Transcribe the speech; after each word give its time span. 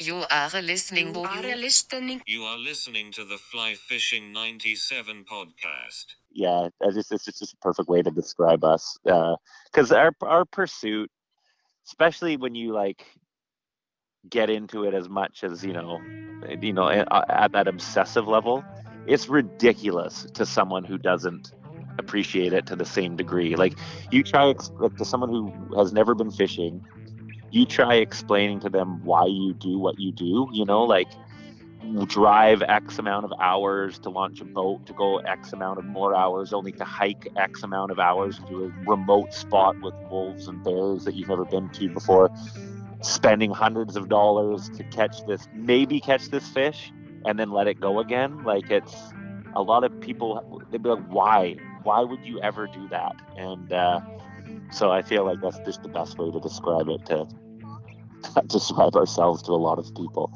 You 0.00 0.24
are 0.30 0.62
listening. 0.62 1.14
You 1.14 1.20
are 1.24 1.56
listening. 1.56 2.22
You 2.26 2.44
are 2.44 2.56
listening 2.56 3.12
to 3.12 3.22
the 3.22 3.36
Fly 3.36 3.74
Fishing 3.74 4.32
97 4.32 5.26
podcast. 5.30 6.06
yeah, 6.32 6.68
I 6.82 6.90
just 6.90 7.12
it's 7.12 7.26
just 7.26 7.52
a 7.52 7.56
perfect 7.58 7.86
way 7.90 8.00
to 8.00 8.10
describe 8.10 8.64
us. 8.64 8.96
Uh, 9.06 9.36
because 9.66 9.92
our 9.92 10.12
our 10.22 10.46
pursuit, 10.46 11.10
especially 11.86 12.38
when 12.38 12.54
you 12.54 12.72
like 12.72 13.04
get 14.30 14.48
into 14.48 14.84
it 14.84 14.94
as 14.94 15.06
much 15.06 15.44
as 15.44 15.62
you 15.62 15.74
know, 15.74 16.00
you 16.62 16.72
know, 16.72 16.88
at, 16.88 17.06
at 17.28 17.52
that 17.52 17.68
obsessive 17.68 18.26
level, 18.26 18.64
it's 19.06 19.28
ridiculous 19.28 20.26
to 20.32 20.46
someone 20.46 20.84
who 20.84 20.96
doesn't 20.96 21.52
appreciate 21.98 22.54
it 22.54 22.64
to 22.66 22.74
the 22.74 22.86
same 22.86 23.16
degree. 23.16 23.54
Like 23.54 23.78
you 24.10 24.22
try 24.22 24.44
like 24.78 24.96
to 24.96 25.04
someone 25.04 25.28
who 25.28 25.76
has 25.76 25.92
never 25.92 26.14
been 26.14 26.30
fishing, 26.30 26.82
you 27.50 27.66
try 27.66 27.94
explaining 27.96 28.60
to 28.60 28.68
them 28.68 29.04
why 29.04 29.26
you 29.26 29.54
do 29.54 29.78
what 29.78 29.98
you 29.98 30.12
do. 30.12 30.48
You 30.52 30.64
know, 30.64 30.84
like 30.84 31.08
drive 32.06 32.62
X 32.62 32.98
amount 32.98 33.24
of 33.24 33.32
hours 33.40 33.98
to 34.00 34.10
launch 34.10 34.40
a 34.40 34.44
boat, 34.44 34.86
to 34.86 34.92
go 34.92 35.18
X 35.18 35.52
amount 35.52 35.78
of 35.78 35.84
more 35.84 36.14
hours, 36.14 36.52
only 36.52 36.72
to 36.72 36.84
hike 36.84 37.26
X 37.36 37.62
amount 37.62 37.90
of 37.90 37.98
hours 37.98 38.38
to 38.48 38.64
a 38.64 38.90
remote 38.90 39.32
spot 39.32 39.80
with 39.80 39.94
wolves 40.10 40.46
and 40.46 40.62
bears 40.62 41.04
that 41.04 41.14
you've 41.14 41.28
never 41.28 41.44
been 41.44 41.68
to 41.70 41.88
before, 41.88 42.30
spending 43.02 43.50
hundreds 43.50 43.96
of 43.96 44.08
dollars 44.08 44.68
to 44.70 44.84
catch 44.84 45.24
this, 45.26 45.48
maybe 45.54 46.00
catch 46.00 46.28
this 46.28 46.46
fish, 46.48 46.92
and 47.24 47.38
then 47.38 47.50
let 47.50 47.66
it 47.66 47.80
go 47.80 47.98
again. 47.98 48.44
Like 48.44 48.70
it's 48.70 48.94
a 49.54 49.62
lot 49.62 49.82
of 49.84 50.00
people, 50.00 50.62
they'd 50.70 50.82
be 50.82 50.90
like, 50.90 51.06
why? 51.08 51.56
Why 51.82 52.00
would 52.02 52.24
you 52.24 52.40
ever 52.40 52.66
do 52.66 52.88
that? 52.88 53.16
And 53.36 53.72
uh, 53.72 54.00
so 54.72 54.90
I 54.90 55.02
feel 55.02 55.24
like 55.24 55.40
that's 55.40 55.58
just 55.60 55.82
the 55.82 55.88
best 55.88 56.18
way 56.18 56.30
to 56.30 56.40
describe 56.40 56.88
it, 56.88 57.06
to 57.06 57.26
describe 58.46 58.96
ourselves 58.96 59.42
to 59.44 59.52
a 59.52 59.54
lot 59.54 59.78
of 59.78 59.94
people. 59.94 60.30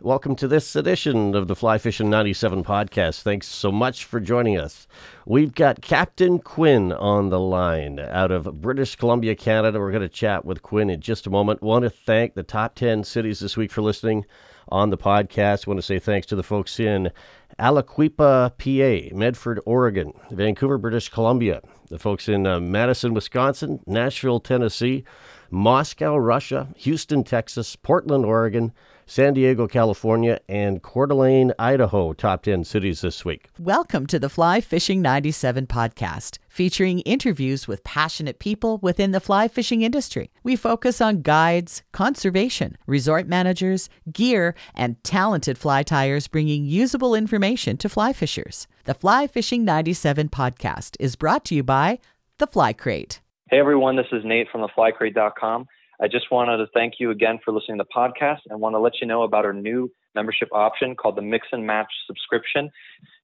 Welcome 0.00 0.34
to 0.36 0.48
this 0.48 0.74
edition 0.74 1.36
of 1.36 1.46
the 1.46 1.54
Fly 1.54 1.78
Fishing 1.78 2.10
97 2.10 2.64
podcast. 2.64 3.22
Thanks 3.22 3.46
so 3.46 3.70
much 3.70 4.04
for 4.04 4.18
joining 4.18 4.58
us. 4.58 4.88
We've 5.26 5.54
got 5.54 5.80
Captain 5.80 6.40
Quinn 6.40 6.92
on 6.92 7.28
the 7.28 7.38
line 7.38 8.00
out 8.00 8.32
of 8.32 8.60
British 8.60 8.96
Columbia, 8.96 9.36
Canada. 9.36 9.78
We're 9.78 9.92
going 9.92 10.02
to 10.02 10.08
chat 10.08 10.44
with 10.44 10.60
Quinn 10.60 10.90
in 10.90 11.00
just 11.00 11.28
a 11.28 11.30
moment. 11.30 11.62
Want 11.62 11.84
to 11.84 11.90
thank 11.90 12.34
the 12.34 12.42
top 12.42 12.74
10 12.74 13.04
cities 13.04 13.38
this 13.38 13.56
week 13.56 13.70
for 13.70 13.80
listening 13.80 14.26
on 14.70 14.90
the 14.90 14.98
podcast. 14.98 15.68
Want 15.68 15.78
to 15.78 15.82
say 15.82 16.00
thanks 16.00 16.26
to 16.26 16.34
the 16.34 16.42
folks 16.42 16.80
in 16.80 17.12
Aliquippa, 17.60 18.58
PA, 18.58 19.16
Medford, 19.16 19.60
Oregon, 19.64 20.14
Vancouver, 20.32 20.78
British 20.78 21.10
Columbia, 21.10 21.62
the 21.88 21.98
folks 21.98 22.28
in 22.28 22.46
uh, 22.46 22.60
Madison, 22.60 23.14
Wisconsin, 23.14 23.80
Nashville, 23.86 24.40
Tennessee, 24.40 25.04
Moscow, 25.50 26.16
Russia, 26.16 26.68
Houston, 26.76 27.24
Texas, 27.24 27.76
Portland, 27.76 28.24
Oregon, 28.24 28.72
San 29.06 29.34
Diego, 29.34 29.66
California, 29.66 30.40
and 30.48 30.82
Coeur 30.82 31.06
d'Alene, 31.06 31.52
Idaho, 31.58 32.12
top 32.12 32.42
10 32.42 32.64
cities 32.64 33.00
this 33.00 33.24
week. 33.24 33.48
Welcome 33.58 34.06
to 34.06 34.18
the 34.18 34.28
Fly 34.28 34.60
Fishing 34.60 35.02
97 35.02 35.66
podcast, 35.66 36.38
featuring 36.48 37.00
interviews 37.00 37.66
with 37.66 37.84
passionate 37.84 38.38
people 38.38 38.78
within 38.78 39.10
the 39.10 39.20
fly 39.20 39.48
fishing 39.48 39.82
industry. 39.82 40.30
We 40.42 40.56
focus 40.56 41.00
on 41.00 41.22
guides, 41.22 41.82
conservation, 41.92 42.76
resort 42.86 43.26
managers, 43.26 43.88
gear, 44.12 44.54
and 44.74 45.02
talented 45.04 45.58
fly 45.58 45.82
tyers 45.82 46.28
bringing 46.28 46.64
usable 46.64 47.14
information 47.14 47.76
to 47.78 47.88
fly 47.88 48.12
fishers. 48.12 48.66
The 48.84 48.94
Fly 48.94 49.26
Fishing 49.26 49.64
97 49.64 50.28
podcast 50.28 50.96
is 50.98 51.16
brought 51.16 51.44
to 51.46 51.54
you 51.54 51.62
by 51.62 51.98
The 52.38 52.46
Fly 52.46 52.72
Crate. 52.72 53.20
Hey 53.50 53.58
everyone, 53.58 53.96
this 53.96 54.06
is 54.12 54.24
Nate 54.24 54.48
from 54.50 54.62
theflycrate.com. 54.62 55.66
I 56.02 56.08
just 56.08 56.32
wanted 56.32 56.56
to 56.56 56.66
thank 56.74 56.94
you 56.98 57.12
again 57.12 57.38
for 57.44 57.52
listening 57.52 57.78
to 57.78 57.84
the 57.84 57.94
podcast 57.94 58.40
and 58.50 58.60
want 58.60 58.74
to 58.74 58.80
let 58.80 58.94
you 59.00 59.06
know 59.06 59.22
about 59.22 59.44
our 59.44 59.52
new 59.52 59.88
membership 60.16 60.48
option 60.50 60.96
called 60.96 61.14
the 61.14 61.22
Mix 61.22 61.46
and 61.52 61.64
Match 61.64 61.86
subscription. 62.08 62.70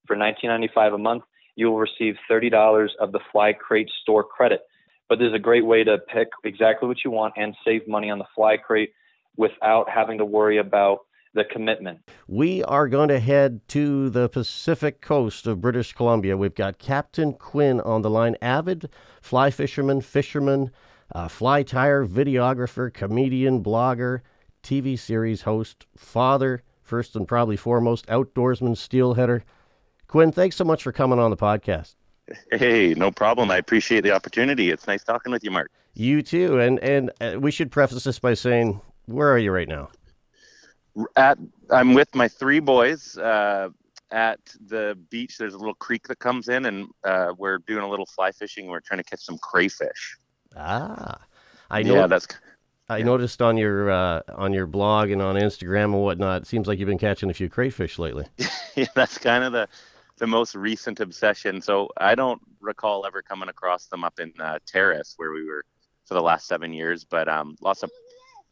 For 0.07 0.15
$19.95 0.15 0.95
a 0.95 0.97
month, 0.97 1.23
you 1.57 1.67
will 1.67 1.77
receive 1.77 2.15
$30 2.31 2.87
of 3.01 3.11
the 3.11 3.19
Fly 3.33 3.51
Crate 3.51 3.89
store 4.01 4.23
credit. 4.23 4.61
But 5.09 5.19
there's 5.19 5.33
a 5.33 5.39
great 5.39 5.65
way 5.65 5.83
to 5.83 5.97
pick 5.97 6.29
exactly 6.45 6.87
what 6.87 6.99
you 7.03 7.11
want 7.11 7.33
and 7.35 7.53
save 7.65 7.85
money 7.85 8.09
on 8.09 8.17
the 8.17 8.25
Fly 8.33 8.55
Crate 8.55 8.93
without 9.35 9.89
having 9.89 10.17
to 10.19 10.25
worry 10.25 10.57
about 10.57 10.99
the 11.33 11.43
commitment. 11.43 11.99
We 12.29 12.63
are 12.63 12.87
going 12.87 13.09
to 13.09 13.19
head 13.19 13.59
to 13.69 14.09
the 14.09 14.29
Pacific 14.29 15.01
coast 15.01 15.47
of 15.47 15.59
British 15.59 15.91
Columbia. 15.91 16.37
We've 16.37 16.55
got 16.55 16.79
Captain 16.79 17.33
Quinn 17.33 17.81
on 17.81 18.03
the 18.03 18.09
line, 18.09 18.37
avid 18.41 18.89
fly 19.21 19.51
fisherman, 19.51 19.99
fisherman, 19.99 20.71
uh, 21.13 21.27
fly 21.27 21.63
tyer, 21.63 22.07
videographer, 22.07 22.93
comedian, 22.93 23.63
blogger, 23.63 24.21
TV 24.63 24.97
series 24.97 25.41
host, 25.41 25.85
father, 25.95 26.63
first 26.81 27.15
and 27.15 27.27
probably 27.27 27.55
foremost, 27.55 28.05
outdoorsman, 28.07 28.75
steelheader. 28.75 29.41
Quinn, 30.07 30.31
thanks 30.31 30.55
so 30.55 30.63
much 30.63 30.83
for 30.83 30.91
coming 30.91 31.19
on 31.19 31.29
the 31.29 31.37
podcast. 31.37 31.95
Hey, 32.51 32.93
no 32.95 33.11
problem. 33.11 33.49
I 33.51 33.57
appreciate 33.57 34.01
the 34.01 34.11
opportunity. 34.11 34.69
It's 34.69 34.87
nice 34.87 35.03
talking 35.03 35.31
with 35.31 35.43
you, 35.43 35.51
Mark. 35.51 35.71
You 35.93 36.21
too. 36.21 36.59
And 36.59 36.79
and 36.79 37.11
uh, 37.21 37.39
we 37.39 37.51
should 37.51 37.71
preface 37.71 38.03
this 38.03 38.19
by 38.19 38.33
saying, 38.33 38.79
where 39.05 39.31
are 39.31 39.37
you 39.37 39.51
right 39.51 39.67
now? 39.67 39.89
At 41.15 41.37
I'm 41.71 41.93
with 41.93 42.13
my 42.13 42.27
three 42.27 42.59
boys 42.59 43.17
uh, 43.17 43.69
at 44.11 44.39
the 44.67 44.97
beach. 45.09 45.37
There's 45.37 45.53
a 45.53 45.57
little 45.57 45.75
creek 45.75 46.07
that 46.07 46.19
comes 46.19 46.49
in, 46.49 46.65
and 46.65 46.87
uh, 47.03 47.33
we're 47.37 47.59
doing 47.59 47.83
a 47.83 47.89
little 47.89 48.05
fly 48.05 48.31
fishing. 48.31 48.67
We're 48.67 48.79
trying 48.79 48.99
to 48.99 49.03
catch 49.03 49.21
some 49.21 49.37
crayfish. 49.37 50.17
Ah, 50.59 51.21
I 51.71 51.83
know. 51.83 51.95
Yeah, 51.95 52.07
that's 52.07 52.27
I 52.89 53.03
noticed 53.03 53.41
on 53.41 53.55
your 53.55 53.91
uh, 53.91 54.21
on 54.35 54.51
your 54.51 54.65
blog 54.65 55.11
and 55.11 55.21
on 55.21 55.35
Instagram 55.35 55.85
and 55.85 56.01
whatnot. 56.01 56.41
It 56.41 56.47
seems 56.47 56.67
like 56.67 56.79
you've 56.79 56.87
been 56.87 56.97
catching 56.97 57.29
a 57.29 57.33
few 57.33 57.47
crayfish 57.47 57.99
lately. 57.99 58.25
yeah, 58.75 58.87
that's 58.95 59.17
kind 59.17 59.43
of 59.43 59.53
the 59.53 59.67
the 60.17 60.27
most 60.27 60.55
recent 60.55 60.99
obsession. 60.99 61.61
So 61.61 61.89
I 61.97 62.15
don't 62.15 62.41
recall 62.59 63.05
ever 63.05 63.21
coming 63.21 63.47
across 63.47 63.85
them 63.87 64.03
up 64.03 64.19
in 64.19 64.33
uh, 64.39 64.59
Terrace 64.65 65.13
where 65.17 65.31
we 65.31 65.45
were 65.45 65.63
for 66.05 66.15
the 66.15 66.21
last 66.21 66.47
seven 66.47 66.73
years, 66.73 67.05
but 67.05 67.29
um, 67.29 67.55
lots 67.61 67.83
of 67.83 67.91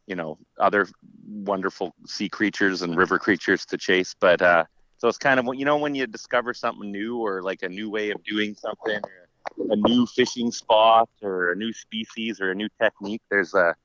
you 0.05 0.15
know 0.15 0.37
other 0.59 0.87
wonderful 1.27 1.93
sea 2.05 2.29
creatures 2.29 2.83
and 2.83 2.95
river 2.95 3.17
creatures 3.17 3.65
to 3.65 3.77
chase. 3.77 4.15
But 4.19 4.41
uh, 4.43 4.65
so 4.97 5.07
it's 5.07 5.17
kind 5.17 5.39
of 5.39 5.47
you 5.55 5.65
know 5.65 5.77
when 5.77 5.95
you 5.95 6.05
discover 6.05 6.53
something 6.53 6.91
new 6.91 7.17
or 7.17 7.41
like 7.41 7.63
a 7.63 7.69
new 7.69 7.89
way 7.89 8.11
of 8.11 8.23
doing 8.23 8.53
something. 8.53 8.97
Or, 8.97 9.26
a 9.69 9.75
new 9.75 10.05
fishing 10.05 10.51
spot 10.51 11.09
or 11.21 11.51
a 11.51 11.55
new 11.55 11.73
species 11.73 12.39
or 12.39 12.51
a 12.51 12.55
new 12.55 12.69
technique, 12.81 13.21
there's 13.29 13.53
a 13.53 13.75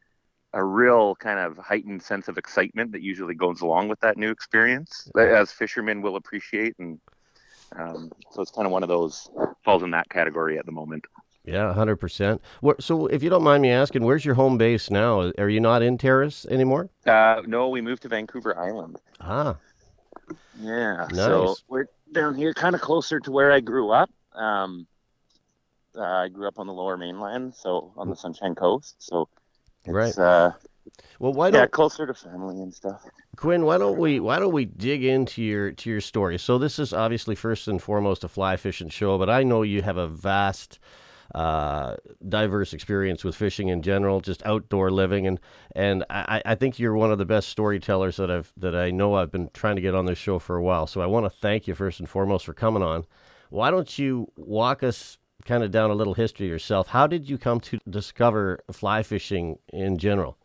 a 0.55 0.63
real 0.63 1.15
kind 1.15 1.39
of 1.39 1.57
heightened 1.57 2.03
sense 2.03 2.29
of 2.29 2.37
excitement 2.37 2.93
that 2.93 3.01
usually 3.01 3.35
goes 3.35 3.63
along 3.63 3.89
with 3.89 3.99
that 4.01 4.19
new 4.19 4.31
experience, 4.31 5.11
as 5.19 5.51
fishermen 5.51 6.03
will 6.03 6.17
appreciate, 6.17 6.75
and 6.79 7.01
um, 7.77 8.13
so 8.31 8.43
it's 8.43 8.51
kind 8.51 8.67
of 8.67 8.73
one 8.73 8.83
of 8.83 8.89
those 8.91 9.31
falls 9.65 9.83
in 9.83 9.91
that 9.93 10.11
category 10.11 10.59
at 10.59 10.67
the 10.67 10.73
moment. 10.73 11.07
Yeah, 11.45 11.73
hundred 11.73 11.97
percent. 11.97 12.41
So, 12.79 13.07
if 13.07 13.23
you 13.23 13.31
don't 13.31 13.43
mind 13.43 13.63
me 13.63 13.71
asking, 13.71 14.05
where's 14.05 14.25
your 14.25 14.35
home 14.35 14.59
base 14.59 14.91
now? 14.91 15.33
Are 15.39 15.49
you 15.49 15.59
not 15.59 15.83
in 15.83 15.99
Terrace 15.99 16.47
anymore? 16.47 16.91
Uh, 17.07 17.43
no, 17.47 17.69
we 17.69 17.81
moved 17.81 18.03
to 18.03 18.09
Vancouver 18.09 18.57
Island. 18.57 19.01
Ah, 19.21 19.57
yeah. 20.61 21.09
Nice. 21.11 21.17
So 21.17 21.57
we're 21.69 21.87
down 22.13 22.35
here, 22.35 22.55
kind 22.55 22.75
of 22.75 22.81
closer 22.81 23.19
to 23.21 23.33
where 23.33 23.51
I 23.51 23.61
grew 23.61 23.91
up. 23.91 24.11
Um, 24.35 24.87
uh, 25.97 26.03
I 26.03 26.29
grew 26.29 26.49
up 26.49 26.59
on 26.59 26.67
the 26.67 26.73
Lower 26.73 26.97
Mainland, 26.97 27.55
so 27.55 27.93
on 27.97 28.09
the 28.09 28.17
Sunshine 28.17 28.55
Coast. 28.55 28.97
So 28.99 29.29
it's, 29.85 29.93
Right. 29.93 30.19
Uh, 30.19 30.53
well, 31.19 31.33
why 31.33 31.51
don't 31.51 31.61
yeah 31.61 31.67
closer 31.67 32.07
to 32.07 32.15
family 32.15 32.61
and 32.61 32.75
stuff. 32.75 33.05
Quinn? 33.37 33.65
Why 33.65 33.79
don't 33.79 33.99
we 33.99 34.21
why 34.21 34.39
don't 34.39 34.53
we 34.53 34.65
dig 34.65 35.05
into 35.05 35.43
your 35.43 35.73
to 35.73 35.91
your 35.91 36.01
story? 36.01 36.39
So 36.39 36.59
this 36.59 36.79
is 36.79 36.93
obviously 36.93 37.35
first 37.35 37.69
and 37.69 37.81
foremost 37.81 38.25
a 38.25 38.29
fly 38.29 38.57
fishing 38.57 38.89
show, 38.89 39.19
but 39.19 39.31
I 39.31 39.43
know 39.43 39.63
you 39.63 39.83
have 39.83 39.97
a 39.97 40.09
vast, 40.09 40.81
uh, 41.35 41.97
diverse 42.29 42.73
experience 42.73 43.25
with 43.25 43.37
fishing 43.37 43.69
in 43.69 43.83
general, 43.83 44.21
just 44.21 44.45
outdoor 44.45 44.91
living, 44.91 45.27
and 45.27 45.39
and 45.75 46.05
I, 46.11 46.43
I 46.45 46.55
think 46.57 46.79
you're 46.79 46.95
one 46.95 47.13
of 47.13 47.19
the 47.19 47.25
best 47.25 47.49
storytellers 47.49 48.17
that 48.17 48.31
I've 48.31 48.53
that 48.57 48.75
I 48.75 48.91
know 48.91 49.15
I've 49.15 49.31
been 49.31 49.51
trying 49.55 49.77
to 49.77 49.83
get 49.83 49.95
on 49.95 50.07
this 50.07 50.19
show 50.19 50.39
for 50.39 50.57
a 50.57 50.63
while. 50.63 50.87
So 50.87 51.01
I 51.01 51.07
want 51.07 51.27
to 51.27 51.31
thank 51.31 51.69
you 51.69 51.75
first 51.75 52.01
and 52.01 52.09
foremost 52.09 52.45
for 52.45 52.55
coming 52.55 52.83
on. 52.83 53.05
Why 53.51 53.71
don't 53.71 53.99
you 53.99 54.33
walk 54.37 54.83
us 54.83 55.19
kind 55.45 55.63
of 55.63 55.71
down 55.71 55.91
a 55.91 55.95
little 55.95 56.15
history 56.15 56.49
yourself? 56.49 56.89
How 56.89 57.07
did 57.07 57.29
you 57.29 57.39
come 57.39 57.61
to 57.61 57.79
discover 57.89 58.61
fly 58.71 59.03
fishing 59.03 59.59
in 59.73 59.99
general? 59.99 60.39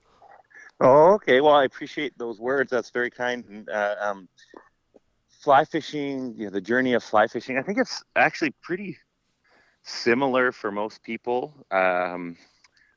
Oh, 0.79 1.13
okay. 1.13 1.41
Well, 1.41 1.55
I 1.55 1.63
appreciate 1.63 2.17
those 2.17 2.39
words. 2.39 2.69
That's 2.69 2.91
very 2.91 3.09
kind. 3.09 3.43
And, 3.45 3.69
uh, 3.69 3.95
um, 3.99 4.29
fly 5.41 5.65
fishing, 5.65 6.35
you 6.37 6.45
know, 6.45 6.51
the 6.51 6.61
journey 6.61 6.93
of 6.93 7.03
fly 7.03 7.27
fishing. 7.27 7.57
I 7.57 7.61
think 7.61 7.77
it's 7.77 8.03
actually 8.15 8.53
pretty 8.61 8.97
similar 9.83 10.51
for 10.51 10.71
most 10.71 11.01
people 11.03 11.53
um, 11.71 12.37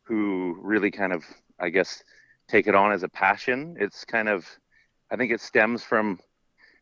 who 0.02 0.58
really 0.60 0.90
kind 0.90 1.12
of, 1.12 1.24
I 1.58 1.70
guess, 1.70 2.02
take 2.48 2.66
it 2.66 2.74
on 2.74 2.92
as 2.92 3.02
a 3.02 3.08
passion. 3.08 3.76
It's 3.78 4.04
kind 4.04 4.28
of, 4.28 4.46
I 5.10 5.16
think 5.16 5.32
it 5.32 5.40
stems 5.40 5.82
from 5.82 6.18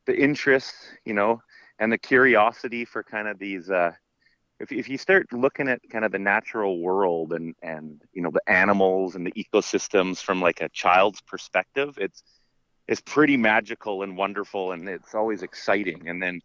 the 0.07 0.19
interest, 0.19 0.75
you 1.05 1.13
know, 1.13 1.43
and 1.79 1.93
the 1.93 1.99
curiosity 1.99 2.85
for 2.85 3.03
kind 3.03 3.29
of 3.29 3.39
these 3.39 3.71
uh, 3.71 3.93
if 4.61 4.73
if 4.73 4.89
you 4.89 4.99
start 4.99 5.33
looking 5.33 5.69
at 5.69 5.81
kind 5.91 6.05
of 6.05 6.13
the 6.13 6.19
natural 6.19 6.81
world 6.81 7.33
and 7.33 7.55
and 7.63 8.03
you 8.13 8.23
know 8.23 8.31
the 8.31 8.51
animals 8.51 9.15
and 9.15 9.27
the 9.27 9.33
ecosystems 9.33 10.21
from 10.21 10.41
like 10.41 10.61
a 10.61 10.69
child's 10.71 11.21
perspective, 11.21 11.97
it's 11.99 12.23
it's 12.89 13.01
pretty 13.01 13.37
magical 13.37 14.03
and 14.03 14.17
wonderful, 14.17 14.73
and 14.73 14.89
it's 14.89 15.15
always 15.15 15.43
exciting. 15.43 16.09
And 16.09 16.23
then 16.23 16.41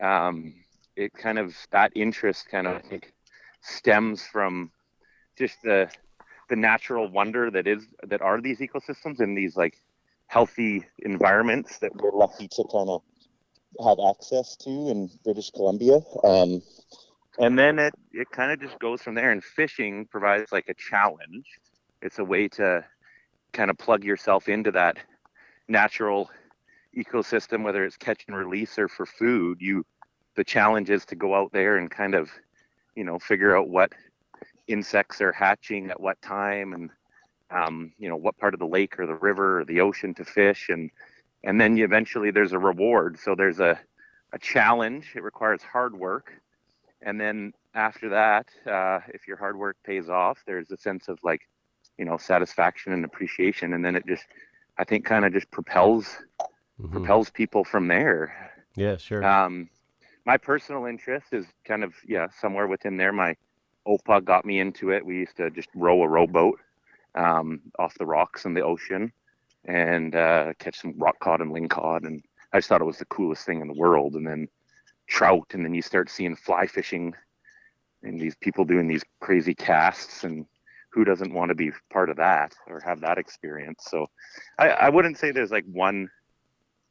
um, 0.00 0.54
it 0.96 1.12
kind 1.12 1.38
of 1.38 1.54
that 1.70 1.92
interest 1.94 2.48
kind 2.48 2.66
of 2.66 2.82
stems 3.60 4.22
from 4.22 4.70
just 5.36 5.56
the 5.62 5.90
the 6.48 6.56
natural 6.56 7.08
wonder 7.10 7.50
that 7.50 7.66
is 7.66 7.86
that 8.04 8.22
are 8.22 8.40
these 8.40 8.58
ecosystems 8.58 9.20
and 9.20 9.36
these 9.36 9.56
like 9.56 9.76
healthy 10.28 10.84
environments 11.00 11.78
that 11.78 11.94
we're 11.96 12.16
lucky 12.16 12.48
to 12.48 12.64
kind 12.72 12.88
of 12.88 13.02
have 13.84 13.98
access 14.08 14.56
to 14.56 14.70
in 14.70 15.10
British 15.24 15.50
Columbia. 15.50 16.00
Um, 16.24 16.62
and 17.40 17.58
then 17.58 17.78
it 17.78 17.94
it 18.12 18.30
kind 18.30 18.52
of 18.52 18.60
just 18.60 18.78
goes 18.78 19.02
from 19.02 19.14
there. 19.14 19.32
And 19.32 19.42
fishing 19.42 20.06
provides 20.06 20.52
like 20.52 20.68
a 20.68 20.74
challenge. 20.74 21.46
It's 22.02 22.18
a 22.18 22.24
way 22.24 22.48
to 22.48 22.84
kind 23.52 23.70
of 23.70 23.78
plug 23.78 24.04
yourself 24.04 24.48
into 24.48 24.70
that 24.72 24.98
natural 25.68 26.30
ecosystem, 26.96 27.64
whether 27.64 27.84
it's 27.84 27.96
catch 27.96 28.24
and 28.28 28.36
release 28.36 28.78
or 28.78 28.88
for 28.88 29.06
food. 29.06 29.58
You 29.60 29.84
the 30.36 30.44
challenge 30.44 30.90
is 30.90 31.04
to 31.06 31.16
go 31.16 31.34
out 31.34 31.52
there 31.52 31.78
and 31.78 31.90
kind 31.90 32.14
of, 32.14 32.30
you 32.94 33.04
know, 33.04 33.18
figure 33.18 33.56
out 33.56 33.68
what 33.68 33.92
insects 34.68 35.20
are 35.20 35.32
hatching 35.32 35.90
at 35.90 36.00
what 36.00 36.20
time 36.22 36.72
and 36.72 36.90
um, 37.50 37.92
you 37.98 38.08
know 38.08 38.16
what 38.16 38.38
part 38.38 38.54
of 38.54 38.60
the 38.60 38.66
lake 38.66 38.98
or 38.98 39.06
the 39.06 39.14
river 39.16 39.60
or 39.60 39.64
the 39.64 39.80
ocean 39.80 40.14
to 40.14 40.24
fish 40.24 40.68
and 40.68 40.90
and 41.42 41.60
then 41.60 41.76
you 41.76 41.84
eventually 41.84 42.30
there's 42.30 42.52
a 42.52 42.58
reward 42.58 43.18
so 43.18 43.34
there's 43.34 43.58
a 43.58 43.78
a 44.32 44.38
challenge 44.38 45.12
it 45.16 45.24
requires 45.24 45.60
hard 45.62 45.96
work 45.96 46.32
and 47.02 47.20
then 47.20 47.52
after 47.74 48.08
that 48.10 48.46
uh, 48.66 49.00
if 49.08 49.26
your 49.26 49.36
hard 49.36 49.56
work 49.56 49.76
pays 49.84 50.08
off 50.08 50.38
there's 50.46 50.70
a 50.70 50.76
sense 50.76 51.08
of 51.08 51.18
like 51.22 51.40
you 51.98 52.04
know 52.04 52.16
satisfaction 52.16 52.92
and 52.92 53.04
appreciation 53.04 53.74
and 53.74 53.84
then 53.84 53.96
it 53.96 54.06
just 54.06 54.24
i 54.78 54.84
think 54.84 55.04
kind 55.04 55.24
of 55.24 55.32
just 55.32 55.50
propels 55.50 56.16
Mhm. 56.80 56.90
propels 56.92 57.30
people 57.30 57.64
from 57.64 57.88
there 57.88 58.52
Yeah, 58.76 58.96
sure. 58.96 59.22
um, 59.24 59.68
my 60.26 60.36
personal 60.36 60.86
interest 60.86 61.26
is 61.32 61.46
kind 61.64 61.84
of 61.84 61.94
yeah 62.06 62.28
somewhere 62.40 62.66
within 62.66 62.96
there. 62.96 63.12
My 63.12 63.34
opa 63.86 64.24
got 64.24 64.44
me 64.44 64.60
into 64.60 64.90
it. 64.90 65.04
We 65.04 65.16
used 65.18 65.36
to 65.36 65.50
just 65.50 65.68
row 65.74 66.02
a 66.02 66.08
rowboat 66.08 66.58
um, 67.14 67.60
off 67.78 67.94
the 67.98 68.06
rocks 68.06 68.44
in 68.44 68.54
the 68.54 68.62
ocean 68.62 69.12
and 69.64 70.14
uh, 70.14 70.52
catch 70.58 70.80
some 70.80 70.94
rock 70.98 71.18
cod 71.20 71.40
and 71.40 71.52
ling 71.52 71.68
cod, 71.68 72.02
and 72.04 72.22
I 72.52 72.58
just 72.58 72.68
thought 72.68 72.80
it 72.80 72.86
was 72.86 72.98
the 72.98 73.04
coolest 73.06 73.44
thing 73.46 73.60
in 73.60 73.68
the 73.68 73.74
world. 73.78 74.14
And 74.14 74.26
then 74.26 74.48
trout, 75.10 75.48
and 75.52 75.64
then 75.64 75.74
you 75.74 75.82
start 75.82 76.08
seeing 76.08 76.36
fly 76.36 76.66
fishing, 76.66 77.14
and 78.02 78.18
these 78.18 78.36
people 78.36 78.64
doing 78.64 78.88
these 78.88 79.04
crazy 79.20 79.54
casts, 79.54 80.24
and 80.24 80.46
who 80.92 81.04
doesn't 81.04 81.34
want 81.34 81.50
to 81.50 81.54
be 81.54 81.70
part 81.92 82.08
of 82.08 82.16
that 82.16 82.54
or 82.66 82.80
have 82.80 83.00
that 83.00 83.18
experience? 83.18 83.84
So 83.88 84.06
I, 84.58 84.70
I 84.70 84.88
wouldn't 84.88 85.18
say 85.18 85.30
there's 85.30 85.50
like 85.50 85.66
one 85.66 86.08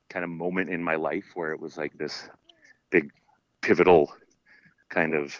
kind 0.09 0.23
of 0.23 0.29
moment 0.29 0.69
in 0.69 0.83
my 0.83 0.95
life 0.95 1.31
where 1.33 1.51
it 1.51 1.59
was 1.59 1.77
like 1.77 1.97
this 1.97 2.29
big 2.91 3.11
pivotal 3.61 4.11
kind 4.89 5.13
of 5.13 5.39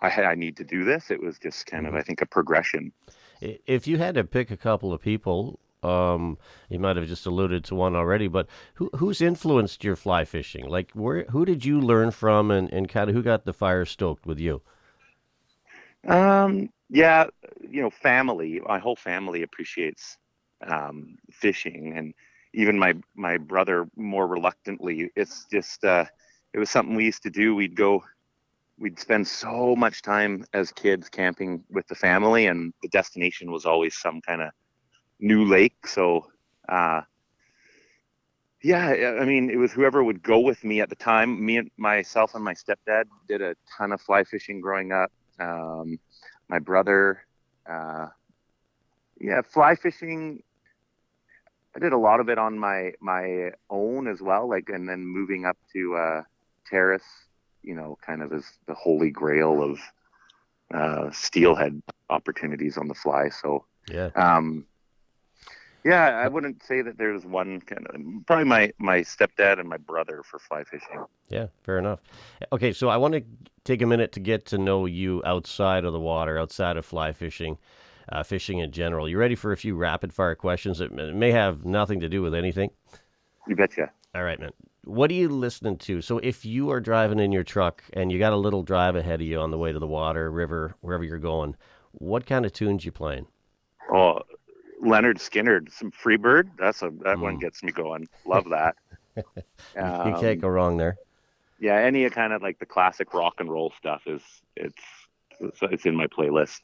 I 0.00 0.10
I 0.22 0.34
need 0.34 0.56
to 0.58 0.64
do 0.64 0.84
this. 0.84 1.10
It 1.10 1.22
was 1.22 1.38
just 1.38 1.66
kind 1.66 1.86
of 1.86 1.92
mm-hmm. 1.92 1.98
I 1.98 2.02
think 2.02 2.22
a 2.22 2.26
progression. 2.26 2.92
If 3.40 3.86
you 3.86 3.98
had 3.98 4.14
to 4.14 4.24
pick 4.24 4.50
a 4.50 4.56
couple 4.56 4.92
of 4.92 5.00
people, 5.00 5.58
um, 5.84 6.38
you 6.68 6.78
might 6.78 6.96
have 6.96 7.06
just 7.06 7.26
alluded 7.26 7.64
to 7.64 7.74
one 7.74 7.94
already, 7.94 8.28
but 8.28 8.46
who 8.74 8.90
who's 8.96 9.20
influenced 9.20 9.84
your 9.84 9.96
fly 9.96 10.24
fishing? 10.24 10.68
Like, 10.68 10.90
where 10.92 11.24
who 11.30 11.44
did 11.44 11.64
you 11.64 11.80
learn 11.80 12.10
from, 12.10 12.50
and, 12.50 12.72
and 12.72 12.88
kind 12.88 13.10
of 13.10 13.16
who 13.16 13.22
got 13.22 13.44
the 13.44 13.52
fire 13.52 13.84
stoked 13.84 14.26
with 14.26 14.38
you? 14.38 14.62
Um, 16.06 16.70
yeah, 16.90 17.26
you 17.60 17.82
know, 17.82 17.90
family. 17.90 18.60
My 18.66 18.78
whole 18.78 18.96
family 18.96 19.42
appreciates 19.42 20.18
um, 20.66 21.16
fishing, 21.30 21.94
and 21.96 22.14
even 22.52 22.78
my 22.78 22.94
my 23.14 23.36
brother 23.36 23.86
more 23.96 24.26
reluctantly. 24.26 25.10
It's 25.16 25.46
just 25.50 25.84
uh, 25.84 26.04
it 26.52 26.58
was 26.58 26.70
something 26.70 26.94
we 26.94 27.04
used 27.06 27.22
to 27.24 27.30
do. 27.30 27.54
We'd 27.54 27.74
go, 27.74 28.04
we'd 28.78 28.98
spend 28.98 29.26
so 29.26 29.74
much 29.76 30.02
time 30.02 30.44
as 30.52 30.72
kids 30.72 31.08
camping 31.08 31.64
with 31.70 31.86
the 31.88 31.94
family, 31.94 32.46
and 32.46 32.72
the 32.82 32.88
destination 32.88 33.50
was 33.50 33.64
always 33.64 33.96
some 33.96 34.20
kind 34.20 34.42
of 34.42 34.50
new 35.24 35.44
lake. 35.44 35.86
So, 35.86 36.26
uh, 36.68 37.00
yeah, 38.62 39.18
I 39.20 39.24
mean, 39.24 39.50
it 39.50 39.56
was 39.56 39.72
whoever 39.72 40.02
would 40.04 40.22
go 40.22 40.38
with 40.40 40.62
me 40.64 40.80
at 40.80 40.88
the 40.88 40.96
time. 40.96 41.44
Me 41.44 41.58
and 41.58 41.70
myself 41.76 42.34
and 42.34 42.44
my 42.44 42.54
stepdad 42.54 43.04
did 43.28 43.42
a 43.42 43.54
ton 43.76 43.92
of 43.92 44.00
fly 44.00 44.24
fishing 44.24 44.60
growing 44.60 44.92
up. 44.92 45.10
Um, 45.40 45.98
my 46.48 46.58
brother, 46.58 47.26
uh, 47.68 48.06
yeah, 49.20 49.42
fly 49.42 49.74
fishing. 49.74 50.42
I 51.76 51.80
did 51.80 51.92
a 51.92 51.98
lot 51.98 52.20
of 52.20 52.28
it 52.28 52.38
on 52.38 52.58
my 52.58 52.92
my 53.00 53.50
own 53.68 54.06
as 54.06 54.22
well, 54.22 54.48
like, 54.48 54.68
and 54.68 54.88
then 54.88 55.04
moving 55.04 55.44
up 55.44 55.56
to 55.72 55.96
uh, 55.96 56.22
terrace, 56.66 57.10
you 57.62 57.74
know, 57.74 57.98
kind 58.06 58.22
of 58.22 58.32
as 58.32 58.44
the 58.66 58.74
holy 58.74 59.10
grail 59.10 59.62
of 59.62 59.78
uh, 60.72 61.10
steelhead 61.10 61.82
opportunities 62.08 62.78
on 62.78 62.88
the 62.88 62.94
fly. 62.94 63.28
So, 63.28 63.66
Yeah. 63.88 64.10
um, 64.14 64.66
yeah, 65.84 66.06
I 66.06 66.28
wouldn't 66.28 66.62
say 66.62 66.80
that 66.80 66.96
there's 66.96 67.26
one 67.26 67.60
kind 67.60 67.86
of 67.86 68.26
probably 68.26 68.46
my 68.46 68.72
my 68.78 69.00
stepdad 69.00 69.60
and 69.60 69.68
my 69.68 69.76
brother 69.76 70.22
for 70.22 70.38
fly 70.38 70.64
fishing. 70.64 71.04
Yeah, 71.28 71.48
fair 71.62 71.78
enough. 71.78 72.00
Okay, 72.52 72.72
so 72.72 72.88
I 72.88 72.96
want 72.96 73.14
to 73.14 73.22
take 73.64 73.82
a 73.82 73.86
minute 73.86 74.12
to 74.12 74.20
get 74.20 74.46
to 74.46 74.58
know 74.58 74.86
you 74.86 75.22
outside 75.26 75.84
of 75.84 75.92
the 75.92 76.00
water, 76.00 76.38
outside 76.38 76.78
of 76.78 76.86
fly 76.86 77.12
fishing, 77.12 77.58
uh, 78.10 78.22
fishing 78.22 78.58
in 78.58 78.72
general. 78.72 79.08
You 79.08 79.18
ready 79.18 79.34
for 79.34 79.52
a 79.52 79.56
few 79.56 79.76
rapid 79.76 80.12
fire 80.12 80.34
questions 80.34 80.78
that 80.78 80.92
may 80.92 81.32
have 81.32 81.66
nothing 81.66 82.00
to 82.00 82.08
do 82.08 82.22
with 82.22 82.34
anything? 82.34 82.70
You 83.46 83.54
betcha. 83.54 83.90
All 84.14 84.24
right, 84.24 84.40
man. 84.40 84.52
What 84.84 85.10
are 85.10 85.14
you 85.14 85.28
listening 85.28 85.78
to? 85.78 86.00
So 86.00 86.18
if 86.18 86.44
you 86.44 86.70
are 86.70 86.80
driving 86.80 87.18
in 87.18 87.32
your 87.32 87.42
truck 87.42 87.82
and 87.94 88.12
you 88.12 88.18
got 88.18 88.32
a 88.32 88.36
little 88.36 88.62
drive 88.62 88.96
ahead 88.96 89.20
of 89.20 89.26
you 89.26 89.40
on 89.40 89.50
the 89.50 89.58
way 89.58 89.72
to 89.72 89.78
the 89.78 89.86
water, 89.86 90.30
river, 90.30 90.76
wherever 90.80 91.04
you're 91.04 91.18
going, 91.18 91.56
what 91.92 92.26
kind 92.26 92.44
of 92.44 92.52
tunes 92.52 92.84
you 92.84 92.92
playing? 92.92 93.26
Oh, 93.92 94.20
Lynyrd 94.82 95.18
Skynyrd, 95.18 95.72
some 95.72 95.90
Freebird. 95.92 96.50
That's 96.58 96.82
a 96.82 96.90
that 97.04 97.20
one 97.20 97.36
Mm. 97.36 97.38
gets 97.38 97.62
me 97.62 97.72
going. 97.72 98.08
Love 98.24 98.50
that. 98.50 98.76
you 100.02 100.14
Um, 100.14 100.14
can't 100.14 100.40
go 100.40 100.48
wrong 100.48 100.76
there. 100.76 100.98
yeah, 101.58 101.76
any 101.78 102.08
kind 102.10 102.32
of 102.32 102.42
like 102.42 102.58
the 102.58 102.66
classic 102.66 103.14
rock 103.14 103.34
and 103.38 103.50
roll 103.50 103.72
stuff 103.78 104.02
is 104.06 104.22
it's 104.56 104.82
it's, 105.40 105.58
it's 105.62 105.86
in 105.86 105.94
my 105.96 106.06
playlist. 106.06 106.60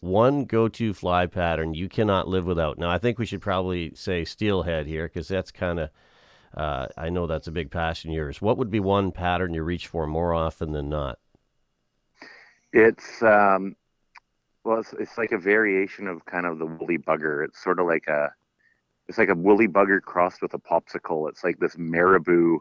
One 0.00 0.44
go-to 0.44 0.92
fly 0.92 1.26
pattern 1.26 1.72
you 1.74 1.88
cannot 1.88 2.26
live 2.28 2.46
without. 2.46 2.78
Now, 2.78 2.90
I 2.90 2.98
think 2.98 3.16
we 3.18 3.26
should 3.26 3.40
probably 3.42 3.94
say 3.94 4.24
steelhead 4.24 4.86
here 4.86 5.06
because 5.06 5.28
that's 5.28 5.50
kind 5.52 5.78
of, 5.80 5.90
uh, 6.56 6.88
I 6.96 7.10
know 7.10 7.26
that's 7.26 7.48
a 7.48 7.52
big 7.52 7.70
passion 7.70 8.10
of 8.10 8.16
yours. 8.16 8.42
What 8.42 8.58
would 8.58 8.70
be 8.70 8.80
one 8.80 9.12
pattern 9.12 9.54
you 9.54 9.62
reach 9.64 9.86
for 9.88 10.06
more 10.06 10.34
often 10.34 10.72
than 10.72 10.88
not? 10.88 11.18
It's 12.72 13.22
um, 13.22 13.76
well, 14.68 14.80
it's, 14.80 14.92
it's 14.92 15.16
like 15.16 15.32
a 15.32 15.38
variation 15.38 16.06
of 16.06 16.22
kind 16.26 16.44
of 16.44 16.58
the 16.58 16.66
woolly 16.66 16.98
bugger. 16.98 17.42
It's 17.42 17.62
sort 17.62 17.80
of 17.80 17.86
like 17.86 18.06
a, 18.06 18.30
it's 19.08 19.16
like 19.16 19.30
a 19.30 19.34
woolly 19.34 19.66
bugger 19.66 20.02
crossed 20.02 20.42
with 20.42 20.52
a 20.52 20.58
popsicle. 20.58 21.26
It's 21.30 21.42
like 21.42 21.58
this 21.58 21.76
marabou, 21.78 22.58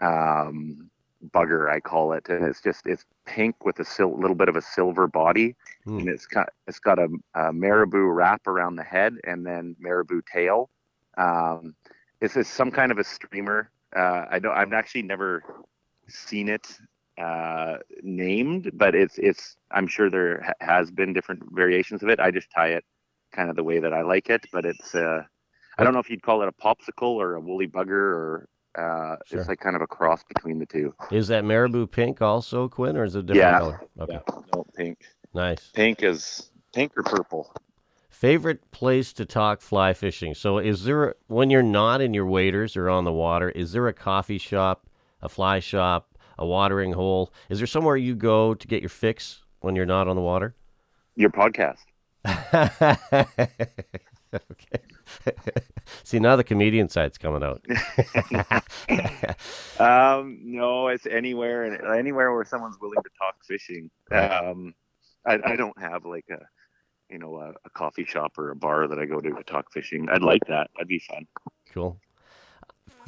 um, 0.00 0.88
bugger 1.34 1.68
I 1.68 1.80
call 1.80 2.12
it, 2.12 2.28
and 2.28 2.44
it's 2.44 2.62
just 2.62 2.86
it's 2.86 3.04
pink 3.26 3.64
with 3.64 3.80
a 3.80 3.84
sil- 3.84 4.14
little 4.16 4.36
bit 4.36 4.48
of 4.48 4.54
a 4.54 4.62
silver 4.62 5.08
body, 5.08 5.56
Hmm. 5.84 5.98
and 5.98 6.08
it's 6.08 6.26
got 6.26 6.50
it's 6.68 6.78
got 6.78 7.00
a, 7.00 7.08
a 7.34 7.52
marabou 7.52 8.06
wrap 8.06 8.46
around 8.46 8.76
the 8.76 8.84
head 8.84 9.16
and 9.24 9.44
then 9.44 9.74
marabou 9.80 10.22
tail. 10.32 10.70
Um, 11.16 11.74
it's 12.20 12.36
a, 12.36 12.44
some 12.44 12.70
kind 12.70 12.92
of 12.92 12.98
a 12.98 13.04
streamer. 13.04 13.70
Uh, 13.96 14.26
I 14.30 14.38
don't. 14.38 14.56
I've 14.56 14.72
actually 14.72 15.02
never 15.02 15.42
seen 16.06 16.48
it 16.48 16.78
uh, 17.18 17.78
named, 18.02 18.70
but 18.74 18.94
it's 18.94 19.18
it's. 19.18 19.56
I'm 19.70 19.86
sure 19.86 20.08
there 20.10 20.42
ha- 20.42 20.52
has 20.60 20.90
been 20.90 21.12
different 21.12 21.42
variations 21.52 22.02
of 22.02 22.08
it. 22.08 22.20
I 22.20 22.30
just 22.30 22.50
tie 22.50 22.68
it 22.68 22.84
kind 23.32 23.50
of 23.50 23.56
the 23.56 23.64
way 23.64 23.80
that 23.80 23.92
I 23.92 24.02
like 24.02 24.30
it, 24.30 24.46
but 24.52 24.64
it's. 24.64 24.94
Uh, 24.94 25.22
I 25.78 25.84
don't 25.84 25.92
know 25.92 26.00
if 26.00 26.10
you'd 26.10 26.22
call 26.22 26.42
it 26.42 26.48
a 26.48 26.52
popsicle 26.52 27.02
or 27.14 27.34
a 27.34 27.40
woolly 27.40 27.68
bugger 27.68 27.90
or. 27.90 28.48
Uh, 28.76 29.16
Sure. 29.26 29.40
It's 29.40 29.48
like 29.48 29.58
kind 29.58 29.74
of 29.74 29.82
a 29.82 29.86
cross 29.88 30.22
between 30.22 30.58
the 30.60 30.66
two. 30.66 30.94
Is 31.10 31.26
that 31.28 31.44
marabou 31.44 31.86
pink 31.88 32.22
also, 32.22 32.68
Quinn, 32.68 32.96
or 32.96 33.02
is 33.04 33.16
it 33.16 33.20
a 33.20 33.22
different 33.22 33.40
Yeah. 33.42 33.58
color? 33.58 33.80
Okay, 33.98 34.12
Yeah, 34.12 34.34
no 34.54 34.64
pink. 34.76 34.98
nice. 35.34 35.70
Pink 35.74 36.02
is 36.04 36.50
pink 36.72 36.92
or 36.96 37.02
purple. 37.02 37.52
Favorite 38.08 38.70
place 38.70 39.12
to 39.14 39.24
talk 39.24 39.60
fly 39.62 39.94
fishing. 39.94 40.34
So, 40.34 40.58
is 40.58 40.84
there 40.84 41.14
when 41.26 41.50
you're 41.50 41.62
not 41.62 42.00
in 42.00 42.14
your 42.14 42.26
waders 42.26 42.76
or 42.76 42.88
on 42.88 43.04
the 43.04 43.12
water? 43.12 43.48
Is 43.50 43.72
there 43.72 43.88
a 43.88 43.92
coffee 43.92 44.38
shop, 44.38 44.86
a 45.22 45.28
fly 45.28 45.58
shop, 45.60 46.16
a 46.38 46.46
watering 46.46 46.92
hole? 46.92 47.32
Is 47.48 47.58
there 47.58 47.66
somewhere 47.66 47.96
you 47.96 48.14
go 48.14 48.54
to 48.54 48.66
get 48.66 48.82
your 48.82 48.88
fix 48.88 49.42
when 49.60 49.76
you're 49.76 49.86
not 49.86 50.08
on 50.08 50.16
the 50.16 50.22
water? 50.22 50.54
Your 51.16 51.30
podcast. 51.30 51.78
okay. 54.34 54.80
See, 56.04 56.18
now 56.18 56.36
the 56.36 56.44
comedian 56.44 56.88
side's 56.88 57.18
coming 57.18 57.42
out. 57.42 57.64
um, 59.80 60.38
no, 60.42 60.88
it's 60.88 61.06
anywhere 61.06 61.64
and 61.64 61.98
anywhere 61.98 62.32
where 62.32 62.44
someone's 62.44 62.78
willing 62.80 63.02
to 63.02 63.10
talk 63.18 63.36
fishing. 63.46 63.90
Um, 64.12 64.74
I, 65.26 65.38
I 65.44 65.56
don't 65.56 65.78
have 65.80 66.04
like 66.04 66.26
a, 66.30 66.38
you 67.10 67.18
know, 67.18 67.36
a, 67.36 67.50
a 67.64 67.70
coffee 67.74 68.04
shop 68.04 68.38
or 68.38 68.50
a 68.50 68.56
bar 68.56 68.86
that 68.88 68.98
I 68.98 69.06
go 69.06 69.20
to 69.20 69.30
to 69.30 69.42
talk 69.44 69.72
fishing. 69.72 70.08
I'd 70.10 70.22
like 70.22 70.44
that. 70.48 70.70
That'd 70.74 70.88
be 70.88 71.00
fun. 71.00 71.26
Cool. 71.72 71.98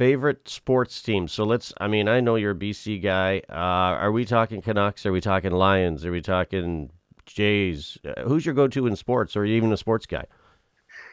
Favorite 0.00 0.48
sports 0.48 1.02
team. 1.02 1.28
So 1.28 1.44
let's. 1.44 1.74
I 1.78 1.86
mean, 1.86 2.08
I 2.08 2.20
know 2.20 2.36
you're 2.36 2.52
a 2.52 2.54
BC 2.54 3.02
guy. 3.02 3.42
Uh, 3.50 4.00
are 4.00 4.10
we 4.10 4.24
talking 4.24 4.62
Canucks? 4.62 5.04
Are 5.04 5.12
we 5.12 5.20
talking 5.20 5.52
Lions? 5.52 6.06
Are 6.06 6.10
we 6.10 6.22
talking 6.22 6.88
Jays? 7.26 7.98
Uh, 8.02 8.22
who's 8.22 8.46
your 8.46 8.54
go-to 8.54 8.86
in 8.86 8.96
sports, 8.96 9.36
or 9.36 9.40
are 9.40 9.44
you 9.44 9.56
even 9.56 9.70
a 9.74 9.76
sports 9.76 10.06
guy? 10.06 10.24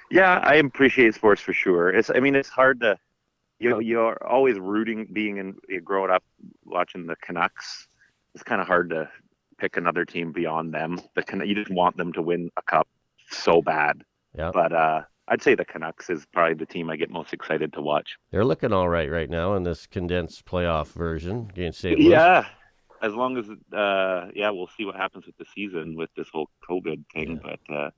Yeah, 0.09 0.39
I 0.41 0.55
appreciate 0.55 1.15
sports 1.15 1.41
for 1.41 1.51
sure. 1.51 1.89
It's, 1.89 2.09
I 2.09 2.21
mean, 2.21 2.33
it's 2.33 2.47
hard 2.47 2.79
to, 2.79 2.97
you 3.59 3.69
know, 3.69 3.79
you're 3.79 4.25
always 4.25 4.57
rooting, 4.57 5.05
being 5.11 5.35
in, 5.35 5.81
growing 5.83 6.09
up 6.09 6.23
watching 6.63 7.07
the 7.07 7.17
Canucks. 7.17 7.89
It's 8.35 8.43
kind 8.45 8.61
of 8.61 8.67
hard 8.67 8.91
to 8.91 9.09
pick 9.57 9.75
another 9.75 10.05
team 10.05 10.31
beyond 10.31 10.73
them. 10.73 11.01
The 11.13 11.23
Can- 11.23 11.45
you 11.45 11.55
just 11.55 11.69
want 11.69 11.97
them 11.97 12.13
to 12.13 12.21
win 12.21 12.51
a 12.55 12.61
cup 12.61 12.87
so 13.31 13.61
bad. 13.61 14.05
Yeah. 14.33 14.51
But 14.53 14.71
uh, 14.71 15.01
I'd 15.27 15.41
say 15.41 15.55
the 15.55 15.65
Canucks 15.65 16.09
is 16.09 16.25
probably 16.33 16.53
the 16.55 16.65
team 16.65 16.89
I 16.89 16.95
get 16.95 17.09
most 17.09 17.33
excited 17.33 17.73
to 17.73 17.81
watch. 17.81 18.17
They're 18.31 18.45
looking 18.45 18.71
all 18.73 18.89
right 18.89 19.09
right 19.11 19.29
now 19.29 19.55
in 19.55 19.63
this 19.63 19.85
condensed 19.87 20.45
playoff 20.45 20.93
version 20.93 21.47
against 21.51 21.79
St. 21.81 21.99
Louis. 21.99 22.11
Yeah, 22.11 22.45
as 23.01 23.13
long 23.13 23.37
as 23.37 23.49
uh, 23.77 24.29
yeah, 24.35 24.49
we'll 24.51 24.69
see 24.77 24.85
what 24.85 24.95
happens 24.95 25.25
with 25.25 25.37
the 25.37 25.45
season 25.53 25.95
with 25.95 26.09
this 26.15 26.27
whole 26.31 26.49
COVID 26.69 27.03
thing. 27.13 27.39
But 27.43 27.59
uh, 27.73 27.89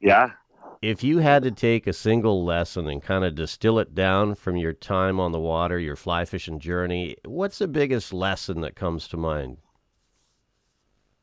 yeah, 0.00 0.32
If 0.80 1.02
you 1.04 1.18
had 1.18 1.42
to 1.42 1.50
take 1.50 1.86
a 1.86 1.92
single 1.92 2.44
lesson 2.44 2.88
and 2.88 3.02
kind 3.02 3.24
of 3.24 3.34
distill 3.34 3.78
it 3.78 3.94
down 3.94 4.34
from 4.36 4.56
your 4.56 4.72
time 4.72 5.20
on 5.20 5.32
the 5.32 5.40
water, 5.40 5.78
your 5.78 5.96
fly 5.96 6.24
fishing 6.24 6.58
journey, 6.60 7.16
what's 7.26 7.58
the 7.58 7.68
biggest 7.68 8.12
lesson 8.12 8.62
that 8.62 8.74
comes 8.76 9.06
to 9.08 9.18
mind? 9.18 9.58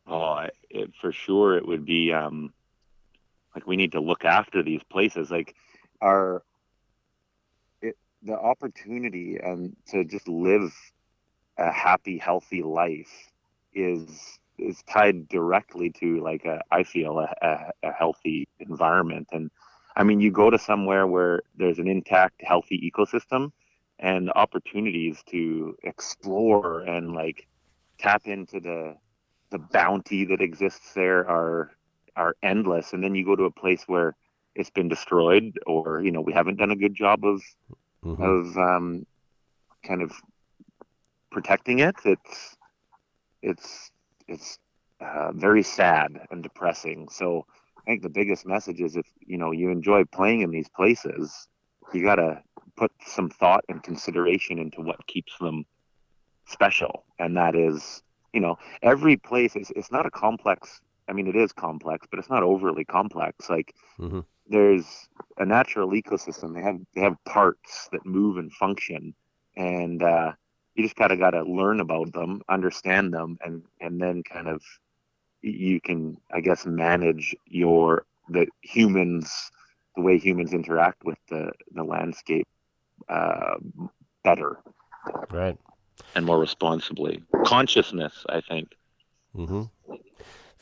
Oh, 0.07 0.47
it, 0.69 0.93
for 1.00 1.12
sure, 1.12 1.57
it 1.57 1.67
would 1.67 1.85
be 1.85 2.12
um, 2.13 2.53
like 3.55 3.67
we 3.67 3.75
need 3.75 3.91
to 3.93 4.00
look 4.01 4.25
after 4.25 4.63
these 4.63 4.81
places. 4.89 5.31
Like 5.31 5.55
our 6.01 6.43
it, 7.81 7.98
the 8.22 8.38
opportunity 8.38 9.38
and 9.41 9.75
to 9.89 10.03
just 10.03 10.27
live 10.27 10.74
a 11.57 11.72
happy, 11.72 12.17
healthy 12.17 12.63
life 12.63 13.31
is 13.74 14.39
is 14.57 14.83
tied 14.83 15.27
directly 15.29 15.89
to 15.89 16.22
like 16.22 16.45
a, 16.45 16.62
I 16.72 16.83
feel 16.83 17.19
a, 17.19 17.33
a, 17.41 17.89
a 17.89 17.91
healthy 17.91 18.48
environment. 18.60 19.27
And 19.31 19.50
I 19.95 20.03
mean, 20.03 20.19
you 20.19 20.31
go 20.31 20.50
to 20.50 20.60
somewhere 20.60 21.07
where 21.07 21.41
there's 21.57 21.79
an 21.79 21.88
intact, 21.88 22.41
healthy 22.43 22.91
ecosystem 22.91 23.51
and 24.00 24.31
opportunities 24.36 25.24
to 25.29 25.75
explore 25.83 26.81
and 26.81 27.13
like 27.13 27.48
tap 27.98 28.24
into 28.25 28.60
the 28.60 28.95
the 29.51 29.60
bounty 29.60 30.25
that 30.25 30.41
exists 30.41 30.93
there 30.93 31.29
are 31.29 31.72
are 32.15 32.36
endless 32.43 32.93
and 32.93 33.03
then 33.03 33.15
you 33.15 33.25
go 33.25 33.36
to 33.36 33.43
a 33.43 33.51
place 33.51 33.84
where 33.88 34.15
it's 34.55 34.70
been 34.70 34.89
destroyed 34.89 35.58
or 35.67 36.01
you 36.01 36.12
know 36.12 36.22
we 36.22 36.34
haven't 36.34 36.58
done 36.58 36.72
a 36.72 36.75
good 36.75 36.93
job 36.93 37.24
of 37.25 37.41
Mhm. 38.03 38.20
of 38.24 38.58
um, 38.58 39.05
kind 39.86 40.01
of 40.01 40.12
protecting 41.32 41.79
it 41.79 41.96
it's 42.05 42.55
it's 43.41 43.91
it's 44.27 44.58
uh, 45.01 45.32
very 45.34 45.63
sad 45.63 46.12
and 46.32 46.43
depressing 46.43 47.08
so 47.10 47.46
i 47.77 47.89
think 47.89 48.01
the 48.01 48.10
biggest 48.10 48.46
message 48.46 48.79
is 48.82 48.96
if 48.96 49.05
you 49.25 49.38
know 49.38 49.51
you 49.51 49.70
enjoy 49.70 50.03
playing 50.05 50.41
in 50.41 50.51
these 50.51 50.70
places 50.75 51.48
you 51.93 52.03
got 52.03 52.15
to 52.15 52.41
put 52.77 52.91
some 53.05 53.29
thought 53.29 53.63
and 53.70 53.84
consideration 53.84 54.60
into 54.60 54.82
what 54.82 55.05
keeps 55.08 55.38
them 55.39 55.65
special 56.48 57.05
and 57.20 57.36
that 57.38 57.55
is 57.55 58.01
you 58.34 58.39
know 58.41 58.55
every 58.82 59.15
place 59.17 59.55
is 59.55 59.72
it's 59.75 59.91
not 59.91 60.05
a 60.05 60.12
complex 60.12 60.82
i 61.10 61.13
mean 61.13 61.27
it 61.27 61.36
is 61.36 61.51
complex 61.53 62.05
but 62.10 62.19
it's 62.19 62.29
not 62.29 62.43
overly 62.43 62.83
complex 62.86 63.50
like 63.50 63.74
Mhm. 63.98 64.24
there's 64.48 65.07
a 65.38 65.45
natural 65.45 65.89
ecosystem 65.91 66.53
they 66.53 66.62
have 66.62 66.79
they 66.95 67.01
have 67.01 67.15
parts 67.25 67.88
that 67.91 68.05
move 68.05 68.38
and 68.38 68.51
function 68.53 69.13
and 69.55 70.01
uh 70.03 70.31
you 70.75 70.83
just 70.83 70.95
kind 70.95 71.12
of 71.12 71.19
got 71.19 71.31
to 71.31 71.43
learn 71.43 71.79
about 71.79 72.12
them 72.13 72.41
understand 72.50 73.13
them 73.13 73.38
and 73.41 73.63
and 73.79 74.01
then 74.01 74.22
kind 74.24 74.48
of 74.48 74.62
you 75.41 75.79
can 75.81 76.17
i 76.33 76.39
guess 76.39 76.65
manage 76.65 77.36
your 77.45 78.05
the 78.29 78.45
humans 78.62 79.51
the 79.95 80.01
way 80.01 80.17
humans 80.17 80.53
interact 80.53 81.03
with 81.03 81.17
the 81.29 81.51
the 81.74 81.83
landscape 81.83 82.48
uh 83.10 83.55
better 84.24 84.57
Right. 85.31 85.57
and 86.15 86.25
more 86.25 86.39
responsibly. 86.39 87.24
Consciousness, 87.43 88.25
I 88.29 88.41
think. 88.41 88.75
hmm 89.33 89.63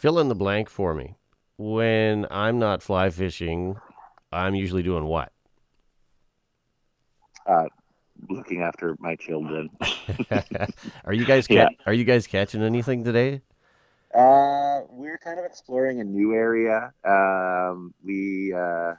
Fill 0.02 0.18
in 0.18 0.30
the 0.30 0.36
blank 0.36 0.68
for 0.68 0.96
me. 0.96 1.14
When 1.60 2.26
I'm 2.32 2.58
not 2.58 2.82
fly 2.82 3.12
fishing, 3.12 3.76
I'm 4.32 4.56
usually 4.56 4.82
doing 4.82 5.06
what? 5.06 5.32
Uh, 7.46 7.66
looking 8.28 8.64
after 8.64 8.96
my 8.98 9.16
children. 9.16 9.70
are 11.06 11.14
you 11.14 11.24
guys 11.24 11.46
ca- 11.46 11.54
Yeah. 11.54 11.68
are 11.86 11.94
you 11.94 12.04
guys 12.04 12.26
catching 12.26 12.64
anything 12.64 13.04
today? 13.04 13.42
Uh, 14.12 14.82
we're 14.90 15.20
kind 15.20 15.38
of 15.38 15.46
exploring 15.46 16.02
a 16.02 16.04
new 16.04 16.34
area. 16.34 16.92
Um, 17.08 17.94
we 18.04 18.56
uh, 18.58 18.96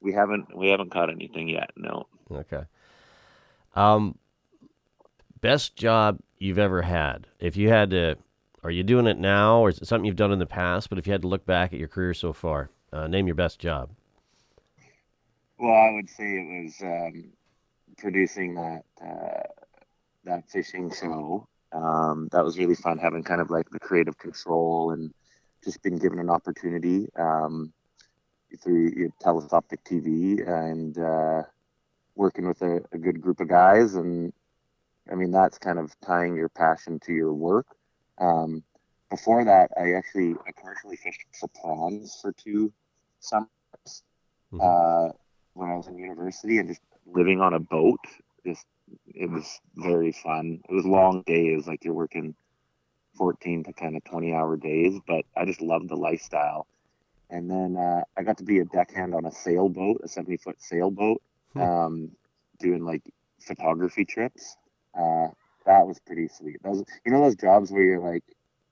we 0.00 0.14
haven't 0.14 0.56
we 0.56 0.68
haven't 0.70 0.90
caught 0.90 1.10
anything 1.10 1.50
yet. 1.50 1.68
No. 1.76 2.06
Okay. 2.32 2.62
Um, 3.76 4.16
best 5.42 5.76
job 5.76 6.18
you've 6.38 6.58
ever 6.58 6.80
had. 6.80 7.26
If 7.40 7.58
you 7.58 7.68
had 7.68 7.90
to, 7.90 8.16
are 8.64 8.70
you 8.70 8.82
doing 8.82 9.06
it 9.06 9.18
now, 9.18 9.60
or 9.60 9.68
is 9.68 9.78
it 9.78 9.86
something 9.86 10.06
you've 10.06 10.16
done 10.16 10.32
in 10.32 10.38
the 10.38 10.46
past? 10.46 10.88
But 10.88 10.98
if 10.98 11.06
you 11.06 11.12
had 11.12 11.22
to 11.22 11.28
look 11.28 11.44
back 11.44 11.74
at 11.74 11.78
your 11.78 11.88
career 11.88 12.14
so 12.14 12.32
far, 12.32 12.70
uh, 12.92 13.06
name 13.06 13.26
your 13.26 13.34
best 13.34 13.58
job. 13.58 13.90
Well, 15.58 15.74
I 15.74 15.90
would 15.92 16.08
say 16.08 16.24
it 16.24 16.64
was 16.64 16.80
um, 16.80 17.24
producing 17.98 18.54
that 18.54 18.84
uh, 19.04 19.42
that 20.24 20.50
fishing 20.50 20.90
show. 20.90 21.46
Um, 21.72 22.28
that 22.32 22.42
was 22.42 22.58
really 22.58 22.74
fun, 22.74 22.98
having 22.98 23.22
kind 23.22 23.42
of 23.42 23.50
like 23.50 23.68
the 23.68 23.78
creative 23.78 24.16
control 24.16 24.92
and 24.92 25.12
just 25.62 25.82
being 25.82 25.98
given 25.98 26.18
an 26.18 26.30
opportunity 26.30 27.08
um, 27.18 27.72
through 28.62 28.92
your 28.96 29.10
Telus 29.22 29.50
Optik 29.50 29.82
TV 29.84 30.46
and 30.48 30.96
uh, 30.98 31.42
working 32.14 32.46
with 32.46 32.62
a, 32.62 32.80
a 32.92 32.98
good 32.98 33.20
group 33.20 33.40
of 33.40 33.48
guys. 33.48 33.94
And 33.94 34.32
I 35.10 35.16
mean, 35.16 35.32
that's 35.32 35.58
kind 35.58 35.78
of 35.78 35.94
tying 36.00 36.34
your 36.34 36.48
passion 36.48 36.98
to 37.00 37.12
your 37.12 37.34
work. 37.34 37.66
Um, 38.18 38.62
before 39.10 39.44
that, 39.44 39.70
I 39.76 39.92
actually 39.94 40.34
I 40.46 40.52
commercially 40.58 40.96
fished 40.96 41.22
for 41.38 41.48
prawns 41.60 42.18
for 42.20 42.32
two 42.32 42.72
summers. 43.20 43.48
Mhm. 44.52 44.60
Uh, 44.60 45.12
when 45.54 45.70
I 45.70 45.76
was 45.76 45.88
in 45.88 45.98
university 45.98 46.58
and 46.58 46.68
just 46.68 46.80
living 47.06 47.40
on 47.40 47.54
a 47.54 47.60
boat. 47.60 48.00
Just 48.46 48.66
it 49.06 49.30
was 49.30 49.60
very 49.76 50.12
fun. 50.12 50.60
It 50.68 50.74
was 50.74 50.84
long 50.84 51.22
days, 51.26 51.66
like 51.66 51.84
you're 51.84 51.94
working 51.94 52.34
14 53.16 53.64
to 53.64 53.72
kind 53.72 53.96
of 53.96 54.04
20 54.04 54.32
hour 54.34 54.56
days, 54.56 55.00
but 55.06 55.24
I 55.36 55.44
just 55.44 55.60
loved 55.62 55.88
the 55.88 55.96
lifestyle. 55.96 56.66
And 57.30 57.50
then 57.50 57.76
uh, 57.76 58.02
I 58.16 58.22
got 58.22 58.38
to 58.38 58.44
be 58.44 58.58
a 58.58 58.64
deckhand 58.64 59.14
on 59.14 59.24
a 59.24 59.32
sailboat, 59.32 60.00
a 60.04 60.08
70 60.08 60.36
foot 60.38 60.60
sailboat, 60.60 61.22
Hmm. 61.54 61.62
um, 61.62 62.10
doing 62.58 62.84
like 62.84 63.02
photography 63.40 64.04
trips. 64.04 64.56
Uh, 64.98 65.28
that 65.66 65.86
was 65.86 65.98
pretty 66.00 66.28
sweet. 66.28 66.62
Those, 66.62 66.84
you 67.04 67.12
know, 67.12 67.20
those 67.22 67.36
jobs 67.36 67.70
where 67.70 67.82
you're 67.82 68.00
like, 68.00 68.24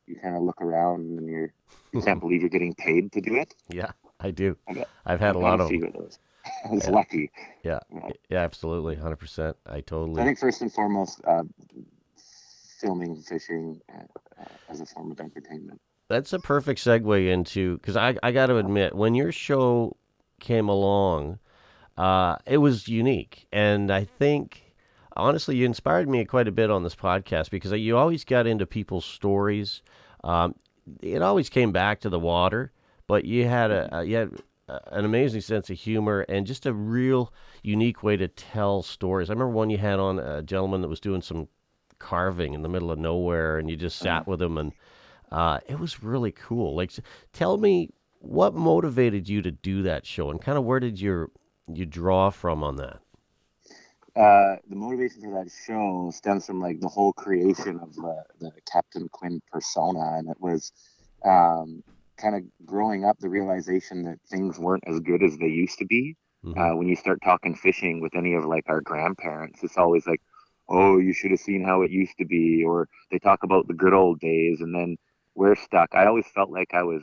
you 0.07 0.17
kind 0.17 0.37
of 0.37 0.43
look 0.43 0.61
around 0.61 1.19
and 1.19 1.29
you're, 1.29 1.53
you 1.93 2.01
can't 2.03 2.21
believe 2.21 2.41
you're 2.41 2.51
getting 2.51 2.75
paid 2.75 3.13
to 3.13 3.21
do 3.21 3.35
it. 3.37 3.55
Yeah, 3.69 3.93
I 4.21 4.31
do. 4.31 4.57
I 4.69 4.85
I've 5.07 5.21
had 5.21 5.35
a 5.35 5.39
I've 5.39 5.45
lot 5.45 5.61
of. 5.61 5.71
those. 5.71 6.19
I 6.65 6.69
was 6.71 6.85
Yeah. 6.85 6.91
lucky. 6.91 7.31
Yeah, 7.65 7.81
Yeah. 7.93 8.11
yeah, 8.29 8.41
absolutely, 8.41 8.97
hundred 8.97 9.17
percent. 9.17 9.57
I 9.67 9.81
totally. 9.81 10.23
I 10.23 10.25
think 10.27 10.39
first 10.39 10.61
and 10.63 10.73
foremost, 10.73 11.21
uh, 11.27 11.45
filming 12.81 13.17
fishing 13.17 13.81
uh, 13.95 14.03
uh, 14.41 14.45
as 14.69 14.81
a 14.81 14.87
form 14.87 15.13
of 15.13 15.21
entertainment. 15.21 15.81
That's 16.09 16.33
a 16.33 16.39
perfect 16.39 16.81
segue 16.81 17.33
into 17.33 17.79
because 17.79 17.97
I 17.97 18.17
I 18.23 18.33
got 18.33 18.47
to 18.47 18.57
admit 18.57 18.95
when 18.95 19.15
your 19.15 19.33
show 19.33 19.97
came 20.41 20.69
along, 20.69 21.39
uh, 21.97 22.37
it 22.45 22.59
was 22.59 22.89
unique, 22.89 23.47
and 23.53 23.91
I 23.91 24.05
think 24.05 24.72
honestly 25.17 25.57
you 25.57 25.67
inspired 25.67 26.09
me 26.09 26.25
quite 26.25 26.49
a 26.49 26.53
bit 26.53 26.71
on 26.71 26.83
this 26.83 26.95
podcast 26.95 27.51
because 27.51 27.73
you 27.73 27.97
always 27.97 28.25
got 28.25 28.47
into 28.47 28.67
people's 28.67 29.05
stories. 29.05 29.83
Um, 30.25 30.55
it 31.01 31.23
always 31.23 31.49
came 31.49 31.73
back 31.73 32.01
to 32.01 32.09
the 32.09 32.19
water, 32.19 32.73
but 33.07 33.25
you 33.25 33.47
had 33.47 33.71
a, 33.71 34.05
you 34.07 34.17
had 34.17 34.31
an 34.69 35.05
amazing 35.05 35.41
sense 35.41 35.71
of 35.71 35.79
humor 35.79 36.21
and 36.29 36.47
just 36.47 36.67
a 36.67 36.73
real 36.73 37.33
unique 37.63 38.03
way 38.03 38.17
to 38.17 38.29
tell 38.29 38.83
stories. 38.83 39.31
I 39.31 39.33
remember 39.33 39.53
one 39.53 39.71
you 39.71 39.79
had 39.79 39.99
on 39.99 40.19
a 40.19 40.43
gentleman 40.43 40.81
that 40.83 40.89
was 40.89 41.01
doing 41.01 41.23
some 41.23 41.49
carving 41.99 42.55
in 42.55 42.63
the 42.63 42.69
middle 42.69 42.91
of 42.91 42.99
nowhere, 42.99 43.59
and 43.59 43.71
you 43.71 43.77
just 43.77 43.99
sat 43.99 44.27
with 44.27 44.41
him 44.41 44.59
and. 44.59 44.73
Uh, 45.31 45.59
it 45.67 45.79
was 45.79 46.03
really 46.03 46.31
cool. 46.31 46.77
Like, 46.77 46.93
tell 47.33 47.57
me 47.57 47.89
what 48.19 48.55
motivated 48.55 49.31
you 49.31 49.41
to 49.41 49.51
do 49.51 49.83
that 49.83 50.05
show, 50.05 50.31
and 50.31 50.41
kind 50.41 50.59
of 50.59 50.65
where 50.65 50.79
did 50.79 51.01
your 51.01 51.31
you 51.73 51.87
draw 51.87 52.29
from 52.29 52.63
on 52.63 52.77
that? 52.77 53.01
Uh, 54.17 54.57
the 54.69 54.77
motivation 54.77 55.23
for 55.23 55.33
that 55.33 55.51
show 55.67 56.11
stems 56.15 56.47
from 56.47 56.61
like 56.61 56.81
the 56.81 56.89
whole 56.89 57.13
creation 57.13 57.79
of 57.81 57.95
the, 57.95 58.25
the 58.41 58.51
Captain 58.71 59.09
Quinn 59.11 59.41
persona, 59.51 60.19
and 60.19 60.29
it 60.29 60.37
was 60.41 60.73
um, 61.25 61.83
kind 62.19 62.35
of 62.37 62.43
growing 62.67 63.05
up 63.05 63.19
the 63.19 63.29
realization 63.29 64.03
that 64.05 64.19
things 64.31 64.59
weren't 64.59 64.85
as 64.87 65.01
good 65.01 65.23
as 65.23 65.39
they 65.39 65.47
used 65.47 65.79
to 65.79 65.87
be. 65.87 66.17
Mhm. 66.43 66.55
Uh, 66.57 66.77
when 66.77 66.89
you 66.89 66.97
start 66.97 67.19
talking 67.25 67.55
fishing 67.55 68.01
with 68.01 68.15
any 68.15 68.35
of 68.35 68.45
like 68.45 68.65
our 68.69 68.81
grandparents, 68.81 69.63
it's 69.63 69.79
always 69.79 70.07
like, 70.07 70.21
"Oh, 70.69 70.99
you 70.99 71.13
should 71.13 71.31
have 71.31 71.41
seen 71.41 71.65
how 71.65 71.83
it 71.83 71.91
used 71.91 72.17
to 72.19 72.27
be," 72.27 72.65
or 72.65 72.89
they 73.11 73.19
talk 73.19 73.43
about 73.45 73.67
the 73.69 73.75
good 73.75 73.95
old 73.95 74.21
days, 74.21 74.61
and 74.61 74.75
then 74.75 74.97
we're 75.35 75.57
stuck. 75.57 75.95
I 75.95 76.07
always 76.07 76.27
felt 76.29 76.51
like 76.51 76.75
I 76.75 76.83
was 76.83 77.03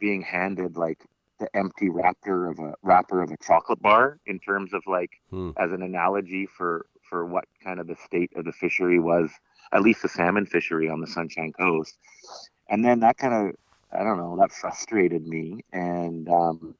being 0.00 0.22
handed 0.22 0.76
like 0.76 0.98
the 1.40 1.48
empty 1.56 1.88
wrapper 1.90 2.50
of 2.50 2.58
a 2.60 2.74
wrapper 2.82 3.22
of 3.22 3.32
a 3.32 3.38
chocolate 3.38 3.82
bar 3.82 4.18
in 4.26 4.38
terms 4.40 4.74
of 4.74 4.82
like 4.86 5.10
Hmm. 5.30 5.50
as 5.58 5.72
an 5.72 5.82
analogy 5.82 6.46
for 6.46 6.86
for 7.08 7.26
what 7.26 7.46
kind 7.64 7.80
of 7.80 7.88
the 7.88 7.96
state 7.96 8.30
of 8.36 8.44
the 8.46 8.52
fishery 8.52 9.00
was, 9.00 9.30
at 9.72 9.82
least 9.82 10.02
the 10.02 10.08
salmon 10.08 10.46
fishery 10.46 10.88
on 10.88 11.00
the 11.00 11.08
Sunshine 11.08 11.52
Coast. 11.52 11.98
And 12.68 12.84
then 12.84 13.00
that 13.00 13.18
kind 13.18 13.34
of 13.34 13.56
I 13.92 14.04
don't 14.04 14.18
know 14.18 14.36
that 14.38 14.52
frustrated 14.52 15.26
me 15.26 15.64
and 15.72 16.28
um, 16.28 16.76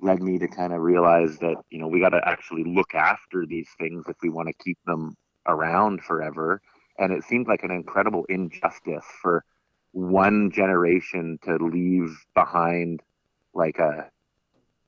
led 0.00 0.22
me 0.22 0.38
to 0.38 0.48
kind 0.48 0.72
of 0.72 0.80
realize 0.80 1.38
that 1.38 1.56
you 1.70 1.78
know 1.80 1.88
we 1.88 2.00
got 2.00 2.10
to 2.10 2.22
actually 2.26 2.64
look 2.64 2.94
after 2.94 3.46
these 3.46 3.68
things 3.78 4.04
if 4.08 4.16
we 4.22 4.30
want 4.30 4.48
to 4.48 4.64
keep 4.64 4.78
them 4.86 5.16
around 5.46 6.02
forever. 6.02 6.60
And 6.98 7.12
it 7.12 7.24
seemed 7.24 7.48
like 7.48 7.62
an 7.64 7.70
incredible 7.70 8.24
injustice 8.28 9.06
for 9.22 9.44
one 9.92 10.50
generation 10.52 11.38
to 11.44 11.56
leave 11.56 12.16
behind 12.34 13.02
like 13.58 13.78
a 13.78 14.10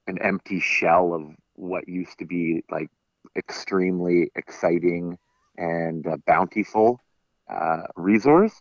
an 0.06 0.18
empty 0.22 0.60
shell 0.60 1.12
of 1.14 1.22
what 1.54 1.88
used 1.88 2.18
to 2.18 2.24
be 2.24 2.64
like 2.70 2.88
extremely 3.36 4.30
exciting 4.34 5.18
and 5.56 6.06
uh, 6.06 6.16
bountiful 6.26 7.00
uh, 7.48 7.82
resource. 7.96 8.60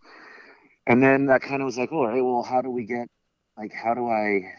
And 0.86 1.02
then 1.02 1.28
that 1.28 1.42
kind 1.42 1.62
of 1.62 1.66
was 1.66 1.78
like, 1.78 1.92
all 1.92 2.08
right, 2.08 2.22
well, 2.22 2.44
how 2.44 2.62
do 2.62 2.70
we 2.70 2.86
get, 2.86 3.08
like, 3.58 3.72
how 3.72 3.94
do 3.94 4.10
I 4.10 4.54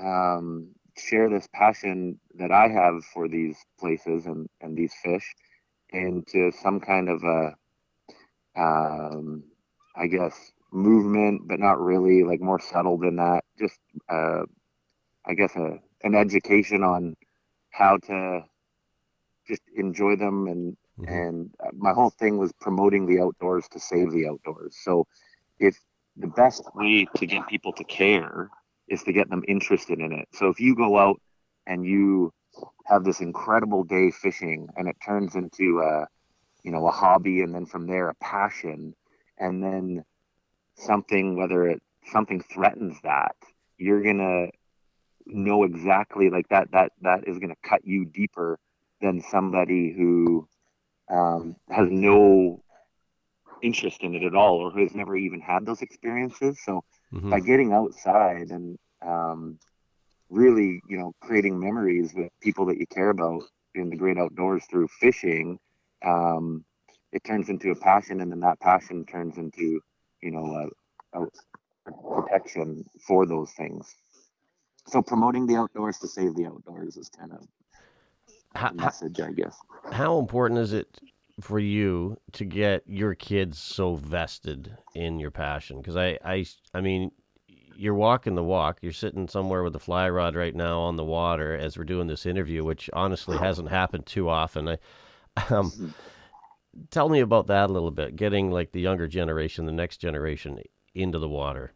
um, 0.00 0.68
share 0.96 1.28
this 1.28 1.48
passion 1.52 2.20
that 2.38 2.52
I 2.52 2.68
have 2.68 3.04
for 3.12 3.28
these 3.28 3.56
places 3.78 4.26
and, 4.26 4.48
and 4.60 4.76
these 4.76 4.94
fish 5.02 5.34
into 5.90 6.52
some 6.62 6.78
kind 6.80 7.08
of 7.08 7.22
a, 7.24 7.54
um, 8.56 9.42
I 9.96 10.06
guess, 10.06 10.52
movement, 10.72 11.48
but 11.48 11.58
not 11.58 11.80
really, 11.80 12.22
like 12.22 12.40
more 12.40 12.60
subtle 12.60 12.98
than 12.98 13.16
that. 13.16 13.42
Just, 13.58 13.78
uh, 14.08 14.42
I 15.26 15.34
guess, 15.34 15.54
a, 15.56 15.78
an 16.02 16.14
education 16.14 16.82
on 16.82 17.16
how 17.70 17.98
to 17.98 18.42
just 19.46 19.62
enjoy 19.76 20.16
them 20.16 20.46
and 20.46 20.76
Mhm. 20.98 21.06
and 21.08 21.50
uh, 21.64 21.70
my 21.74 21.92
whole 21.92 22.10
thing 22.10 22.38
was 22.38 22.52
promoting 22.60 23.06
the 23.06 23.20
outdoors 23.20 23.66
to 23.70 23.80
save 23.80 24.10
the 24.12 24.26
outdoors 24.28 24.76
so 24.82 25.06
if 25.58 25.76
the 26.16 26.26
best 26.28 26.62
way 26.74 27.06
to 27.16 27.26
get 27.26 27.46
people 27.46 27.72
to 27.72 27.84
care 27.84 28.50
is 28.88 29.02
to 29.04 29.12
get 29.12 29.28
them 29.30 29.42
interested 29.48 29.98
in 30.00 30.12
it 30.12 30.28
so 30.32 30.48
if 30.48 30.60
you 30.60 30.74
go 30.74 30.98
out 30.98 31.20
and 31.66 31.84
you 31.84 32.32
have 32.86 33.04
this 33.04 33.20
incredible 33.20 33.84
day 33.84 34.10
fishing 34.10 34.68
and 34.76 34.88
it 34.88 34.96
turns 35.04 35.34
into 35.36 35.80
a 35.80 36.06
you 36.62 36.70
know 36.72 36.86
a 36.86 36.90
hobby 36.90 37.42
and 37.42 37.54
then 37.54 37.66
from 37.66 37.86
there 37.86 38.08
a 38.08 38.14
passion 38.16 38.94
and 39.38 39.62
then 39.62 40.02
something 40.76 41.36
whether 41.36 41.66
it 41.66 41.82
something 42.12 42.40
threatens 42.40 42.96
that 43.02 43.34
you're 43.78 44.02
gonna 44.02 44.46
know 45.26 45.64
exactly 45.64 46.30
like 46.30 46.48
that 46.48 46.70
that 46.72 46.92
that 47.02 47.26
is 47.28 47.38
gonna 47.38 47.54
cut 47.62 47.84
you 47.84 48.04
deeper 48.06 48.58
than 49.00 49.20
somebody 49.20 49.92
who 49.96 50.46
um, 51.10 51.56
has 51.70 51.88
no 51.90 52.62
interest 53.62 54.02
in 54.02 54.14
it 54.14 54.22
at 54.22 54.34
all 54.34 54.56
or 54.56 54.70
who 54.70 54.80
has 54.82 54.94
never 54.94 55.16
even 55.16 55.40
had 55.40 55.64
those 55.66 55.82
experiences. 55.82 56.58
So 56.64 56.84
Mhm. 57.12 57.30
by 57.30 57.40
getting 57.40 57.72
outside 57.72 58.50
and 58.50 58.78
um, 59.04 59.58
really, 60.30 60.80
you 60.88 60.98
know, 60.98 61.12
creating 61.20 61.58
memories 61.58 62.12
with 62.14 62.30
people 62.40 62.66
that 62.66 62.78
you 62.78 62.86
care 62.86 63.10
about 63.10 63.42
in 63.74 63.90
the 63.90 63.96
great 63.96 64.18
outdoors 64.18 64.64
through 64.70 64.88
fishing, 65.00 65.58
um, 66.04 66.64
it 67.12 67.24
turns 67.24 67.48
into 67.48 67.70
a 67.70 67.76
passion, 67.76 68.20
and 68.20 68.30
then 68.32 68.40
that 68.40 68.60
passion 68.60 69.04
turns 69.06 69.38
into, 69.38 69.80
you 70.22 70.30
know, 70.30 70.70
a, 71.14 71.22
a 71.22 71.26
protection 72.14 72.84
for 73.06 73.26
those 73.26 73.52
things. 73.52 73.94
So 74.86 75.02
promoting 75.02 75.46
the 75.46 75.56
outdoors 75.56 75.98
to 76.00 76.08
save 76.08 76.34
the 76.36 76.46
outdoors 76.46 76.96
is 76.96 77.08
kind 77.08 77.32
of 77.32 77.46
How, 78.54 78.72
message, 78.72 79.20
I 79.20 79.32
guess. 79.32 79.56
how 79.90 80.18
important 80.18 80.60
is 80.60 80.72
it 80.72 81.00
for 81.40 81.58
you 81.58 82.18
to 82.32 82.44
get 82.44 82.82
your 82.86 83.14
kids 83.14 83.58
so 83.58 83.94
vested 83.94 84.78
in 84.94 85.18
your 85.18 85.30
passion? 85.30 85.78
Because 85.78 85.96
I, 85.96 86.18
I, 86.24 86.46
I 86.74 86.80
mean, 86.80 87.12
you're 87.48 87.94
walking 87.94 88.34
the 88.34 88.44
walk. 88.44 88.78
You're 88.82 88.92
sitting 88.92 89.28
somewhere 89.28 89.62
with 89.62 89.76
a 89.76 89.80
fly 89.80 90.08
rod 90.08 90.34
right 90.34 90.54
now 90.54 90.80
on 90.80 90.96
the 90.96 91.04
water 91.04 91.54
as 91.56 91.76
we're 91.76 91.84
doing 91.84 92.06
this 92.08 92.26
interview, 92.26 92.64
which 92.64 92.88
honestly 92.92 93.38
hasn't 93.38 93.68
happened 93.70 94.06
too 94.06 94.28
often. 94.28 94.68
I, 94.68 94.78
um, 95.50 95.94
tell 96.90 97.08
me 97.08 97.20
about 97.20 97.46
that 97.48 97.70
a 97.70 97.72
little 97.72 97.90
bit. 97.90 98.16
Getting 98.16 98.50
like 98.50 98.72
the 98.72 98.80
younger 98.80 99.06
generation, 99.08 99.66
the 99.66 99.72
next 99.72 99.98
generation, 99.98 100.60
into 100.94 101.18
the 101.18 101.28
water. 101.28 101.72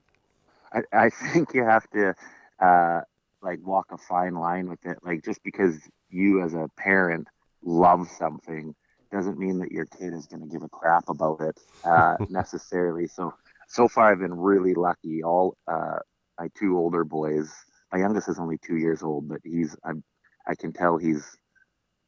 I, 0.73 0.81
I 0.93 1.11
think 1.33 1.55
you 1.55 1.65
have 1.65 1.89
to 1.91 2.15
uh, 2.61 3.01
like 3.43 3.59
walk 3.65 3.87
a 3.93 3.99
fine 3.99 4.35
line 4.35 4.69
with 4.69 4.85
it. 4.85 4.99
Like 5.03 5.25
just 5.25 5.43
because 5.45 5.79
you 6.09 6.43
as 6.43 6.55
a 6.55 6.69
parent 6.77 7.29
love 7.63 8.09
something 8.09 8.75
doesn't 9.13 9.39
mean 9.39 9.59
that 9.61 9.73
your 9.73 9.87
kid 9.87 10.13
is 10.15 10.27
going 10.27 10.43
to 10.43 10.49
give 10.49 10.63
a 10.63 10.69
crap 10.69 11.05
about 11.09 11.41
it 11.41 11.59
uh, 11.85 12.17
necessarily. 12.29 13.07
So 13.07 13.33
so 13.69 13.89
far 13.89 14.13
I've 14.13 14.21
been 14.21 14.35
really 14.37 14.75
lucky. 14.75 15.23
All 15.23 15.57
uh, 15.67 15.99
my 16.39 16.49
two 16.59 16.77
older 16.79 17.05
boys. 17.05 17.51
My 17.93 17.99
youngest 17.99 18.29
is 18.29 18.39
only 18.39 18.59
two 18.59 18.77
years 18.77 19.03
old, 19.03 19.29
but 19.29 19.41
he's 19.45 19.77
I'm, 19.85 20.03
I 20.47 20.55
can 20.55 20.73
tell 20.73 20.97
he's 20.99 21.37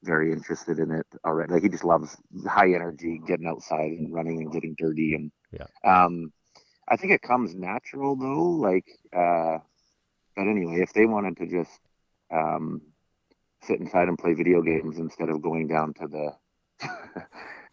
very 0.02 0.32
interested 0.32 0.78
in 0.78 0.90
it 0.90 1.06
already. 1.24 1.52
Like 1.52 1.62
he 1.62 1.68
just 1.68 1.84
loves 1.84 2.16
high 2.46 2.72
energy, 2.72 3.20
getting 3.26 3.46
outside 3.46 3.92
and 3.92 4.12
running 4.12 4.38
and 4.40 4.52
getting 4.52 4.74
dirty 4.78 5.14
and 5.14 5.30
Yeah. 5.52 5.66
um 5.84 6.32
I 6.88 6.96
think 6.96 7.12
it 7.12 7.22
comes 7.22 7.54
natural 7.54 8.16
though. 8.16 8.50
Like, 8.50 8.86
uh, 9.16 9.58
but 10.36 10.42
anyway, 10.42 10.80
if 10.80 10.92
they 10.92 11.06
wanted 11.06 11.36
to 11.38 11.46
just 11.46 11.80
um, 12.32 12.80
sit 13.62 13.80
inside 13.80 14.08
and 14.08 14.18
play 14.18 14.34
video 14.34 14.62
games 14.62 14.98
instead 14.98 15.28
of 15.28 15.42
going 15.42 15.68
down 15.68 15.94
to 15.94 16.06
the 16.08 16.32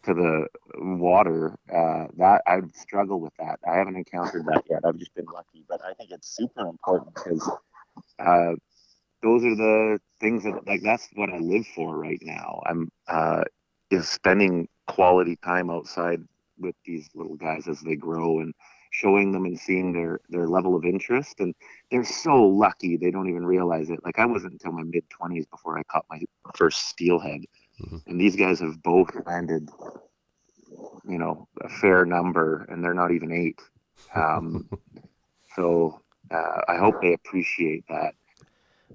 to 0.04 0.13
the 0.13 0.48
water, 0.78 1.56
uh, 1.74 2.08
that 2.17 2.41
I'd 2.48 2.76
struggle 2.76 3.19
with 3.19 3.34
that. 3.39 3.60
I 3.67 3.78
haven't 3.78 3.95
encountered 3.95 4.45
that 4.45 4.63
yet. 4.69 4.82
I've 4.86 4.98
just 4.98 5.13
been 5.15 5.26
lucky, 5.26 5.65
but 5.67 5.82
I 5.84 5.93
think 5.93 6.12
it's 6.12 6.36
super 6.36 6.67
important 6.67 7.13
because 7.15 7.50
uh, 8.19 8.54
those 9.22 9.43
are 9.43 9.56
the 9.56 10.00
things 10.19 10.43
that 10.43 10.67
like 10.67 10.82
that's 10.84 11.10
what 11.15 11.30
I 11.30 11.38
live 11.39 11.65
for 11.76 11.98
right 11.98 12.22
now. 12.22 12.62
I'm 12.65 12.89
uh, 13.08 13.43
is 13.89 14.08
spending 14.08 14.67
quality 14.88 15.38
time 15.43 15.69
outside 15.69 16.22
with 16.60 16.76
these 16.86 17.10
little 17.15 17.36
guys 17.36 17.67
as 17.67 17.82
they 17.82 17.95
grow 17.95 18.39
and 18.39 18.54
showing 18.91 19.32
them 19.32 19.45
and 19.45 19.60
seeing 19.60 19.93
their 19.93 20.19
their 20.30 20.47
level 20.47 20.75
of 20.75 20.86
interest 20.86 21.39
and 21.39 21.54
they're 21.91 22.04
so 22.04 22.43
lucky 22.43 22.97
they 22.97 23.12
don't 23.12 23.30
even 23.30 23.45
realize 23.45 23.89
it 23.89 23.99
like 24.04 24.19
i 24.19 24.25
wasn't 24.25 24.52
until 24.52 24.71
my 24.71 24.84
mid 24.84 25.04
20s 25.10 25.45
before 25.49 25.78
i 25.78 25.84
caught 25.84 26.06
my 26.10 26.21
first 26.56 26.88
steelhead 26.89 27.41
Mhm. 27.82 28.02
and 28.08 28.19
these 28.19 28.36
guys 28.36 28.60
have 28.60 28.82
both 28.84 29.10
landed 29.25 29.69
you 31.08 31.17
know 31.17 31.47
a 31.62 31.69
fair 31.69 32.06
number 32.06 32.65
and 32.69 32.84
they're 32.84 32.93
not 32.93 33.12
even 33.12 33.32
eight 33.32 33.60
um, 34.15 34.67
so 35.56 36.02
uh, 36.32 36.62
i 36.67 36.78
hope 36.78 36.95
they 37.02 37.13
appreciate 37.13 37.84
that 37.89 38.13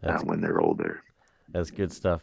uh, 0.07 0.19
when 0.25 0.41
they're 0.41 0.61
older 0.61 1.03
That's 1.49 1.71
good 1.71 1.93
stuff. 1.93 2.23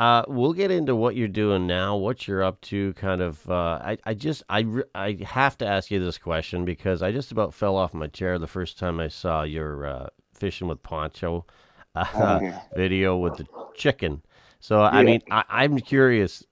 Uh, 0.00 0.24
we'll 0.28 0.54
get 0.54 0.70
into 0.70 0.96
what 0.96 1.14
you're 1.14 1.28
doing 1.28 1.66
now, 1.66 1.94
what 1.94 2.26
you're 2.26 2.42
up 2.42 2.58
to. 2.62 2.94
Kind 2.94 3.20
of, 3.20 3.46
uh, 3.50 3.78
I, 3.84 3.98
I 4.06 4.14
just, 4.14 4.42
I, 4.48 4.64
I 4.94 5.18
have 5.26 5.58
to 5.58 5.66
ask 5.66 5.90
you 5.90 6.00
this 6.00 6.16
question 6.16 6.64
because 6.64 7.02
I 7.02 7.12
just 7.12 7.32
about 7.32 7.52
fell 7.52 7.76
off 7.76 7.92
my 7.92 8.06
chair 8.06 8.38
the 8.38 8.46
first 8.46 8.78
time 8.78 8.98
I 8.98 9.08
saw 9.08 9.42
your 9.42 9.84
uh, 9.84 10.08
fishing 10.32 10.68
with 10.68 10.82
poncho 10.82 11.44
uh, 11.94 12.06
Oh, 12.14 12.40
yeah. 12.40 12.60
video 12.76 13.18
with 13.18 13.36
the 13.36 13.46
chicken. 13.74 14.22
So, 14.60 14.80
I 14.80 15.02
mean, 15.02 15.20
I, 15.30 15.44
I'm 15.50 15.78
curious. 15.78 16.44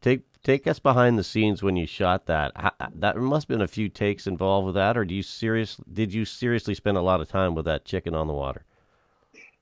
Take 0.00 0.22
take 0.44 0.68
us 0.68 0.78
behind 0.78 1.18
the 1.18 1.24
scenes 1.24 1.60
when 1.60 1.74
you 1.74 1.86
shot 1.86 2.26
that. 2.26 2.52
How, 2.54 2.70
that 2.94 3.16
must 3.16 3.48
have 3.48 3.56
been 3.56 3.62
a 3.62 3.68
few 3.68 3.88
takes 3.88 4.28
involved 4.28 4.66
with 4.66 4.76
that, 4.76 4.96
or 4.96 5.04
do 5.04 5.12
you 5.12 5.24
serious? 5.24 5.76
Did 5.92 6.14
you 6.14 6.24
seriously 6.24 6.74
spend 6.74 6.96
a 6.96 7.02
lot 7.02 7.20
of 7.20 7.28
time 7.28 7.56
with 7.56 7.64
that 7.64 7.84
chicken 7.84 8.14
on 8.14 8.28
the 8.28 8.32
water? 8.32 8.64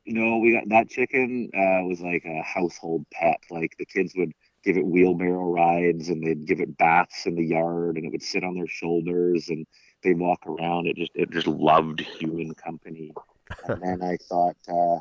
You 0.04 0.14
know, 0.14 0.38
we 0.38 0.52
got 0.52 0.68
that 0.68 0.88
chicken 0.88 1.50
uh, 1.54 1.84
was 1.84 2.00
like 2.00 2.24
a 2.24 2.42
household 2.42 3.04
pet. 3.12 3.38
Like 3.50 3.76
the 3.78 3.86
kids 3.86 4.14
would 4.16 4.32
give 4.64 4.76
it 4.76 4.86
wheelbarrow 4.86 5.52
rides 5.52 6.08
and 6.08 6.22
they'd 6.22 6.46
give 6.46 6.60
it 6.60 6.76
baths 6.76 7.26
in 7.26 7.34
the 7.34 7.44
yard 7.44 7.96
and 7.96 8.06
it 8.06 8.12
would 8.12 8.22
sit 8.22 8.44
on 8.44 8.54
their 8.54 8.66
shoulders 8.66 9.48
and 9.48 9.66
they'd 10.02 10.18
walk 10.18 10.46
around. 10.46 10.86
It 10.86 10.96
just 10.96 11.12
it 11.14 11.30
just 11.30 11.46
loved 11.46 12.00
human 12.00 12.54
company. 12.54 13.12
and 13.68 13.82
then 13.82 14.02
I 14.02 14.16
thought, 14.28 14.56
uh, 14.68 15.00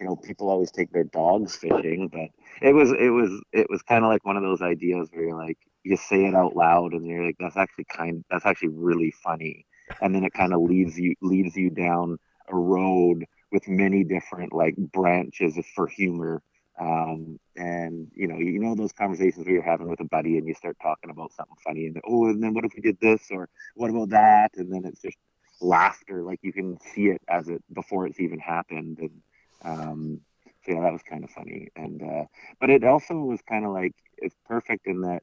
you 0.00 0.06
know, 0.06 0.16
people 0.16 0.48
always 0.48 0.70
take 0.70 0.92
their 0.92 1.04
dogs 1.04 1.56
fishing, 1.56 2.08
but 2.12 2.30
it 2.66 2.72
was 2.72 2.92
it 2.92 3.10
was 3.10 3.42
it 3.52 3.66
was 3.68 3.82
kind 3.82 4.04
of 4.04 4.10
like 4.10 4.24
one 4.24 4.36
of 4.36 4.42
those 4.42 4.62
ideas 4.62 5.08
where 5.12 5.24
you're 5.24 5.36
like, 5.36 5.58
you 5.82 5.96
say 5.96 6.26
it 6.26 6.34
out 6.34 6.54
loud, 6.54 6.92
and 6.92 7.06
you're 7.06 7.26
like, 7.26 7.36
that's 7.40 7.56
actually 7.56 7.84
kind, 7.84 8.24
that's 8.30 8.46
actually 8.46 8.68
really 8.68 9.12
funny, 9.24 9.66
and 10.00 10.14
then 10.14 10.24
it 10.24 10.32
kind 10.32 10.52
of 10.52 10.60
leads 10.60 10.96
you 10.98 11.14
leads 11.20 11.56
you 11.56 11.70
down 11.70 12.18
a 12.48 12.56
road 12.56 13.24
with 13.52 13.66
many 13.68 14.04
different 14.04 14.52
like 14.52 14.76
branches 14.76 15.58
for 15.74 15.86
humor 15.86 16.42
um, 16.80 17.40
and 17.56 18.08
you 18.14 18.28
know, 18.28 18.38
you 18.38 18.60
know 18.60 18.74
those 18.74 18.92
conversations 18.92 19.44
where 19.44 19.54
you're 19.54 19.62
having 19.62 19.88
with 19.88 20.00
a 20.00 20.04
buddy 20.04 20.38
and 20.38 20.46
you 20.46 20.54
start 20.54 20.76
talking 20.80 21.10
about 21.10 21.32
something 21.32 21.56
funny 21.64 21.86
and 21.86 22.00
oh, 22.06 22.26
and 22.26 22.42
then 22.42 22.54
what 22.54 22.64
if 22.64 22.72
we 22.74 22.80
did 22.80 22.98
this 23.00 23.28
or 23.30 23.48
what 23.74 23.90
about 23.90 24.10
that? 24.10 24.52
And 24.56 24.72
then 24.72 24.84
it's 24.84 25.02
just 25.02 25.16
laughter, 25.60 26.22
like 26.22 26.38
you 26.42 26.52
can 26.52 26.78
see 26.94 27.06
it 27.06 27.20
as 27.28 27.48
it 27.48 27.62
before 27.72 28.06
it's 28.06 28.20
even 28.20 28.38
happened. 28.38 28.98
And 28.98 29.22
um, 29.64 30.20
so 30.64 30.72
yeah, 30.72 30.82
that 30.82 30.92
was 30.92 31.02
kind 31.02 31.24
of 31.24 31.30
funny. 31.30 31.68
And 31.74 32.00
uh, 32.00 32.24
but 32.60 32.70
it 32.70 32.84
also 32.84 33.14
was 33.14 33.40
kind 33.48 33.64
of 33.64 33.72
like 33.72 33.94
it's 34.18 34.36
perfect 34.46 34.86
in 34.86 35.00
that 35.00 35.22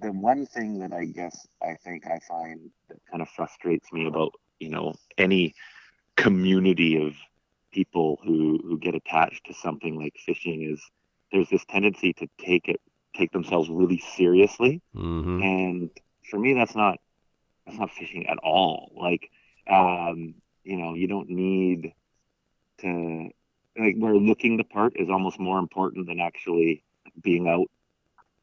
the 0.00 0.10
one 0.10 0.46
thing 0.46 0.78
that 0.78 0.92
I 0.92 1.04
guess 1.04 1.46
I 1.62 1.74
think 1.84 2.06
I 2.06 2.18
find 2.26 2.70
that 2.88 2.98
kind 3.10 3.20
of 3.20 3.28
frustrates 3.28 3.92
me 3.92 4.06
about 4.06 4.32
you 4.58 4.70
know 4.70 4.94
any 5.18 5.54
community 6.16 6.96
of 7.04 7.14
people 7.72 8.18
who 8.24 8.58
who 8.62 8.78
get 8.78 8.94
attached 8.94 9.46
to 9.46 9.54
something 9.54 9.98
like 9.98 10.14
fishing 10.24 10.62
is 10.62 10.80
there's 11.32 11.48
this 11.50 11.64
tendency 11.66 12.12
to 12.14 12.26
take 12.38 12.68
it 12.68 12.80
take 13.16 13.32
themselves 13.32 13.68
really 13.68 13.98
seriously. 14.16 14.82
Hmm 14.94 15.40
and 15.42 15.90
for 16.30 16.38
me 16.38 16.54
that's 16.54 16.74
not 16.74 16.98
that's 17.66 17.78
not 17.78 17.90
fishing 17.90 18.26
at 18.28 18.38
all. 18.38 18.92
Like 18.96 19.30
um 19.70 20.34
you 20.64 20.76
know 20.76 20.94
you 20.94 21.06
don't 21.08 21.28
need 21.30 21.92
to 22.80 23.28
like 23.78 23.96
where 23.98 24.16
looking 24.16 24.56
the 24.56 24.64
part 24.64 24.94
is 24.96 25.08
almost 25.10 25.38
more 25.38 25.58
important 25.58 26.06
than 26.06 26.20
actually 26.20 26.82
being 27.22 27.48
out 27.48 27.66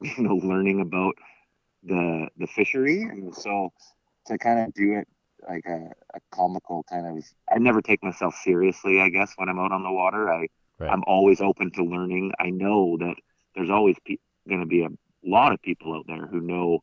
you 0.00 0.22
know 0.22 0.36
learning 0.36 0.80
about 0.80 1.14
the 1.84 2.28
the 2.38 2.46
fishery. 2.46 3.02
And 3.02 3.34
so 3.34 3.72
to 4.26 4.38
kind 4.38 4.60
of 4.60 4.74
do 4.74 4.94
it 4.94 5.08
like 5.48 5.64
a, 5.66 5.90
a 6.14 6.20
comical 6.32 6.84
kind 6.90 7.06
of 7.06 7.24
i 7.52 7.58
never 7.58 7.82
take 7.82 8.02
myself 8.02 8.34
seriously 8.42 9.00
i 9.00 9.08
guess 9.08 9.32
when 9.36 9.48
i'm 9.48 9.58
out 9.58 9.72
on 9.72 9.82
the 9.82 9.92
water 9.92 10.30
i 10.32 10.46
Right. 10.78 10.90
i'm 10.92 11.02
always 11.06 11.40
open 11.40 11.70
to 11.72 11.82
learning 11.84 12.32
i 12.38 12.50
know 12.50 12.96
that 12.98 13.14
there's 13.54 13.70
always 13.70 13.96
pe- 14.06 14.16
going 14.48 14.60
to 14.60 14.66
be 14.66 14.84
a 14.84 14.88
lot 15.24 15.52
of 15.52 15.62
people 15.62 15.94
out 15.94 16.04
there 16.06 16.26
who 16.26 16.40
know 16.40 16.80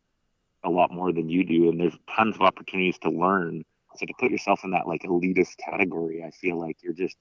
a 0.64 0.70
lot 0.70 0.92
more 0.92 1.12
than 1.12 1.30
you 1.30 1.44
do 1.44 1.70
and 1.70 1.80
there's 1.80 1.98
tons 2.16 2.36
of 2.36 2.42
opportunities 2.42 2.98
to 3.00 3.10
learn 3.10 3.64
so 3.96 4.06
to 4.06 4.14
put 4.20 4.32
yourself 4.32 4.62
in 4.64 4.72
that 4.72 4.88
like 4.88 5.02
elitist 5.04 5.58
category 5.58 6.24
i 6.24 6.32
feel 6.32 6.60
like 6.60 6.78
you're 6.84 6.94
just 6.94 7.18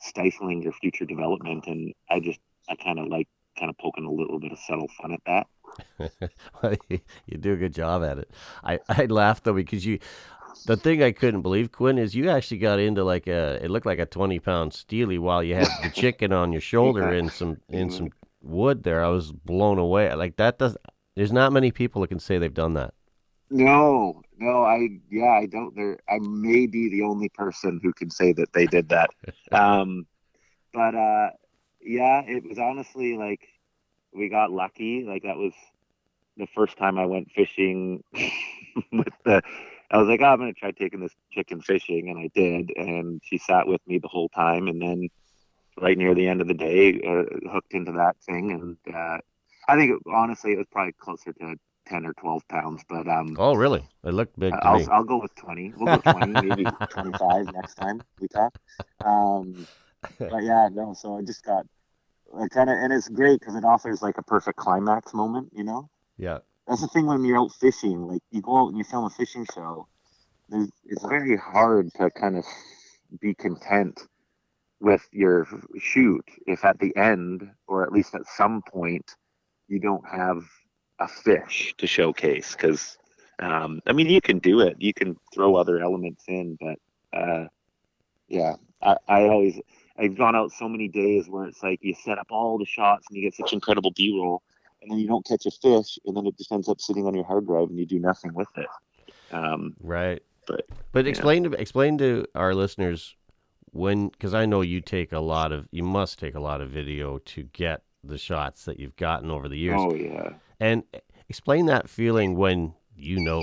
stifling 0.00 0.62
your 0.62 0.72
future 0.72 1.04
development 1.06 1.66
and 1.66 1.92
i 2.10 2.20
just 2.20 2.40
i 2.68 2.74
kind 2.76 2.98
of 2.98 3.06
like 3.08 3.28
kind 3.58 3.70
of 3.70 3.78
poking 3.78 4.04
a 4.04 4.10
little 4.10 4.38
bit 4.40 4.52
of 4.52 4.58
subtle 4.58 4.88
fun 5.00 5.12
at 5.12 5.20
that 5.26 5.46
you 7.26 7.38
do 7.38 7.52
a 7.52 7.56
good 7.56 7.74
job 7.74 8.02
at 8.04 8.18
it. 8.18 8.30
I 8.64 8.80
I 8.88 9.06
laughed 9.06 9.44
though 9.44 9.54
because 9.54 9.84
you. 9.86 9.98
The 10.66 10.76
thing 10.76 11.02
I 11.02 11.12
couldn't 11.12 11.42
believe, 11.42 11.72
Quinn, 11.72 11.98
is 11.98 12.14
you 12.14 12.30
actually 12.30 12.58
got 12.58 12.78
into 12.78 13.04
like 13.04 13.26
a. 13.26 13.58
It 13.64 13.70
looked 13.70 13.86
like 13.86 13.98
a 13.98 14.06
twenty 14.06 14.38
pound 14.38 14.72
steely 14.74 15.18
while 15.18 15.42
you 15.42 15.54
had 15.54 15.68
the 15.82 15.90
chicken 15.94 16.32
on 16.32 16.52
your 16.52 16.60
shoulder 16.60 17.10
Yeah. 17.12 17.18
and 17.18 17.32
some 17.32 17.58
in 17.68 17.90
some 17.90 18.10
wood 18.42 18.82
there. 18.84 19.04
I 19.04 19.08
was 19.08 19.32
blown 19.32 19.78
away. 19.78 20.12
Like 20.14 20.36
that 20.36 20.58
does. 20.58 20.76
There's 21.16 21.32
not 21.32 21.52
many 21.52 21.70
people 21.72 22.00
that 22.02 22.08
can 22.08 22.20
say 22.20 22.38
they've 22.38 22.52
done 22.54 22.74
that. 22.74 22.94
no 23.50 24.22
no 24.38 24.62
i 24.62 24.88
yeah 25.10 25.32
i 25.42 25.46
don't 25.46 25.74
there 25.76 25.98
i 26.08 26.18
may 26.20 26.66
be 26.66 26.88
the 26.88 27.02
only 27.02 27.28
person 27.28 27.78
who 27.82 27.92
can 27.92 28.08
say 28.10 28.32
that 28.32 28.52
they 28.54 28.66
did 28.66 28.88
that 28.88 29.10
um 29.52 30.06
but 30.72 30.94
uh 30.94 31.28
yeah 31.82 32.22
it 32.26 32.42
was 32.48 32.58
honestly 32.58 33.16
like 33.18 33.46
we 34.14 34.28
got 34.30 34.50
lucky 34.50 35.04
like 35.04 35.22
that 35.22 35.36
was 35.36 35.52
the 36.38 36.46
first 36.54 36.78
time 36.78 36.98
i 36.98 37.04
went 37.04 37.30
fishing 37.32 38.02
with 38.92 39.12
the 39.26 39.42
i 39.92 39.96
was 39.98 40.08
like 40.08 40.20
oh, 40.22 40.26
i'm 40.26 40.38
gonna 40.38 40.52
try 40.52 40.70
taking 40.70 41.00
this 41.00 41.14
chicken 41.30 41.60
fishing 41.60 42.08
and 42.10 42.18
i 42.18 42.28
did 42.34 42.70
and 42.76 43.20
she 43.24 43.38
sat 43.38 43.66
with 43.66 43.80
me 43.86 43.98
the 43.98 44.08
whole 44.08 44.28
time 44.30 44.68
and 44.68 44.80
then 44.80 45.08
right 45.80 45.96
near 45.98 46.14
the 46.14 46.28
end 46.28 46.40
of 46.40 46.48
the 46.48 46.54
day 46.54 47.00
uh, 47.06 47.50
hooked 47.50 47.72
into 47.72 47.92
that 47.92 48.16
thing 48.26 48.52
and 48.52 48.94
uh 48.94 49.18
i 49.68 49.76
think 49.76 50.00
honestly 50.12 50.52
it 50.52 50.58
was 50.58 50.66
probably 50.70 50.92
closer 51.00 51.32
to 51.32 51.54
10 51.86 52.06
or 52.06 52.12
12 52.14 52.42
pounds 52.48 52.82
but 52.88 53.08
um 53.08 53.36
Oh, 53.38 53.54
really? 53.54 53.84
It 54.04 54.14
looked 54.14 54.38
big 54.38 54.52
to. 54.52 54.66
I'll, 54.66 54.88
I'll 54.92 55.04
go 55.04 55.18
with 55.20 55.34
20. 55.36 55.72
We'll 55.76 55.96
go 55.96 56.12
20, 56.12 56.26
maybe 56.40 56.66
25 56.90 57.52
next 57.52 57.74
time 57.74 58.02
we 58.20 58.28
talk. 58.28 58.56
Um, 59.04 59.66
but 60.30 60.42
yeah, 60.42 60.68
no, 60.72 60.94
so 60.94 61.18
I 61.18 61.22
just 61.22 61.44
got 61.44 61.66
kind 62.50 62.70
of, 62.70 62.76
and 62.76 62.92
it's 62.92 63.08
great 63.08 63.40
because 63.40 63.56
it 63.56 63.64
offers 63.64 64.02
like 64.02 64.18
a 64.18 64.22
perfect 64.22 64.58
climax 64.58 65.14
moment, 65.14 65.50
you 65.54 65.64
know? 65.64 65.88
Yeah. 66.16 66.38
That's 66.66 66.80
the 66.80 66.88
thing 66.88 67.06
when 67.06 67.24
you're 67.24 67.38
out 67.38 67.52
fishing, 67.52 68.06
like 68.06 68.22
you 68.30 68.40
go 68.40 68.56
out 68.56 68.68
and 68.68 68.78
you 68.78 68.84
film 68.84 69.04
a 69.04 69.10
fishing 69.10 69.46
show, 69.52 69.86
it's 70.50 71.04
very 71.06 71.36
hard 71.36 71.90
to 71.94 72.10
kind 72.10 72.36
of 72.36 72.44
be 73.20 73.34
content 73.34 74.00
with 74.80 75.06
your 75.12 75.46
shoot 75.78 76.24
if 76.46 76.64
at 76.64 76.78
the 76.78 76.94
end, 76.96 77.48
or 77.66 77.82
at 77.82 77.92
least 77.92 78.14
at 78.14 78.26
some 78.26 78.62
point, 78.62 79.16
you 79.68 79.78
don't 79.78 80.06
have 80.08 80.44
a 80.98 81.08
fish 81.08 81.74
to 81.78 81.86
showcase 81.86 82.52
because 82.52 82.98
um, 83.38 83.80
I 83.86 83.92
mean, 83.92 84.08
you 84.08 84.20
can 84.20 84.38
do 84.38 84.60
it. 84.60 84.76
You 84.78 84.94
can 84.94 85.16
throw 85.34 85.56
other 85.56 85.78
elements 85.80 86.24
in, 86.28 86.56
but 86.60 86.78
uh, 87.18 87.46
yeah, 88.28 88.54
I, 88.80 88.96
I 89.08 89.22
always 89.22 89.60
I've 89.98 90.16
gone 90.16 90.36
out 90.36 90.52
so 90.52 90.68
many 90.68 90.88
days 90.88 91.28
where 91.28 91.46
it's 91.46 91.62
like 91.62 91.80
you 91.82 91.94
set 91.94 92.18
up 92.18 92.28
all 92.30 92.58
the 92.58 92.64
shots 92.64 93.06
and 93.08 93.16
you 93.16 93.22
get 93.22 93.34
such 93.34 93.52
incredible 93.52 93.92
B-roll, 93.92 94.42
and 94.82 94.90
then 94.90 94.98
you 94.98 95.06
don't 95.06 95.24
catch 95.24 95.46
a 95.46 95.50
fish, 95.50 95.98
and 96.04 96.16
then 96.16 96.26
it 96.26 96.36
just 96.36 96.52
ends 96.52 96.68
up 96.68 96.80
sitting 96.80 97.06
on 97.06 97.14
your 97.14 97.24
hard 97.24 97.46
drive 97.46 97.68
and 97.68 97.78
you 97.78 97.86
do 97.86 97.98
nothing 97.98 98.34
with 98.34 98.48
it. 98.56 98.66
Um, 99.30 99.74
Right. 99.80 100.22
But, 100.46 100.66
but 100.90 101.06
explain 101.06 101.44
to 101.44 101.52
explain 101.52 101.98
to 101.98 102.26
our 102.34 102.52
listeners 102.52 103.14
when 103.70 104.08
because 104.08 104.34
I 104.34 104.44
know 104.44 104.60
you 104.60 104.80
take 104.80 105.12
a 105.12 105.20
lot 105.20 105.52
of 105.52 105.68
you 105.70 105.84
must 105.84 106.18
take 106.18 106.34
a 106.34 106.40
lot 106.40 106.60
of 106.60 106.70
video 106.70 107.18
to 107.18 107.44
get 107.44 107.82
the 108.02 108.18
shots 108.18 108.64
that 108.64 108.80
you've 108.80 108.96
gotten 108.96 109.30
over 109.30 109.48
the 109.48 109.56
years. 109.56 109.80
oh 109.80 109.94
yeah, 109.94 110.30
And 110.58 110.82
explain 111.28 111.66
that 111.66 111.88
feeling 111.88 112.34
when 112.36 112.74
you 112.96 113.20
know 113.20 113.40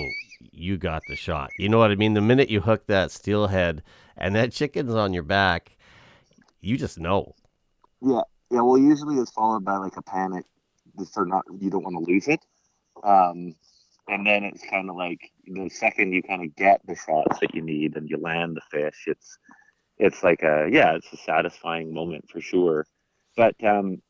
you 0.51 0.77
got 0.77 1.01
the 1.07 1.15
shot. 1.15 1.49
You 1.57 1.69
know 1.69 1.77
what 1.77 1.91
I 1.91 1.95
mean? 1.95 2.13
The 2.13 2.21
minute 2.21 2.49
you 2.49 2.59
hook 2.59 2.87
that 2.87 3.11
steelhead 3.11 3.81
and 4.17 4.35
that 4.35 4.51
chicken's 4.51 4.93
on 4.93 5.13
your 5.13 5.23
back, 5.23 5.77
you 6.59 6.77
just 6.77 6.99
know. 6.99 7.33
yeah, 8.01 8.21
yeah. 8.51 8.61
Well, 8.61 8.77
usually 8.77 9.15
it's 9.15 9.31
followed 9.31 9.63
by 9.63 9.77
like 9.77 9.95
a 9.95 10.01
panic 10.01 10.45
for 11.05 11.25
not 11.25 11.43
you 11.59 11.69
don't 11.69 11.83
want 11.83 11.95
to 12.05 12.11
lose 12.11 12.27
it. 12.27 12.39
Um, 13.03 13.55
and 14.07 14.25
then 14.25 14.43
it's 14.43 14.63
kind 14.69 14.89
of 14.89 14.95
like 14.95 15.19
the 15.45 15.69
second 15.69 16.13
you 16.13 16.21
kind 16.23 16.43
of 16.43 16.55
get 16.55 16.81
the 16.85 16.95
shots 16.95 17.39
that 17.39 17.53
you 17.53 17.61
need 17.61 17.95
and 17.95 18.09
you 18.09 18.17
land 18.17 18.55
the 18.57 18.61
fish, 18.71 19.03
it's 19.07 19.37
it's 19.97 20.23
like 20.23 20.41
a 20.43 20.67
yeah, 20.71 20.95
it's 20.95 21.11
a 21.13 21.17
satisfying 21.17 21.93
moment 21.93 22.25
for 22.29 22.41
sure. 22.41 22.85
But 23.35 23.55
um, 23.63 24.01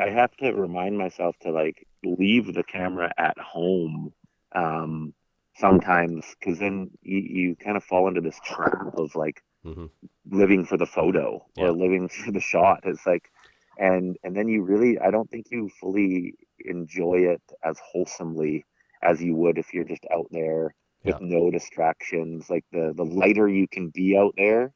I 0.00 0.08
have 0.10 0.36
to 0.38 0.52
remind 0.52 0.98
myself 0.98 1.36
to 1.42 1.50
like 1.50 1.86
leave 2.04 2.52
the 2.54 2.64
camera 2.64 3.12
at 3.18 3.38
home 3.38 4.12
um, 4.54 5.14
sometimes 5.56 6.24
because 6.38 6.58
then 6.58 6.90
you, 7.02 7.18
you 7.18 7.56
kind 7.56 7.76
of 7.76 7.84
fall 7.84 8.08
into 8.08 8.20
this 8.20 8.40
trap 8.44 8.94
of 8.96 9.14
like 9.14 9.42
Mhm. 9.64 9.90
living 10.30 10.64
for 10.64 10.76
the 10.76 10.86
photo 10.86 11.44
or 11.56 11.72
living 11.72 12.08
for 12.24 12.30
the 12.32 12.40
shot. 12.40 12.80
It's 12.84 13.06
like 13.06 13.30
and 13.78 14.16
and 14.22 14.36
then 14.36 14.48
you 14.48 14.62
really 14.62 14.98
I 14.98 15.10
don't 15.10 15.30
think 15.30 15.46
you 15.50 15.70
fully 15.80 16.34
enjoy 16.64 17.18
it 17.34 17.42
as 17.64 17.78
wholesomely 17.92 18.64
as 19.02 19.22
you 19.22 19.34
would 19.36 19.58
if 19.58 19.72
you're 19.74 19.84
just 19.84 20.06
out 20.12 20.26
there 20.30 20.74
with 21.04 21.20
no 21.20 21.50
distractions. 21.50 22.48
Like 22.48 22.64
the 22.72 22.92
the 22.96 23.04
lighter 23.04 23.48
you 23.48 23.68
can 23.68 23.90
be 23.90 24.16
out 24.16 24.34
there, 24.36 24.72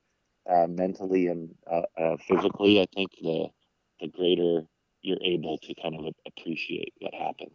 uh, 0.48 0.66
mentally 0.68 1.26
and 1.28 1.54
uh, 1.70 1.82
uh, 1.98 2.16
physically, 2.28 2.80
I 2.80 2.86
think 2.94 3.10
the 3.20 3.48
the 4.00 4.08
greater 4.08 4.66
you're 5.02 5.22
able 5.22 5.58
to 5.58 5.74
kind 5.80 5.94
of 5.94 6.12
appreciate 6.26 6.92
what 7.00 7.14
happened. 7.14 7.50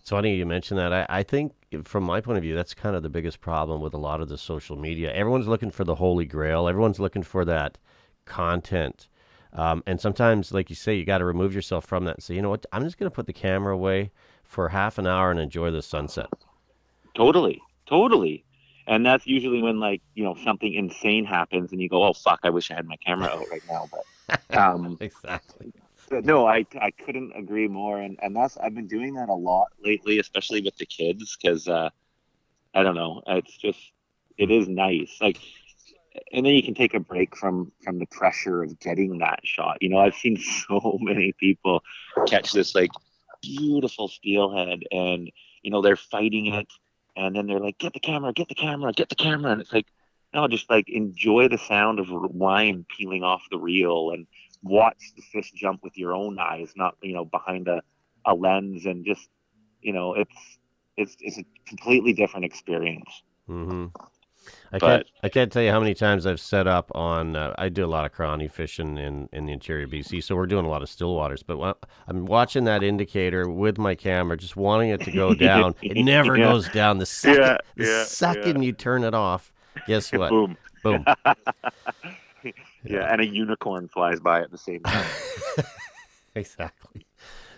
It's 0.00 0.10
funny 0.10 0.34
you 0.34 0.46
mentioned 0.46 0.78
that. 0.78 0.92
I, 0.92 1.06
I 1.08 1.22
think, 1.22 1.52
from 1.84 2.04
my 2.04 2.20
point 2.20 2.38
of 2.38 2.42
view, 2.42 2.54
that's 2.54 2.74
kind 2.74 2.96
of 2.96 3.02
the 3.02 3.10
biggest 3.10 3.40
problem 3.40 3.80
with 3.80 3.92
a 3.92 3.98
lot 3.98 4.20
of 4.20 4.28
the 4.28 4.38
social 4.38 4.76
media. 4.76 5.12
Everyone's 5.12 5.48
looking 5.48 5.70
for 5.70 5.84
the 5.84 5.96
holy 5.96 6.24
grail. 6.24 6.68
Everyone's 6.68 6.98
looking 6.98 7.22
for 7.22 7.44
that 7.44 7.78
content. 8.24 9.08
Um, 9.56 9.82
and 9.86 10.00
sometimes, 10.00 10.52
like 10.52 10.68
you 10.68 10.76
say, 10.76 10.94
you 10.94 11.04
got 11.04 11.18
to 11.18 11.24
remove 11.24 11.54
yourself 11.54 11.86
from 11.86 12.04
that 12.04 12.16
and 12.16 12.22
say, 12.22 12.34
you 12.34 12.42
know 12.42 12.50
what, 12.50 12.66
I'm 12.72 12.84
just 12.84 12.98
going 12.98 13.10
to 13.10 13.14
put 13.14 13.26
the 13.26 13.32
camera 13.32 13.72
away 13.74 14.12
for 14.44 14.68
half 14.68 14.98
an 14.98 15.06
hour 15.06 15.30
and 15.30 15.40
enjoy 15.40 15.70
the 15.70 15.82
sunset. 15.82 16.28
Totally, 17.14 17.62
totally. 17.88 18.44
And 18.86 19.04
that's 19.04 19.26
usually 19.26 19.62
when 19.62 19.80
like 19.80 20.00
you 20.14 20.22
know 20.22 20.36
something 20.44 20.72
insane 20.72 21.24
happens, 21.24 21.72
and 21.72 21.80
you 21.80 21.88
go, 21.88 22.04
"Oh 22.04 22.12
fuck, 22.12 22.40
I 22.44 22.50
wish 22.50 22.70
I 22.70 22.74
had 22.74 22.86
my 22.86 22.96
camera 23.04 23.28
out 23.28 23.46
right 23.50 23.62
now." 23.68 23.90
But 23.90 24.56
um, 24.56 24.96
Exactly. 25.00 25.72
No, 26.10 26.46
I, 26.46 26.64
I 26.80 26.92
couldn't 26.92 27.32
agree 27.34 27.66
more, 27.66 27.98
and 28.00 28.16
and 28.22 28.36
that's 28.36 28.56
I've 28.58 28.74
been 28.74 28.86
doing 28.86 29.14
that 29.14 29.28
a 29.28 29.34
lot 29.34 29.68
lately, 29.82 30.20
especially 30.20 30.60
with 30.60 30.76
the 30.76 30.86
kids, 30.86 31.36
because 31.36 31.66
uh, 31.66 31.90
I 32.74 32.84
don't 32.84 32.94
know, 32.94 33.22
it's 33.26 33.56
just 33.56 33.80
it 34.38 34.52
is 34.52 34.68
nice. 34.68 35.16
Like 35.20 35.38
and 36.32 36.46
then 36.46 36.54
you 36.54 36.62
can 36.62 36.74
take 36.74 36.94
a 36.94 37.00
break 37.00 37.36
from 37.36 37.72
from 37.84 37.98
the 37.98 38.06
pressure 38.06 38.62
of 38.62 38.78
getting 38.80 39.18
that 39.18 39.40
shot. 39.44 39.78
You 39.80 39.88
know, 39.90 39.98
I've 39.98 40.14
seen 40.14 40.36
so 40.68 40.98
many 41.00 41.32
people 41.38 41.82
catch 42.26 42.52
this 42.52 42.74
like 42.74 42.90
beautiful 43.42 44.08
steelhead, 44.08 44.80
and 44.90 45.30
you 45.62 45.70
know 45.70 45.82
they're 45.82 45.96
fighting 45.96 46.46
it, 46.46 46.66
and 47.16 47.34
then 47.34 47.46
they're 47.46 47.60
like, 47.60 47.78
"Get 47.78 47.92
the 47.94 48.00
camera, 48.00 48.32
get 48.32 48.48
the 48.48 48.54
camera, 48.54 48.92
get 48.92 49.08
the 49.08 49.14
camera," 49.16 49.52
and 49.52 49.60
it's 49.60 49.72
like, 49.72 49.86
no, 50.34 50.48
just 50.48 50.70
like 50.70 50.88
enjoy 50.88 51.48
the 51.48 51.58
sound 51.58 52.00
of 52.00 52.08
line 52.34 52.86
peeling 52.96 53.22
off 53.22 53.42
the 53.50 53.58
reel 53.58 54.10
and 54.10 54.26
watch 54.62 54.98
the 55.16 55.22
fish 55.32 55.52
jump 55.52 55.82
with 55.82 55.96
your 55.96 56.14
own 56.14 56.38
eyes, 56.38 56.72
not 56.76 56.96
you 57.02 57.14
know 57.14 57.24
behind 57.24 57.68
a 57.68 57.82
a 58.24 58.34
lens, 58.34 58.86
and 58.86 59.04
just 59.04 59.28
you 59.80 59.92
know 59.92 60.14
it's 60.14 60.58
it's 60.96 61.16
it's 61.20 61.38
a 61.38 61.44
completely 61.66 62.12
different 62.12 62.44
experience. 62.44 63.22
hmm 63.46 63.86
I 64.72 64.78
But- 64.78 64.86
can't. 64.88 65.06
I 65.22 65.28
can't 65.28 65.52
tell 65.52 65.62
you 65.62 65.70
how 65.70 65.78
many 65.80 65.94
times 65.94 66.26
I've 66.26 66.40
set 66.40 66.66
up 66.66 66.90
on. 66.94 67.36
Uh, 67.36 67.54
I 67.56 67.68
do 67.68 67.84
a 67.84 67.86
lot 67.86 68.04
of 68.04 68.12
crawny 68.12 68.48
fishing 68.48 68.98
in 68.98 69.28
in 69.32 69.46
the 69.46 69.52
interior 69.52 69.86
BC, 69.86 70.20
so 70.22 70.34
we're 70.36 70.46
doing 70.46 70.64
a 70.64 70.68
lot 70.68 70.82
of 70.82 70.88
still 70.88 71.14
waters. 71.14 71.42
But 71.42 71.58
when 71.58 71.74
I'm 72.08 72.26
watching 72.26 72.64
that 72.64 72.82
indicator 72.82 73.48
with 73.48 73.78
my 73.78 73.94
camera, 73.94 74.36
just 74.36 74.56
wanting 74.56 74.90
it 74.90 75.00
to 75.02 75.10
go 75.12 75.34
down. 75.48 75.74
It 75.82 76.02
never 76.04 76.36
Yeah. 76.36 76.44
goes 76.50 76.68
down. 76.68 76.98
The 76.98 77.06
second, 77.06 77.42
Yeah, 77.42 77.56
the 77.76 77.84
yeah, 77.84 78.04
second 78.04 78.62
you 78.62 78.72
turn 78.72 79.04
it 79.04 79.14
off, 79.14 79.52
guess 79.86 80.12
what? 80.12 80.30
Boom. 80.30 80.56
Boom. 80.82 81.04
Yeah, 82.84 83.10
and 83.12 83.20
a 83.20 83.26
unicorn 83.26 83.88
flies 83.88 84.20
by 84.20 84.40
at 84.42 84.52
the 84.52 84.58
same 84.58 84.80
time. 84.84 85.04
exactly. 86.36 87.04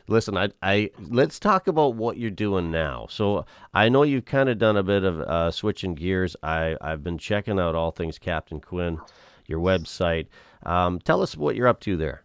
Listen, 0.08 0.38
I, 0.38 0.48
I 0.62 0.90
let's 0.98 1.38
talk 1.38 1.68
about 1.68 1.94
what 1.94 2.16
you're 2.16 2.30
doing 2.30 2.70
now. 2.70 3.06
So 3.10 3.44
I 3.74 3.90
know 3.90 4.02
you've 4.04 4.24
kind 4.24 4.48
of 4.48 4.58
done 4.58 4.76
a 4.76 4.82
bit 4.82 5.04
of 5.04 5.20
uh, 5.20 5.50
switching 5.50 5.94
gears. 5.94 6.34
I 6.42 6.76
I've 6.80 7.04
been 7.04 7.18
checking 7.18 7.60
out 7.60 7.74
all 7.74 7.90
things 7.90 8.18
Captain 8.18 8.60
Quinn, 8.60 9.00
your 9.46 9.60
website. 9.60 10.26
Um, 10.64 10.98
tell 10.98 11.22
us 11.22 11.36
what 11.36 11.56
you're 11.56 11.68
up 11.68 11.80
to 11.80 11.96
there. 11.96 12.24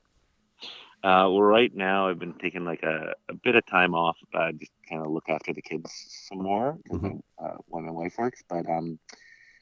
Uh, 1.04 1.28
well, 1.28 1.42
right 1.42 1.76
now 1.76 2.08
I've 2.08 2.20
been 2.20 2.36
taking 2.36 2.64
like 2.64 2.82
a, 2.84 3.14
a 3.28 3.34
bit 3.34 3.56
of 3.56 3.66
time 3.66 3.94
off, 3.94 4.16
uh, 4.34 4.54
just 4.54 4.72
kind 4.88 5.02
of 5.02 5.12
look 5.12 5.28
after 5.28 5.52
the 5.54 5.62
kids 5.62 5.92
some 6.30 6.42
more 6.42 6.78
Mhm. 6.90 7.20
uh, 7.44 7.58
when 7.68 7.84
my 7.86 7.92
wife 7.92 8.16
works. 8.18 8.42
But 8.48 8.66
um, 8.70 8.98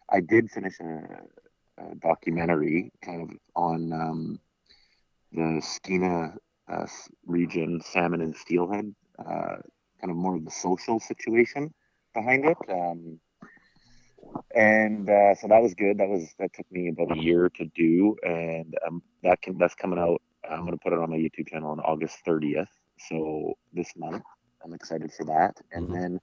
I 0.08 0.20
did 0.20 0.52
finish 0.52 0.80
a, 0.80 1.24
a 1.80 1.96
documentary 1.96 2.92
kind 3.04 3.24
of 3.24 3.38
on 3.56 3.92
um, 3.92 4.40
the 5.32 5.62
Skeena 5.64 6.36
uh, 6.72 6.88
region, 7.26 7.82
salmon 7.82 8.22
and 8.22 8.36
steelhead, 8.36 8.94
uh, 9.20 9.58
kind 10.02 10.12
of 10.12 10.18
more 10.18 10.36
of 10.36 10.46
the 10.46 10.52
social 10.52 11.00
situation 11.00 11.74
behind 12.14 12.46
it. 12.46 12.58
Um, 12.70 13.20
and 14.56 15.10
uh, 15.10 15.36
so 15.36 15.48
that 15.48 15.62
was 15.62 15.74
good. 15.76 15.98
That 16.00 16.10
was 16.10 16.34
that 16.40 16.54
took 16.54 16.70
me 16.72 16.90
about 16.90 17.16
a 17.16 17.20
year 17.20 17.50
to 17.56 17.66
do, 17.76 18.16
and 18.24 18.76
um, 18.88 19.02
that 19.24 19.42
can 19.42 19.58
that's 19.58 19.76
coming 19.76 20.00
out. 20.00 20.22
I'm 20.50 20.62
going 20.62 20.74
to 20.74 20.80
put 20.84 20.94
it 20.94 21.00
on 21.00 21.10
my 21.10 21.18
YouTube 21.18 21.48
channel 21.50 21.72
on 21.72 21.80
August 21.82 22.18
30th. 22.26 22.68
So 23.10 23.54
this 23.74 23.92
month, 23.98 24.24
I'm 24.64 24.74
excited 24.74 25.12
for 25.14 25.26
that. 25.26 25.58
And 25.72 25.92
Mhm. 25.92 25.94
then 25.94 26.20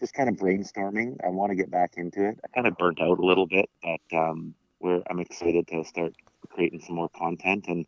just 0.00 0.14
kind 0.14 0.28
of 0.28 0.36
brainstorming. 0.36 1.16
I 1.24 1.28
want 1.28 1.50
to 1.50 1.56
get 1.56 1.70
back 1.70 1.92
into 1.96 2.28
it. 2.28 2.38
I 2.44 2.48
kind 2.54 2.66
of 2.66 2.76
burnt 2.76 3.00
out 3.00 3.18
a 3.18 3.26
little 3.26 3.46
bit, 3.46 3.68
but 3.82 4.16
um, 4.16 4.54
where 4.78 5.02
I'm 5.10 5.20
excited 5.20 5.66
to 5.68 5.84
start 5.84 6.14
creating 6.50 6.80
some 6.80 6.96
more 6.96 7.10
content. 7.16 7.66
And 7.68 7.86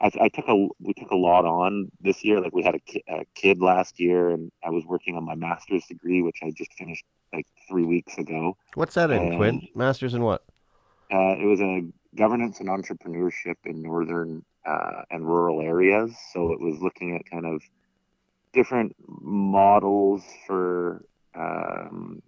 I, 0.00 0.10
I 0.20 0.28
took 0.28 0.48
a 0.48 0.68
we 0.80 0.94
took 0.94 1.10
a 1.10 1.16
lot 1.16 1.44
on 1.44 1.90
this 2.00 2.24
year. 2.24 2.40
Like 2.40 2.54
we 2.54 2.62
had 2.62 2.74
a, 2.74 2.80
ki- 2.80 3.04
a 3.08 3.24
kid 3.34 3.60
last 3.60 3.98
year, 3.98 4.30
and 4.30 4.50
I 4.64 4.70
was 4.70 4.84
working 4.86 5.16
on 5.16 5.24
my 5.24 5.34
master's 5.34 5.84
degree, 5.86 6.22
which 6.22 6.38
I 6.42 6.50
just 6.56 6.72
finished 6.74 7.04
like 7.32 7.46
three 7.68 7.84
weeks 7.84 8.16
ago. 8.18 8.56
What's 8.74 8.94
that 8.94 9.10
in, 9.10 9.36
Quinn? 9.36 9.56
Um, 9.56 9.68
Masters 9.74 10.14
in 10.14 10.22
what? 10.22 10.44
Uh, 11.12 11.34
it 11.38 11.46
was 11.46 11.60
a 11.60 11.82
governance 12.16 12.60
and 12.60 12.68
entrepreneurship 12.68 13.56
in 13.64 13.82
northern 13.82 14.44
uh, 14.66 15.02
and 15.10 15.26
rural 15.26 15.60
areas. 15.60 16.14
So 16.32 16.52
it 16.52 16.60
was 16.60 16.80
looking 16.80 17.16
at 17.16 17.22
kind 17.30 17.46
of 17.46 17.62
different 18.52 18.94
models 19.06 20.22
for 20.46 21.04
um, 21.34 22.22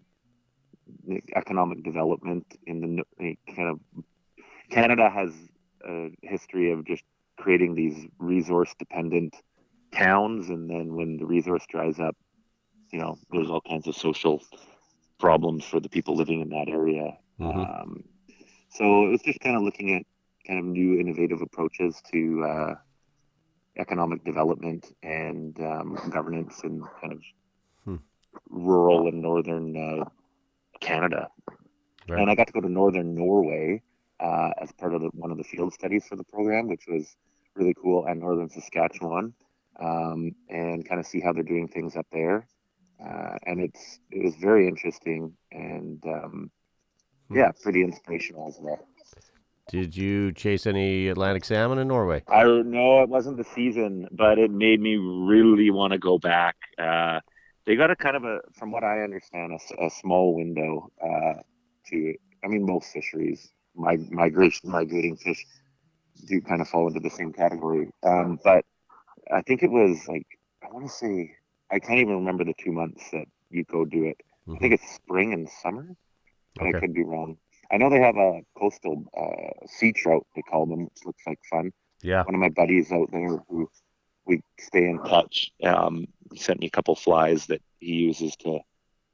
economic 1.37 1.83
development 1.83 2.47
in 2.67 3.03
the 3.19 3.37
kind 3.55 3.69
of 3.69 3.81
Canada 4.71 5.11
has 5.11 5.31
a 5.87 6.11
history 6.23 6.73
of 6.73 6.85
just 6.85 7.03
creating 7.41 7.75
these 7.75 8.07
resource 8.19 8.75
dependent 8.79 9.35
towns, 9.95 10.51
and 10.51 10.71
then 10.71 10.95
when 10.95 11.17
the 11.19 11.27
resource 11.27 11.65
dries 11.69 11.99
up, 11.99 12.17
you 12.93 13.01
know, 13.01 13.19
there's 13.31 13.51
all 13.51 13.63
kinds 13.63 13.87
of 13.89 13.97
social 13.97 14.43
problems 15.19 15.65
for 15.65 15.81
the 15.81 15.89
people 15.89 16.17
living 16.17 16.41
in 16.41 16.51
that 16.51 16.69
area. 16.69 17.19
Mhm. 17.41 17.67
Um, 17.83 18.05
so 18.71 19.07
it 19.07 19.11
was 19.11 19.23
just 19.23 19.41
kind 19.41 19.57
of 19.57 19.63
looking 19.63 19.95
at 19.95 20.03
kind 20.47 20.59
of 20.59 20.65
new 20.67 20.99
innovative 21.01 21.43
approaches 21.43 22.01
to 22.13 22.45
uh, 22.45 22.75
economic 23.79 24.25
development 24.25 24.87
and 25.03 25.59
um, 25.61 25.97
governance 26.11 26.63
in 26.65 26.83
kind 27.01 27.13
of 27.13 27.21
Hmm. 27.85 27.97
rural 28.51 29.09
and 29.09 29.23
northern 29.23 29.77
uh, 29.77 30.05
Canada. 30.81 31.29
Right. 32.09 32.21
And 32.21 32.31
I 32.31 32.35
got 32.35 32.47
to 32.49 32.53
go 32.53 32.61
to 32.61 32.69
northern 32.69 33.15
Norway 33.15 33.83
uh, 34.21 34.51
as 34.61 34.73
part 34.73 34.95
of 34.95 35.03
the, 35.03 35.11
one 35.15 35.31
of 35.31 35.39
the 35.39 35.45
field 35.45 35.73
studies 35.73 36.07
for 36.09 36.17
the 36.17 36.25
program, 36.25 36.69
which 36.69 36.87
was 36.89 37.17
really 37.57 37.75
cool, 37.75 38.07
and 38.07 38.21
northern 38.21 38.49
Saskatchewan, 38.49 39.35
um, 39.81 40.33
and 40.49 40.87
kind 40.89 41.01
of 41.01 41.07
see 41.07 41.21
how 41.21 41.33
they're 41.33 41.43
doing 41.43 41.69
things 41.69 41.97
up 41.97 42.07
there. 42.13 42.47
Uh, 43.05 43.37
and 43.47 43.61
it's 43.61 43.99
it 44.11 44.23
was 44.25 44.37
very 44.37 44.69
interesting 44.69 45.35
and 45.53 46.03
um, 46.07 46.51
Hmm. 47.29 47.41
yeah, 47.41 47.51
pretty 47.63 47.83
inspirational 47.83 48.49
as 48.49 48.59
well. 48.61 48.87
Did 49.69 49.97
you 49.97 50.33
chase 50.33 50.67
any 50.67 51.09
Atlantic 51.09 51.45
salmon 51.47 51.79
in 51.79 51.89
Norway? 51.89 52.25
I 52.29 52.45
know 52.45 53.03
it 53.03 53.09
wasn't 53.09 53.39
the 53.39 53.45
season, 53.45 54.07
but 54.13 54.39
it 54.39 54.51
made 54.51 54.81
me 54.81 54.97
really 54.97 55.71
want 55.71 55.93
to 55.93 55.99
go 55.99 56.19
back. 56.19 56.57
Uh, 56.79 57.21
they 57.67 57.77
got 57.77 57.91
a 57.91 57.97
kind 57.97 58.17
of 58.17 58.25
a, 58.25 58.41
from 58.55 58.71
what 58.71 58.85
I 58.85 59.03
understand, 59.03 59.59
a 59.79 59.91
small 59.91 60.35
window 60.37 60.91
uh, 61.03 61.41
to. 61.89 62.15
I 62.43 62.49
mean, 62.49 62.65
most 62.65 62.93
fisheries, 62.93 63.51
mig- 63.77 64.11
migration, 64.11 64.71
migrating 64.71 65.17
fish, 65.17 65.45
do 66.27 66.41
kind 66.41 66.61
of 66.61 66.69
fall 66.69 66.89
into 66.89 67.01
the 67.01 67.11
same 67.11 67.33
category. 67.33 67.91
Um, 68.03 68.39
but 68.43 68.65
I 69.33 69.43
think 69.43 69.63
it 69.63 69.71
was 69.71 70.07
like 70.09 70.27
I 70.63 70.73
want 70.73 70.87
to 70.87 70.93
say 70.93 71.35
I 71.71 71.79
can't 71.79 71.99
even 71.99 72.15
remember 72.17 72.45
the 72.45 72.55
two 72.59 72.73
months 72.73 73.11
that 73.13 73.27
you 73.51 73.65
go 73.65 73.85
do 73.85 74.05
it. 74.05 74.17
I 74.49 74.59
think 74.59 74.75
it's 74.75 74.95
spring 74.95 75.33
and 75.33 75.49
summer, 75.63 75.87
but 76.57 76.67
Okay. 76.67 76.77
I 76.77 76.81
could 76.81 76.95
be 76.95 77.05
wrong. 77.05 77.37
I 77.71 77.77
know 77.77 77.89
they 77.89 78.01
have 78.01 78.17
a 78.17 78.41
coastal 78.59 79.05
uh, 79.17 79.67
sea 79.67 79.93
trout, 79.93 80.27
they 80.35 80.43
call 80.43 80.67
them, 80.67 80.85
which 80.85 81.05
looks 81.07 81.23
like 81.27 81.39
fun 81.49 81.73
Yeah. 82.03 82.25
one 82.25 82.35
of 82.35 82.41
my 82.41 82.49
buddies 82.49 82.91
out 82.91 83.11
there 83.13 83.37
who 83.49 83.71
we 84.27 84.43
stay 84.59 84.89
in 84.89 84.99
touch 85.05 85.53
um, 85.65 86.07
sent 86.37 86.61
me 86.61 86.67
a 86.67 86.71
couple 86.71 86.97
flies 86.97 87.47
that 87.47 87.63
he 87.79 87.93
uses 87.93 88.35
to 88.37 88.61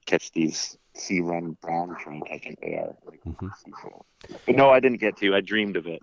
catch 0.06 0.32
these 0.32 0.76
sea 0.94 1.20
run 1.20 1.56
brown 1.60 1.96
trout. 1.96 2.22
I 2.32 2.38
think 2.38 2.60
they 2.60 2.74
are. 2.74 2.96
Like, 3.04 3.20
Mhm. 3.24 3.54
sea. 3.56 3.72
But 4.46 4.56
no, 4.56 4.70
I 4.70 4.80
didn't 4.80 5.00
get 5.00 5.16
to. 5.18 5.34
I 5.34 5.40
dreamed 5.40 5.76
of 5.76 5.86
it. 5.86 6.02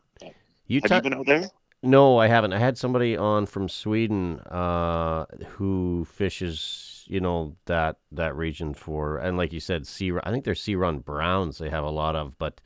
You 0.73 0.81
Have 0.81 0.89
tou- 0.89 0.95
you 0.95 1.01
been 1.01 1.13
out 1.13 1.25
there? 1.25 1.49
No, 1.83 2.17
I 2.17 2.27
haven't. 2.27 2.53
I 2.53 2.59
had 2.59 2.77
somebody 2.77 3.17
on 3.17 3.45
from 3.45 3.67
Sweden 3.67 4.39
uh, 4.39 5.25
who 5.57 6.05
fishes, 6.05 7.03
you 7.07 7.19
know, 7.19 7.55
that 7.65 7.97
that 8.11 8.35
region 8.35 8.73
for, 8.73 9.17
and 9.17 9.37
like 9.37 9.51
you 9.53 9.59
said, 9.59 9.85
sea. 9.85 10.11
I 10.23 10.31
think 10.31 10.45
they're 10.45 10.55
sea 10.55 10.75
run 10.75 10.99
browns. 10.99 11.57
They 11.57 11.69
have 11.69 11.83
a 11.83 11.89
lot 11.91 12.15
of, 12.15 12.37
but 12.37 12.61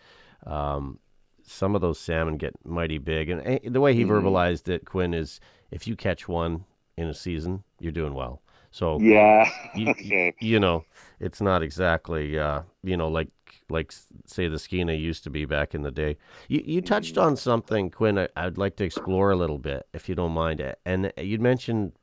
um, 0.45 0.99
some 1.43 1.73
of 1.75 1.81
those 1.81 1.99
salmon 1.99 2.37
get 2.37 2.53
mighty 2.63 2.99
big. 2.99 3.29
And 3.29 3.41
eh, 3.45 3.59
the 3.63 3.81
way 3.81 3.93
he 3.95 4.03
Mhm. 4.03 4.09
verbalized 4.09 4.69
it, 4.69 4.85
Quinn, 4.85 5.13
is 5.13 5.39
if 5.71 5.87
you 5.87 5.95
catch 5.95 6.27
one 6.27 6.65
in 6.95 7.07
a 7.07 7.13
season, 7.13 7.63
you're 7.79 7.91
doing 7.91 8.13
well. 8.13 8.41
So 8.71 8.99
Yeah. 9.01 9.49
you, 9.75 9.89
okay. 9.91 10.33
you 10.39 10.59
know, 10.59 10.85
it's 11.19 11.41
not 11.41 11.63
exactly, 11.63 12.37
uh, 12.37 12.61
you 12.83 12.95
know, 12.95 13.07
like 13.07 13.29
like 13.69 13.91
say 14.25 14.47
the 14.47 14.57
Skeena 14.57 14.93
used 14.99 15.23
to 15.25 15.29
be 15.29 15.45
back 15.45 15.75
in 15.75 15.81
the 15.81 15.91
day. 15.91 16.17
You 16.47 16.61
you 16.65 16.81
touched 16.81 17.17
on 17.17 17.35
something, 17.35 17.91
Quinn. 17.91 18.17
I, 18.17 18.29
I'd 18.35 18.57
like 18.57 18.75
to 18.77 18.83
explore 18.83 19.31
a 19.31 19.35
little 19.35 19.57
bit, 19.57 19.87
if 19.93 20.07
you 20.09 20.15
don't 20.15 20.31
mind. 20.33 20.61
Uh, 20.61 20.73
And 20.85 21.11
you'd 21.17 21.41
mentioned 21.41 21.93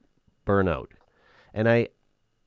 burnout, 0.47 0.89
and 1.55 1.69
I 1.69 1.89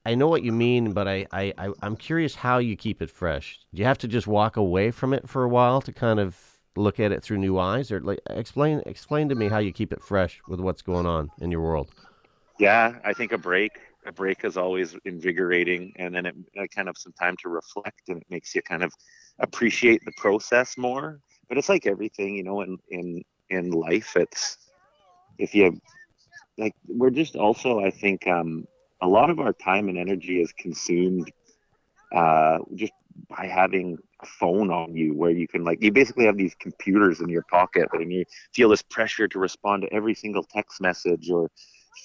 I 0.05 0.15
know 0.15 0.27
what 0.29 0.43
you 0.43 0.51
mean, 0.53 0.93
but 0.93 1.07
I, 1.07 1.27
I, 1.31 1.53
I 1.57 1.69
I'm 1.81 1.95
curious 1.97 2.35
how 2.35 2.59
you 2.59 2.75
keep 2.77 3.01
it 3.01 3.11
fresh. 3.11 3.59
Do 3.73 3.79
you 3.79 3.85
have 3.85 3.97
to 3.99 4.07
just 4.07 4.27
walk 4.27 4.57
away 4.57 4.91
from 4.91 5.13
it 5.13 5.27
for 5.29 5.43
a 5.43 5.49
while 5.49 5.81
to 5.81 5.91
kind 5.93 6.19
of 6.19 6.59
look 6.75 6.99
at 6.99 7.11
it 7.11 7.23
through 7.23 7.39
new 7.39 7.59
eyes, 7.59 7.91
or 7.91 7.99
like 8.01 8.19
explain 8.29 8.81
explain 8.85 9.29
to 9.29 9.35
me 9.35 9.49
how 9.49 9.59
you 9.59 9.73
keep 9.73 9.91
it 9.93 10.01
fresh 10.01 10.41
with 10.47 10.59
what's 10.59 10.81
going 10.81 11.05
on 11.05 11.31
in 11.41 11.51
your 11.51 11.61
world? 11.61 11.91
Yeah, 12.59 12.99
I 13.03 13.13
think 13.13 13.31
a 13.31 13.37
break. 13.37 13.71
A 14.07 14.11
break 14.11 14.45
is 14.45 14.57
always 14.57 14.95
invigorating, 15.05 15.93
and 15.97 16.15
then 16.15 16.25
it, 16.25 16.35
it 16.53 16.71
kind 16.71 16.87
of 16.87 16.97
some 16.97 17.13
time 17.13 17.35
to 17.43 17.49
reflect, 17.49 18.01
and 18.07 18.21
it 18.21 18.27
makes 18.29 18.55
you 18.55 18.61
kind 18.61 18.83
of 18.83 18.91
appreciate 19.39 20.01
the 20.05 20.13
process 20.17 20.77
more. 20.77 21.19
But 21.49 21.57
it's 21.57 21.69
like 21.69 21.85
everything, 21.85 22.35
you 22.35 22.43
know, 22.43 22.61
in 22.61 22.77
in 22.89 23.23
in 23.49 23.71
life, 23.71 24.15
it's 24.15 24.57
if 25.37 25.53
you 25.53 25.79
like, 26.57 26.73
we're 26.87 27.11
just 27.11 27.35
also, 27.35 27.79
I 27.79 27.91
think, 27.91 28.27
um, 28.27 28.65
a 29.01 29.07
lot 29.07 29.29
of 29.29 29.39
our 29.39 29.53
time 29.53 29.89
and 29.89 29.97
energy 29.97 30.41
is 30.41 30.51
consumed 30.53 31.31
uh, 32.15 32.59
just 32.75 32.93
by 33.29 33.45
having 33.47 33.97
a 34.21 34.25
phone 34.25 34.71
on 34.71 34.95
you 34.95 35.13
where 35.13 35.31
you 35.31 35.47
can 35.47 35.63
like 35.63 35.81
you 35.81 35.91
basically 35.91 36.25
have 36.25 36.37
these 36.37 36.55
computers 36.59 37.19
in 37.19 37.29
your 37.29 37.43
pocket 37.49 37.87
and 37.93 38.11
you 38.11 38.23
feel 38.53 38.69
this 38.69 38.83
pressure 38.83 39.27
to 39.27 39.39
respond 39.39 39.81
to 39.81 39.93
every 39.93 40.13
single 40.13 40.43
text 40.43 40.79
message 40.79 41.29
or 41.31 41.49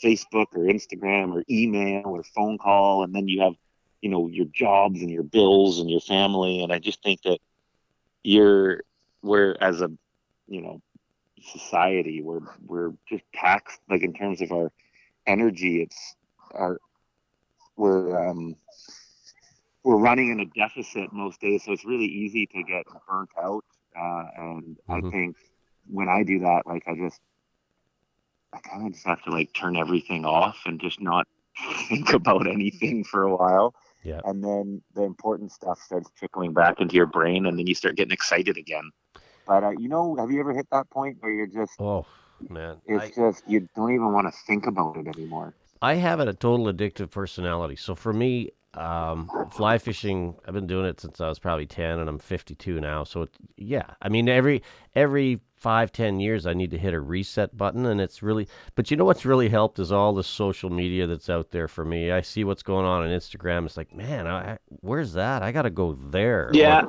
Facebook 0.02 0.46
or 0.54 0.64
Instagram 0.64 1.32
or 1.34 1.42
email 1.50 2.02
or 2.06 2.22
phone 2.34 2.58
call 2.58 3.02
and 3.04 3.14
then 3.14 3.28
you 3.28 3.42
have 3.42 3.54
you 4.00 4.10
know 4.10 4.28
your 4.28 4.46
jobs 4.52 5.00
and 5.00 5.10
your 5.10 5.22
bills 5.22 5.78
and 5.80 5.90
your 5.90 6.00
family 6.00 6.62
and 6.62 6.72
I 6.72 6.78
just 6.78 7.02
think 7.02 7.22
that 7.22 7.38
you're 8.22 8.82
we're 9.22 9.56
as 9.60 9.80
a 9.80 9.90
you 10.48 10.62
know 10.62 10.80
society 11.42 12.22
we're 12.22 12.40
we're 12.66 12.92
just 13.08 13.24
taxed 13.34 13.80
like 13.90 14.02
in 14.02 14.12
terms 14.12 14.40
of 14.42 14.52
our 14.52 14.70
energy 15.26 15.82
it's 15.82 16.16
our 16.54 16.78
we're 17.76 18.28
um 18.28 18.56
we're 19.84 19.96
running 19.98 20.30
in 20.30 20.40
a 20.40 20.46
deficit 20.46 21.12
most 21.12 21.40
days, 21.40 21.64
so 21.64 21.72
it's 21.72 21.84
really 21.84 22.06
easy 22.06 22.46
to 22.46 22.62
get 22.62 22.84
burnt 23.08 23.30
out. 23.42 23.64
Uh, 23.96 24.24
and 24.36 24.76
Mhm. 24.88 25.08
I 25.08 25.10
think 25.10 25.36
when 25.86 26.08
I 26.08 26.22
do 26.22 26.40
that, 26.40 26.62
like 26.66 26.84
I 26.86 26.94
just, 26.94 27.20
I 28.52 28.58
kind 28.58 28.86
of 28.86 28.92
just 28.92 29.06
have 29.06 29.22
to 29.24 29.30
like 29.30 29.52
turn 29.54 29.76
everything 29.76 30.24
off 30.24 30.62
and 30.66 30.80
just 30.80 31.00
not 31.00 31.26
think 31.88 32.12
about 32.12 32.46
anything 32.46 33.04
for 33.04 33.22
a 33.22 33.36
while. 33.36 33.74
Yeah. 34.02 34.20
And 34.24 34.42
then 34.42 34.82
the 34.94 35.02
important 35.02 35.52
stuff 35.52 35.80
starts 35.80 36.10
trickling 36.18 36.52
back 36.52 36.80
into 36.80 36.96
your 36.96 37.06
brain, 37.06 37.46
and 37.46 37.58
then 37.58 37.66
you 37.66 37.74
start 37.74 37.96
getting 37.96 38.12
excited 38.12 38.56
again. 38.56 38.90
But 39.46 39.64
uh, 39.64 39.70
you 39.70 39.88
know, 39.88 40.16
have 40.16 40.30
you 40.30 40.40
ever 40.40 40.52
hit 40.52 40.66
that 40.72 40.90
point 40.90 41.18
where 41.20 41.32
you're 41.32 41.46
just, 41.46 41.72
Oh 41.78 42.06
man, 42.48 42.80
it's 42.86 43.16
I, 43.16 43.30
just 43.30 43.44
you 43.48 43.68
don't 43.76 43.92
even 43.92 44.12
want 44.12 44.26
to 44.26 44.32
think 44.46 44.66
about 44.66 44.96
it 44.96 45.06
anymore? 45.06 45.54
I 45.80 45.94
have 45.94 46.20
a 46.20 46.32
total 46.32 46.66
addictive 46.66 47.10
personality. 47.10 47.76
So 47.76 47.94
for 47.94 48.12
me, 48.12 48.50
um, 48.74 49.30
fly 49.50 49.78
fishing, 49.78 50.34
I've 50.46 50.54
been 50.54 50.66
doing 50.66 50.86
it 50.86 51.00
since 51.00 51.20
I 51.20 51.28
was 51.28 51.38
probably 51.38 51.66
ten, 51.66 51.98
and 51.98 52.08
I'm 52.08 52.18
52 52.18 52.80
now. 52.80 53.04
So 53.04 53.22
it, 53.22 53.30
yeah, 53.56 53.86
I 54.00 54.08
mean 54.08 54.28
every 54.28 54.62
every 54.94 55.40
five 55.56 55.92
ten 55.92 56.20
years 56.20 56.46
I 56.46 56.54
need 56.54 56.70
to 56.72 56.78
hit 56.78 56.94
a 56.94 57.00
reset 57.00 57.56
button, 57.56 57.86
and 57.86 58.00
it's 58.00 58.22
really. 58.22 58.48
But 58.74 58.90
you 58.90 58.96
know 58.96 59.04
what's 59.04 59.24
really 59.24 59.48
helped 59.48 59.78
is 59.78 59.92
all 59.92 60.12
the 60.14 60.24
social 60.24 60.70
media 60.70 61.06
that's 61.06 61.30
out 61.30 61.50
there 61.50 61.68
for 61.68 61.84
me. 61.84 62.10
I 62.12 62.20
see 62.22 62.44
what's 62.44 62.62
going 62.62 62.86
on 62.86 63.02
on 63.02 63.08
Instagram. 63.08 63.66
It's 63.66 63.76
like, 63.76 63.94
man, 63.94 64.26
I, 64.26 64.58
where's 64.80 65.12
that? 65.14 65.42
I 65.42 65.52
got 65.52 65.62
to 65.62 65.70
go 65.70 65.92
there. 65.92 66.48
Or, 66.48 66.50
Yeah. 66.54 66.86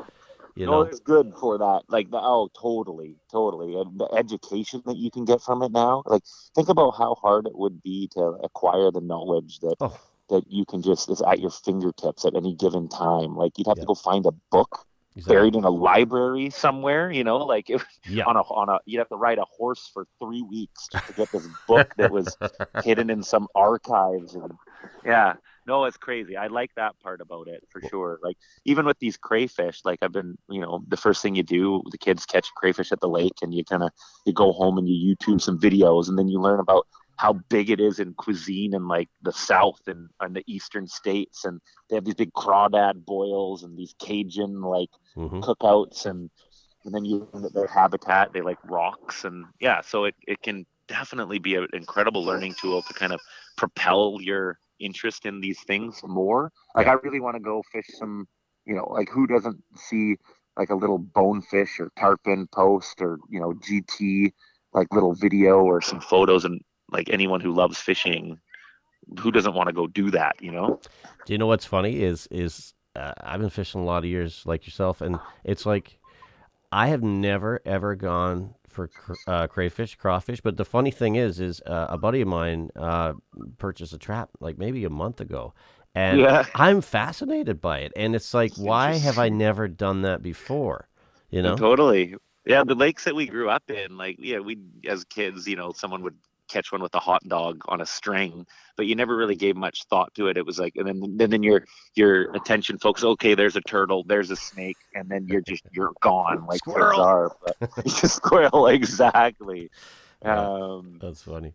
you 0.55 0.65
no, 0.65 0.71
know. 0.71 0.81
it's 0.81 0.99
good 0.99 1.33
for 1.39 1.57
that. 1.57 1.83
Like, 1.89 2.11
the, 2.11 2.17
oh, 2.21 2.49
totally, 2.59 3.17
totally. 3.31 3.75
And 3.79 3.99
the 3.99 4.07
education 4.15 4.81
that 4.85 4.97
you 4.97 5.11
can 5.11 5.25
get 5.25 5.41
from 5.41 5.61
it 5.63 5.71
now. 5.71 6.03
Like, 6.05 6.23
think 6.55 6.69
about 6.69 6.91
how 6.97 7.15
hard 7.15 7.47
it 7.47 7.57
would 7.57 7.81
be 7.83 8.07
to 8.13 8.21
acquire 8.43 8.91
the 8.91 9.01
knowledge 9.01 9.59
that 9.59 9.75
Oh, 9.79 9.99
that 10.33 10.43
you 10.51 10.65
can 10.65 10.81
just 10.81 11.09
is 11.09 11.21
at 11.21 11.39
your 11.39 11.51
fingertips 11.51 12.25
at 12.25 12.35
any 12.35 12.53
given 12.55 12.89
time. 12.89 13.35
Like, 13.35 13.57
you'd 13.57 13.67
have 13.67 13.77
Yeah. 13.77 13.83
to 13.83 13.87
go 13.87 13.95
find 13.95 14.25
a 14.25 14.33
book 14.51 14.85
exactly. 15.15 15.35
buried 15.35 15.55
in 15.55 15.63
a 15.63 15.69
library 15.69 16.49
somewhere. 16.49 17.11
You 17.11 17.23
know, 17.23 17.37
like 17.37 17.69
it, 17.69 17.81
Yeah. 18.05 18.25
on 18.25 18.35
a 18.35 18.41
on 18.41 18.69
a 18.69 18.79
you'd 18.85 18.99
have 18.99 19.09
to 19.09 19.15
ride 19.15 19.37
a 19.37 19.45
horse 19.45 19.89
for 19.93 20.05
three 20.21 20.41
weeks 20.41 20.89
to 21.07 21.13
get 21.13 21.31
this 21.31 21.47
book 21.67 21.87
that 21.97 22.11
was 22.11 22.35
hidden 22.83 23.09
in 23.09 23.23
some 23.23 23.47
archives. 23.55 24.33
And, 24.35 24.51
yeah, 25.05 25.33
no, 25.65 25.85
it's 25.85 25.97
crazy. 25.97 26.35
I 26.35 26.47
like 26.47 26.71
that 26.75 26.99
part 26.99 27.21
about 27.21 27.47
it 27.47 27.63
for 27.69 27.81
sure. 27.89 28.19
Like 28.23 28.37
even 28.65 28.85
with 28.85 28.97
these 28.99 29.17
crayfish, 29.17 29.81
like 29.85 29.99
I've 30.01 30.11
been, 30.11 30.35
you 30.49 30.61
know, 30.61 30.83
the 30.87 30.97
first 30.97 31.21
thing 31.21 31.35
you 31.35 31.43
do, 31.43 31.81
the 31.91 31.97
kids 31.97 32.25
catch 32.25 32.47
crayfish 32.55 32.91
at 32.91 32.99
the 32.99 33.07
lake, 33.19 33.37
and 33.41 33.53
you 33.53 33.63
kind 33.63 33.83
of 33.83 33.91
you 34.25 34.33
go 34.33 34.51
home 34.51 34.77
and 34.77 34.87
you 34.89 35.15
YouTube 35.15 35.41
some 35.41 35.59
videos, 35.59 36.09
and 36.09 36.17
then 36.17 36.27
you 36.27 36.39
learn 36.41 36.59
about 36.59 36.87
how 37.17 37.33
big 37.49 37.69
it 37.69 37.79
is 37.79 37.99
in 37.99 38.13
cuisine 38.13 38.73
in 38.73 38.87
like 38.87 39.09
the 39.21 39.31
South 39.31 39.81
and, 39.87 40.09
and 40.19 40.35
the 40.35 40.43
Eastern 40.47 40.87
states, 40.87 41.45
and 41.45 41.59
they 41.89 41.95
have 41.95 42.05
these 42.05 42.15
big 42.15 42.33
crawdad 42.33 43.05
boils 43.05 43.63
and 43.63 43.77
these 43.77 43.93
Cajun 43.99 44.61
like 44.61 44.89
hmm 45.15 45.41
cookouts 45.43 46.05
and 46.05 46.29
and 46.85 46.93
then 46.93 47.05
you 47.05 47.27
their 47.53 47.67
habitat 47.67 48.31
they 48.33 48.41
like 48.41 48.57
rocks 48.63 49.25
and 49.25 49.45
yeah 49.59 49.81
so 49.81 50.05
it, 50.05 50.15
it 50.27 50.41
can 50.41 50.65
definitely 50.87 51.39
be 51.39 51.55
an 51.55 51.67
incredible 51.73 52.23
learning 52.23 52.53
tool 52.59 52.81
to 52.81 52.93
kind 52.93 53.13
of 53.13 53.19
propel 53.57 54.17
your 54.21 54.57
interest 54.79 55.25
in 55.25 55.39
these 55.39 55.59
things 55.63 56.01
more. 56.03 56.51
Like 56.75 56.87
i 56.87 56.93
really 56.93 57.19
want 57.19 57.35
to 57.35 57.41
go 57.41 57.61
fish 57.71 57.85
some 57.97 58.27
you 58.65 58.75
know 58.75 58.87
like 58.91 59.09
who 59.09 59.27
doesn't 59.27 59.61
see 59.75 60.15
like 60.57 60.69
a 60.69 60.75
little 60.75 60.97
bonefish 60.99 61.79
or 61.79 61.91
tarpon 61.97 62.47
post 62.53 63.01
or 63.01 63.17
you 63.29 63.39
know 63.39 63.53
gt 63.53 64.31
like 64.73 64.87
little 64.93 65.13
video 65.13 65.59
or 65.59 65.81
some 65.81 66.01
photos 66.01 66.45
and 66.45 66.61
like 66.93 67.09
anyone 67.09 67.41
who 67.41 67.51
loves 67.53 67.77
fishing 67.77 68.39
who 69.19 69.31
doesn't 69.31 69.53
want 69.53 69.67
to 69.67 69.73
go 69.73 69.87
do 69.87 70.11
that 70.11 70.35
you 70.41 70.51
know 70.51 70.79
Do 71.25 71.33
you 71.33 71.37
know 71.37 71.47
what's 71.47 71.65
funny 71.65 72.01
is 72.01 72.27
is 72.31 72.73
uh, 72.95 73.13
I've 73.21 73.39
been 73.41 73.49
fishing 73.49 73.81
a 73.81 73.85
lot 73.85 73.99
of 73.99 74.05
years 74.05 74.43
like 74.45 74.65
yourself, 74.65 75.01
and 75.01 75.19
it's 75.43 75.65
like 75.65 75.97
I 76.71 76.87
have 76.87 77.03
never 77.03 77.61
ever 77.65 77.95
gone 77.95 78.55
for 78.67 78.89
uh, 79.27 79.47
crayfish, 79.47 79.95
crawfish. 79.95 80.41
But 80.41 80.57
the 80.57 80.65
funny 80.65 80.91
thing 80.91 81.15
is, 81.15 81.39
is 81.39 81.61
uh, 81.61 81.87
a 81.89 81.97
buddy 81.97 82.21
of 82.21 82.27
mine 82.27 82.69
uh, 82.75 83.13
purchased 83.57 83.93
a 83.93 83.97
trap 83.97 84.29
like 84.39 84.57
maybe 84.57 84.83
a 84.85 84.89
month 84.89 85.21
ago, 85.21 85.53
and 85.95 86.19
Yeah. 86.21 86.45
I'm 86.55 86.81
fascinated 86.81 87.61
by 87.61 87.79
it. 87.79 87.93
And 87.95 88.15
it's 88.15 88.33
like, 88.33 88.53
why 88.55 88.93
have 88.97 89.17
I 89.17 89.29
never 89.29 89.67
done 89.67 90.01
that 90.03 90.21
before? 90.21 90.87
You 91.29 91.41
know? 91.41 91.55
Totally. 91.55 92.15
Yeah, 92.45 92.63
the 92.63 92.75
lakes 92.75 93.05
that 93.05 93.15
we 93.15 93.25
grew 93.25 93.49
up 93.49 93.69
in, 93.69 93.97
like 93.97 94.17
yeah, 94.19 94.39
we 94.39 94.57
as 94.87 95.03
kids, 95.05 95.47
you 95.47 95.55
know, 95.55 95.71
someone 95.71 96.03
would 96.03 96.17
catch 96.49 96.71
one 96.71 96.81
with 96.81 96.93
a 96.95 96.99
hot 96.99 97.21
dog 97.27 97.61
on 97.67 97.81
a 97.81 97.85
string, 97.85 98.45
but 98.77 98.85
you 98.85 98.95
never 98.95 99.15
really 99.15 99.35
gave 99.35 99.55
much 99.55 99.83
thought 99.89 100.13
to 100.15 100.27
it. 100.27 100.37
It 100.37 100.45
was 100.45 100.59
like, 100.59 100.73
and 100.75 100.87
then 100.87 101.17
then, 101.17 101.29
then 101.29 101.43
your 101.43 101.63
your 101.95 102.31
attention 102.35 102.77
focus. 102.79 103.03
Okay, 103.03 103.35
there's 103.35 103.55
a 103.55 103.61
turtle, 103.61 104.03
there's 104.05 104.31
a 104.31 104.35
snake, 104.35 104.77
and 104.95 105.09
then 105.09 105.27
you're 105.27 105.41
just 105.41 105.63
you're 105.71 105.93
gone 106.01 106.45
like 106.47 106.59
Squirrel. 106.59 107.01
are. 107.01 107.31
But 107.45 107.87
squirrel, 107.89 108.67
exactly. 108.67 109.69
Um, 110.23 110.99
That's 111.01 111.21
funny. 111.23 111.53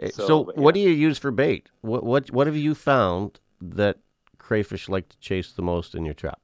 Eh, 0.00 0.10
So, 0.10 0.26
So, 0.26 0.52
what 0.54 0.74
do 0.74 0.80
you 0.80 0.90
use 0.90 1.18
for 1.18 1.30
bait? 1.30 1.68
What 1.82 2.04
what 2.04 2.30
what 2.30 2.46
have 2.46 2.56
you 2.56 2.74
found 2.74 3.40
that 3.60 3.98
crayfish 4.38 4.88
like 4.88 5.08
to 5.10 5.18
chase 5.18 5.52
the 5.52 5.62
most 5.62 5.94
in 5.94 6.04
your 6.04 6.14
trap? 6.14 6.40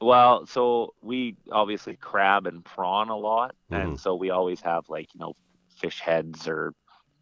Well, 0.00 0.46
so 0.46 0.94
we 1.00 1.36
obviously 1.52 1.96
crab 1.96 2.46
and 2.46 2.64
prawn 2.64 3.08
a 3.08 3.16
lot, 3.16 3.54
Mhm. 3.70 3.76
and 3.82 4.00
so 4.00 4.14
we 4.16 4.30
always 4.30 4.60
have 4.62 4.88
like 4.88 5.12
you 5.14 5.20
know 5.20 5.34
fish 5.76 6.00
heads 6.00 6.48
or 6.48 6.72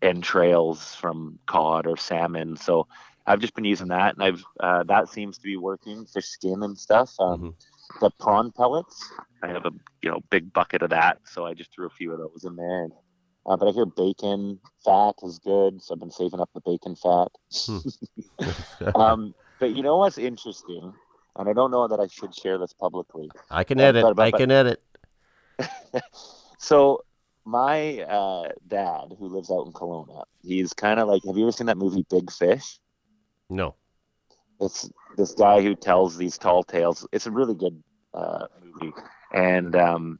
entrails 0.02 0.94
from 0.94 1.38
cod 1.46 1.86
or 1.86 1.96
salmon. 1.96 2.56
So 2.56 2.86
I've 3.26 3.40
just 3.40 3.54
been 3.54 3.64
using 3.64 3.88
that, 3.88 4.14
and 4.14 4.22
I've 4.24 4.44
uh, 4.60 4.82
that 4.84 5.08
seems 5.08 5.36
to 5.38 5.42
be 5.44 5.56
working. 5.56 6.06
Fish 6.06 6.26
skin 6.26 6.62
and 6.62 6.76
stuff. 6.78 7.12
Um, 7.20 7.54
The 8.00 8.10
prawn 8.20 8.52
pellets, 8.52 8.96
I 9.42 9.48
have 9.48 9.66
a 9.66 9.72
you 10.02 10.10
know 10.10 10.20
big 10.30 10.52
bucket 10.52 10.82
of 10.82 10.90
that, 10.90 11.18
so 11.26 11.44
I 11.44 11.54
just 11.54 11.72
threw 11.74 11.86
a 11.86 11.90
few 11.90 12.12
of 12.12 12.18
those 12.18 12.44
in 12.44 12.56
there. 12.56 12.84
And, 12.84 12.92
uh, 13.46 13.56
but 13.56 13.68
I 13.68 13.72
hear 13.72 13.84
bacon 13.86 14.60
fat 14.84 15.14
is 15.22 15.38
good, 15.40 15.82
so 15.82 15.94
I've 15.94 16.00
been 16.00 16.10
saving 16.10 16.40
up 16.40 16.50
the 16.54 16.60
bacon 16.60 16.94
fat. 16.96 17.28
um, 18.94 19.34
but 19.58 19.74
you 19.76 19.82
know 19.82 19.96
what's 19.98 20.18
interesting, 20.18 20.92
and 21.36 21.48
I 21.48 21.52
don't 21.52 21.70
know 21.70 21.88
that 21.88 22.00
I 22.00 22.06
should 22.06 22.34
share 22.34 22.58
this 22.58 22.72
publicly. 22.72 23.28
I 23.50 23.64
can 23.64 23.80
Uh, 23.80 23.84
edit. 23.84 24.02
but- 24.02 24.16
but- 24.16 24.22
I 24.22 24.30
can 24.38 24.50
edit. 24.50 24.82
So 26.58 27.04
my 27.44 28.00
uh, 28.00 28.48
dad, 28.66 29.14
who 29.18 29.28
lives 29.28 29.50
out 29.50 29.66
in 29.66 29.72
Kelowna, 29.72 30.24
he's 30.42 30.72
kind 30.72 31.00
of 31.00 31.08
like. 31.08 31.22
Have 31.26 31.36
you 31.36 31.44
ever 31.44 31.52
seen 31.52 31.66
that 31.66 31.78
movie 31.78 32.04
Big 32.08 32.30
Fish? 32.30 32.78
No. 33.48 33.74
It's 34.60 34.90
this 35.16 35.32
guy 35.32 35.62
who 35.62 35.74
tells 35.74 36.16
these 36.16 36.36
tall 36.36 36.62
tales. 36.62 37.06
It's 37.12 37.26
a 37.26 37.30
really 37.30 37.54
good 37.54 37.82
uh, 38.12 38.46
movie, 38.62 38.92
and 39.32 39.74
um, 39.74 40.18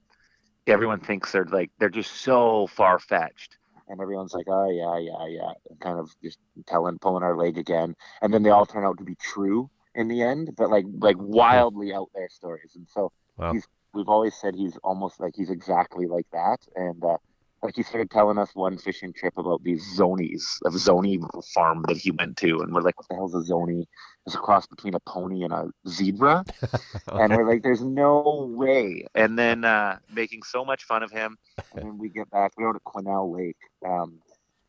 everyone 0.66 1.00
thinks 1.00 1.33
they're 1.33 1.44
like 1.44 1.70
they're 1.78 1.90
just 1.90 2.12
so 2.22 2.66
far 2.66 2.98
fetched, 2.98 3.59
and 3.88 4.00
everyone's 4.00 4.33
like, 4.33 4.46
oh 4.48 4.70
yeah, 4.70 4.98
yeah, 4.98 5.26
yeah, 5.26 5.52
and 5.68 5.80
kind 5.80 5.98
of 5.98 6.11
just 6.22 6.38
telling, 6.66 6.98
pulling 6.98 7.22
our 7.22 7.37
leg 7.37 7.59
again, 7.59 7.94
and 8.22 8.33
then 8.33 8.42
they 8.42 8.50
all 8.50 8.66
turn 8.66 8.85
out 8.85 8.96
to 8.98 9.04
be 9.04 9.16
true 9.16 9.70
in 9.94 10.09
the 10.09 10.22
end, 10.22 10.54
but 10.56 10.70
like 10.70 10.87
like 10.98 11.16
wildly 11.18 11.92
out 11.92 12.09
there 12.14 12.28
stories, 12.30 12.72
and 12.76 12.88
so 12.88 13.12
Wow. 13.37 13.52
he's 13.52 13.66
we've 13.94 14.09
always 14.09 14.35
said 14.35 14.55
he's 14.55 14.76
almost 14.85 15.20
like 15.20 15.35
he's 15.37 15.50
exactly 15.50 16.07
like 16.07 16.26
that, 16.33 16.59
and. 16.74 17.03
uh 17.05 17.16
like 17.62 17.76
he 17.76 17.83
started 17.83 18.11
telling 18.11 18.38
us 18.38 18.50
one 18.55 18.79
fishing 18.79 19.12
trip 19.12 19.37
about 19.37 19.62
these 19.62 19.85
zonies, 19.98 20.42
a 20.64 20.70
zoni 20.70 21.18
farm 21.55 21.85
that 21.88 21.98
he 21.98 22.11
went 22.11 22.37
to, 22.38 22.61
and 22.61 22.72
we're 22.72 22.81
like, 22.81 22.98
"What 22.98 23.09
the 23.09 23.16
hell's 23.16 23.35
a 23.35 23.42
zoni?" 23.53 23.87
It's 24.26 24.35
a 24.35 24.38
cross 24.38 24.66
between 24.66 24.94
a 24.94 25.00
pony 25.00 25.42
and 25.42 25.53
a 25.53 25.70
zebra, 25.88 26.44
and 27.12 27.33
we're 27.37 27.48
like, 27.48 27.62
"There's 27.62 27.83
no 27.83 28.50
way!" 28.57 29.07
And 29.14 29.38
then 29.38 29.64
uh, 29.64 29.98
making 30.12 30.42
so 30.44 30.64
much 30.64 30.85
fun 30.85 31.03
of 31.03 31.11
him, 31.11 31.37
and 31.74 31.85
then 31.85 31.98
we 31.98 32.09
get 32.09 32.31
back. 32.31 32.53
We 32.57 32.64
go 32.64 32.72
to 32.72 32.80
Quesnel 32.80 33.36
Lake, 33.36 33.57
um, 33.86 34.20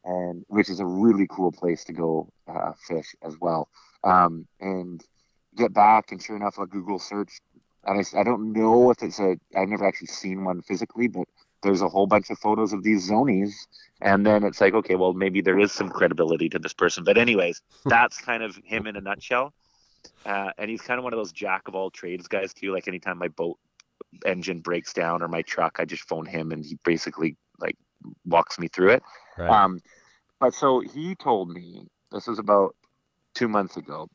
and 0.03 0.43
which 0.47 0.69
is 0.69 0.80
a 0.80 0.86
really 0.86 1.28
cool 1.30 1.51
place 1.51 1.84
to 1.86 1.93
go 1.93 2.28
uh, 2.47 2.74
fish 2.88 3.15
as 3.24 3.36
well. 3.39 3.69
Um, 4.03 4.47
and 4.59 5.01
get 5.55 5.74
back, 5.74 6.11
and 6.11 6.22
sure 6.22 6.36
enough, 6.36 6.57
a 6.57 6.65
Google 6.65 6.99
search, 6.99 7.39
and 7.86 7.99
I, 7.99 8.19
I 8.19 8.23
don't 8.23 8.53
know 8.53 8.91
if 8.91 9.01
it's 9.01 9.19
a. 9.19 9.38
I've 9.55 9.69
never 9.69 9.88
actually 9.88 10.07
seen 10.07 10.43
one 10.43 10.61
physically, 10.61 11.07
but 11.07 11.27
there's 11.63 11.82
a 11.82 11.89
whole 11.89 12.07
bunch 12.07 12.29
of 12.29 12.39
photos 12.39 12.73
of 12.73 12.82
these 12.84 13.07
zonies 13.07 13.53
and 14.01 14.25
then 14.25 14.43
it's 14.43 14.59
like 14.59 14.73
okay 14.73 14.95
well 14.95 15.13
maybe 15.13 15.41
there 15.41 15.59
is 15.59 15.71
some 15.71 15.89
credibility 15.89 16.49
to 16.49 16.57
this 16.57 16.73
person 16.73 17.03
but 17.03 17.19
anyways 17.19 17.61
that's 17.86 18.17
kind 18.17 18.41
of 18.41 18.55
him 18.63 18.88
in 18.88 18.95
a 18.95 19.01
nutshell 19.01 19.53
uh, 20.25 20.49
and 20.57 20.71
he's 20.71 20.82
kind 20.82 20.97
of 20.97 21.03
one 21.03 21.13
of 21.13 21.17
those 21.17 21.32
jack 21.32 21.67
of 21.67 21.75
all 21.75 21.91
trades 21.91 22.27
guys 22.27 22.51
too 22.51 22.73
like 22.73 22.88
anytime 22.88 23.15
my 23.19 23.27
boat 23.27 23.59
engine 24.25 24.59
breaks 24.59 24.93
down 24.93 25.21
or 25.21 25.27
my 25.27 25.41
truck, 25.41 25.77
I 25.79 25.86
just 25.86 26.03
phone 26.03 26.25
him 26.25 26.51
and 26.51 26.65
he 26.65 26.77
basically 26.84 27.38
like 27.59 27.75
walks 28.25 28.59
me 28.59 28.67
through 28.67 28.91
it. 28.91 29.03
Right. 29.38 29.49
Um, 29.49 29.79
but 30.39 30.53
so 30.53 30.79
he 30.79 31.15
told 31.15 31.49
me 31.49 31.88
this 32.11 32.27
was 32.27 32.39
about 32.39 32.75
two 33.34 33.47
months 33.47 33.77
ago 33.77 34.09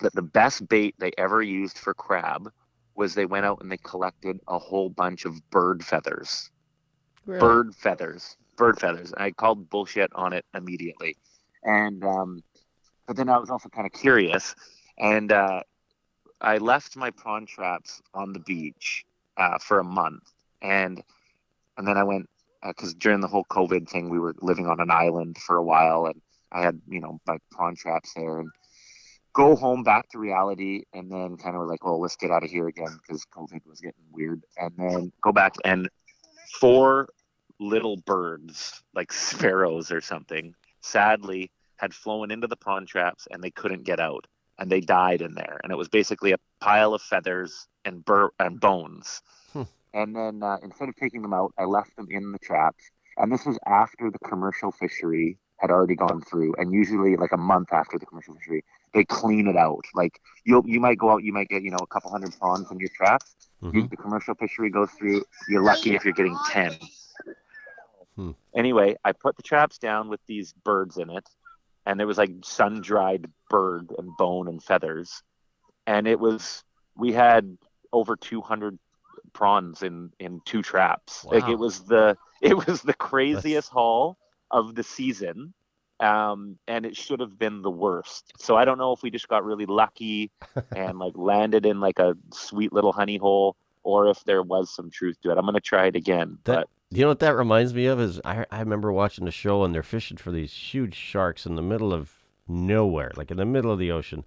that 0.00 0.14
the 0.14 0.22
best 0.22 0.68
bait 0.68 0.94
they 0.98 1.10
ever 1.18 1.42
used 1.42 1.78
for 1.78 1.92
crab 1.94 2.50
was 2.98 3.14
they 3.14 3.26
went 3.26 3.46
out 3.46 3.60
and 3.60 3.70
they 3.70 3.78
collected 3.78 4.40
a 4.48 4.58
whole 4.58 4.90
bunch 4.90 5.24
of 5.24 5.34
bird 5.50 5.84
feathers. 5.84 6.50
Really? 7.24 7.40
Bird 7.40 7.74
feathers. 7.74 8.36
Bird 8.56 8.78
feathers. 8.80 9.14
I 9.16 9.30
called 9.30 9.70
bullshit 9.70 10.10
on 10.14 10.32
it 10.32 10.44
immediately. 10.54 11.16
And 11.62 12.04
um, 12.04 12.42
but 13.06 13.16
then 13.16 13.28
I 13.28 13.38
was 13.38 13.50
also 13.50 13.68
kind 13.68 13.86
of 13.86 13.92
curious 13.92 14.54
and 14.98 15.32
uh, 15.32 15.62
I 16.40 16.58
left 16.58 16.96
my 16.96 17.10
prawn 17.10 17.46
traps 17.46 18.02
on 18.12 18.32
the 18.32 18.40
beach 18.40 19.04
uh, 19.36 19.58
for 19.58 19.78
a 19.78 19.84
month 19.84 20.30
and 20.60 21.02
and 21.76 21.86
then 21.86 21.96
I 21.96 22.04
went 22.04 22.28
because 22.66 22.94
during 22.94 23.20
the 23.20 23.28
whole 23.28 23.44
COVID 23.44 23.88
thing, 23.88 24.10
we 24.10 24.18
were 24.18 24.34
living 24.40 24.66
on 24.66 24.80
an 24.80 24.90
island 24.90 25.38
for 25.38 25.56
a 25.56 25.62
while, 25.62 26.06
and 26.06 26.20
I 26.52 26.62
had 26.62 26.80
you 26.88 27.00
know 27.00 27.20
my 27.26 27.38
prawn 27.50 27.76
traps 27.76 28.12
there, 28.14 28.40
and 28.40 28.50
go 29.38 29.56
home 29.56 29.84
back 29.84 30.08
to 30.10 30.18
reality, 30.18 30.82
and 30.92 31.10
then 31.10 31.36
kind 31.36 31.56
of 31.56 31.68
like, 31.68 31.84
well, 31.84 32.00
let's 32.00 32.16
get 32.16 32.30
out 32.30 32.44
of 32.44 32.50
here 32.50 32.68
again 32.68 32.98
because 33.00 33.24
COVID 33.26 33.64
was 33.66 33.80
getting 33.80 34.04
weird, 34.10 34.42
and 34.58 34.72
then 34.76 35.12
go 35.22 35.32
back 35.32 35.54
and 35.64 35.88
four 36.60 37.08
little 37.60 37.96
birds 37.96 38.82
like 38.94 39.12
sparrows 39.12 39.90
or 39.90 40.00
something, 40.00 40.54
sadly 40.80 41.50
had 41.76 41.94
flown 41.94 42.30
into 42.30 42.46
the 42.48 42.56
prawn 42.56 42.86
traps 42.86 43.28
and 43.30 43.42
they 43.42 43.50
couldn't 43.50 43.84
get 43.84 44.00
out 44.00 44.26
and 44.58 44.70
they 44.70 44.80
died 44.80 45.22
in 45.22 45.34
there 45.34 45.60
and 45.62 45.72
it 45.72 45.76
was 45.76 45.88
basically 45.88 46.32
a 46.32 46.38
pile 46.60 46.94
of 46.94 47.02
feathers 47.02 47.68
and 47.84 48.04
bur- 48.04 48.32
and 48.40 48.60
bones 48.60 49.22
Hmm. 49.52 49.62
and 49.94 50.14
then 50.16 50.42
uh, 50.42 50.58
instead 50.62 50.88
of 50.88 50.96
taking 50.96 51.22
them 51.22 51.32
out, 51.34 51.52
I 51.58 51.64
left 51.64 51.96
them 51.96 52.08
in 52.10 52.32
the 52.32 52.38
traps. 52.38 52.84
And 53.16 53.32
this 53.32 53.46
was 53.46 53.58
after 53.66 54.10
the 54.10 54.18
commercial 54.20 54.70
fishery 54.72 55.38
had 55.58 55.70
already 55.70 55.96
gone 55.96 56.20
through. 56.22 56.54
And 56.58 56.72
usually, 56.72 57.16
like 57.16 57.32
a 57.32 57.38
month 57.38 57.72
after 57.72 57.98
the 57.98 58.06
commercial 58.06 58.34
fishery, 58.34 58.64
they 58.94 59.04
clean 59.04 59.48
it 59.48 59.56
out. 59.56 59.84
Like 59.94 60.20
you, 60.44 60.62
you 60.66 60.80
might 60.80 60.98
go 60.98 61.10
out, 61.10 61.22
you 61.22 61.32
might 61.32 61.48
get 61.48 61.62
you 61.62 61.70
know 61.70 61.78
a 61.80 61.86
couple 61.86 62.10
hundred 62.10 62.38
prawns 62.38 62.70
in 62.70 62.78
your 62.78 62.90
traps. 62.96 63.34
You, 63.60 63.82
Mhm. 63.82 63.90
the 63.90 63.96
commercial 63.96 64.34
fishery 64.34 64.70
goes 64.70 64.90
through. 64.92 65.24
You're 65.48 65.62
lucky 65.62 65.94
if 65.94 66.04
you're 66.04 66.14
getting 66.14 66.36
ten. 66.48 66.72
Hmm. 68.16 68.30
Anyway, 68.54 68.96
I 69.04 69.12
put 69.12 69.36
the 69.36 69.42
traps 69.42 69.78
down 69.78 70.08
with 70.08 70.20
these 70.26 70.52
birds 70.52 70.96
in 70.96 71.10
it, 71.10 71.28
and 71.86 71.98
there 71.98 72.06
was 72.06 72.18
like 72.18 72.30
sun 72.44 72.80
dried 72.80 73.26
bird 73.50 73.92
and 73.98 74.16
bone 74.16 74.48
and 74.48 74.62
feathers, 74.62 75.22
and 75.86 76.06
it 76.06 76.18
was 76.18 76.64
we 76.96 77.12
had 77.12 77.58
over 77.92 78.16
200 78.16 78.78
prawns 79.32 79.82
in 79.82 80.12
in 80.18 80.40
two 80.44 80.62
traps. 80.62 81.24
Like 81.24 81.44
it 81.52 81.58
was 81.58 81.84
the 81.84 82.16
it 82.42 82.56
was 82.66 82.82
the 82.82 82.94
craziest 82.94 83.68
haul 83.70 84.18
of 84.50 84.74
the 84.74 84.82
season. 84.82 85.54
Um, 86.00 86.58
and 86.68 86.86
it 86.86 86.96
should 86.96 87.20
have 87.20 87.38
been 87.38 87.62
the 87.62 87.70
worst. 87.70 88.32
So 88.38 88.56
I 88.56 88.64
don't 88.64 88.78
know 88.78 88.92
if 88.92 89.02
we 89.02 89.10
just 89.10 89.28
got 89.28 89.44
really 89.44 89.66
lucky 89.66 90.30
and 90.76 90.98
like 90.98 91.14
landed 91.16 91.66
in 91.66 91.80
like 91.80 91.98
a 91.98 92.16
sweet 92.32 92.72
little 92.72 92.92
honey 92.92 93.16
hole, 93.16 93.56
or 93.82 94.08
if 94.08 94.22
there 94.24 94.42
was 94.42 94.70
some 94.74 94.90
truth 94.90 95.16
to 95.22 95.30
it. 95.30 95.38
I'm 95.38 95.44
gonna 95.44 95.60
try 95.60 95.86
it 95.86 95.96
again. 95.96 96.38
That- 96.44 96.68
You 96.90 97.02
know 97.02 97.08
what 97.08 97.18
that 97.18 97.34
reminds 97.36 97.74
me 97.74 97.86
of 97.86 98.00
is 98.00 98.20
I 98.24 98.46
I 98.50 98.60
remember 98.60 98.92
watching 98.92 99.24
the 99.24 99.30
show 99.30 99.64
and 99.64 99.74
they're 99.74 99.82
fishing 99.82 100.16
for 100.18 100.30
these 100.30 100.52
huge 100.52 100.94
sharks 100.94 101.46
in 101.46 101.54
the 101.56 101.62
middle 101.62 101.92
of 101.92 102.12
nowhere, 102.46 103.10
like 103.16 103.30
in 103.30 103.36
the 103.36 103.44
middle 103.44 103.70
of 103.72 103.78
the 103.78 103.90
ocean, 103.92 104.24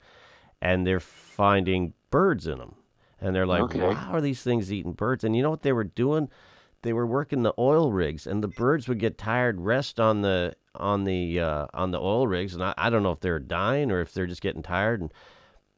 and 0.61 0.86
they're 0.86 0.99
finding 0.99 1.93
birds 2.11 2.45
in 2.47 2.59
them, 2.59 2.76
and 3.19 3.34
they're 3.36 3.47
like, 3.47 3.63
Okay. 3.63 3.93
"How 3.93 4.11
are 4.13 4.22
these 4.22 4.43
things 4.43 4.72
eating 4.72 4.93
birds?" 4.93 5.24
And 5.24 5.36
you 5.36 5.41
know 5.41 5.49
what 5.49 5.61
they 5.63 5.74
were 5.74 5.84
doing? 5.86 6.30
They 6.84 6.93
were 6.93 7.05
working 7.07 7.43
the 7.43 7.53
oil 7.57 7.91
rigs, 7.91 8.28
and 8.28 8.43
the 8.43 8.47
birds 8.47 8.88
would 8.88 8.99
get 8.99 9.17
tired, 9.17 9.61
rest 9.61 9.99
on 9.99 10.22
the 10.22 10.55
on 10.76 11.03
the 11.03 11.39
uh, 11.39 11.67
on 11.74 11.91
the 11.91 11.99
oil 11.99 12.28
rigs, 12.28 12.53
and 12.53 12.63
I, 12.63 12.74
I 12.78 12.89
don't 12.89 13.03
know 13.03 13.11
if 13.11 13.19
they're 13.19 13.39
dying 13.39 13.91
or 13.91 14.01
if 14.01 14.13
they're 14.13 14.28
just 14.28 14.41
getting 14.41 14.63
tired, 14.63 15.01
and 15.01 15.13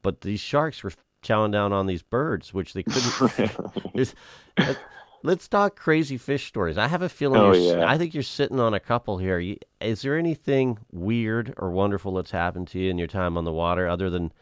but 0.02 0.22
these 0.22 0.40
sharks 0.40 0.84
were 0.84 0.92
chowing 1.24 1.52
down 1.52 1.74
on 1.74 1.88
these 1.88 2.04
birds, 2.04 2.54
which 2.54 2.74
they 2.74 2.84
couldn't. 2.84 4.14
Let's 5.26 5.48
talk 5.48 5.78
crazy 5.78 6.18
fish 6.18 6.48
stories. 6.48 6.78
I 6.78 6.90
have 6.90 7.02
a 7.02 7.08
feeling. 7.08 7.40
Oh, 7.40 7.54
you're, 7.54 7.78
yeah. 7.78 7.90
I 7.90 7.98
think 7.98 8.14
you're 8.14 8.24
sitting 8.24 8.60
on 8.60 8.74
a 8.74 8.80
couple 8.80 9.18
here. 9.18 9.40
You, 9.40 9.56
is 9.80 10.02
there 10.02 10.18
anything 10.18 10.80
weird 10.92 11.54
or 11.58 11.72
wonderful 11.72 12.14
that's 12.16 12.32
happened 12.32 12.68
to 12.70 12.80
you 12.80 12.90
in 12.92 12.98
your 12.98 13.08
time 13.08 13.38
on 13.38 13.46
the 13.46 13.52
water, 13.54 13.88
other 13.88 14.10
than, 14.10 14.34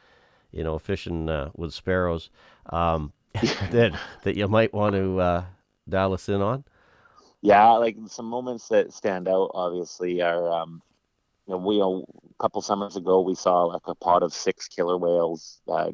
you 0.51 0.63
know, 0.63 0.79
fishing 0.79 1.29
uh, 1.29 1.51
with 1.55 1.71
sparrows, 1.71 2.31
um, 2.71 3.13
that 3.71 3.93
that 4.23 4.35
you 4.35 4.47
might 4.47 4.73
want 4.73 4.95
to 4.95 5.19
uh, 5.19 5.43
dial 5.87 6.13
us 6.13 6.27
in 6.27 6.41
on? 6.41 6.63
Yeah, 7.41 7.69
like 7.71 7.97
some 8.07 8.25
moments 8.25 8.67
that 8.69 8.93
stand 8.93 9.27
out 9.27 9.51
obviously 9.53 10.21
are 10.21 10.51
um 10.51 10.81
you 11.47 11.53
know, 11.53 11.57
we 11.57 11.81
a 11.81 12.43
couple 12.43 12.61
summers 12.61 12.95
ago 12.95 13.21
we 13.21 13.35
saw 13.35 13.63
like 13.65 13.81
a 13.85 13.95
pod 13.95 14.23
of 14.23 14.33
six 14.33 14.67
killer 14.67 14.97
whales 14.97 15.59
uh, 15.67 15.91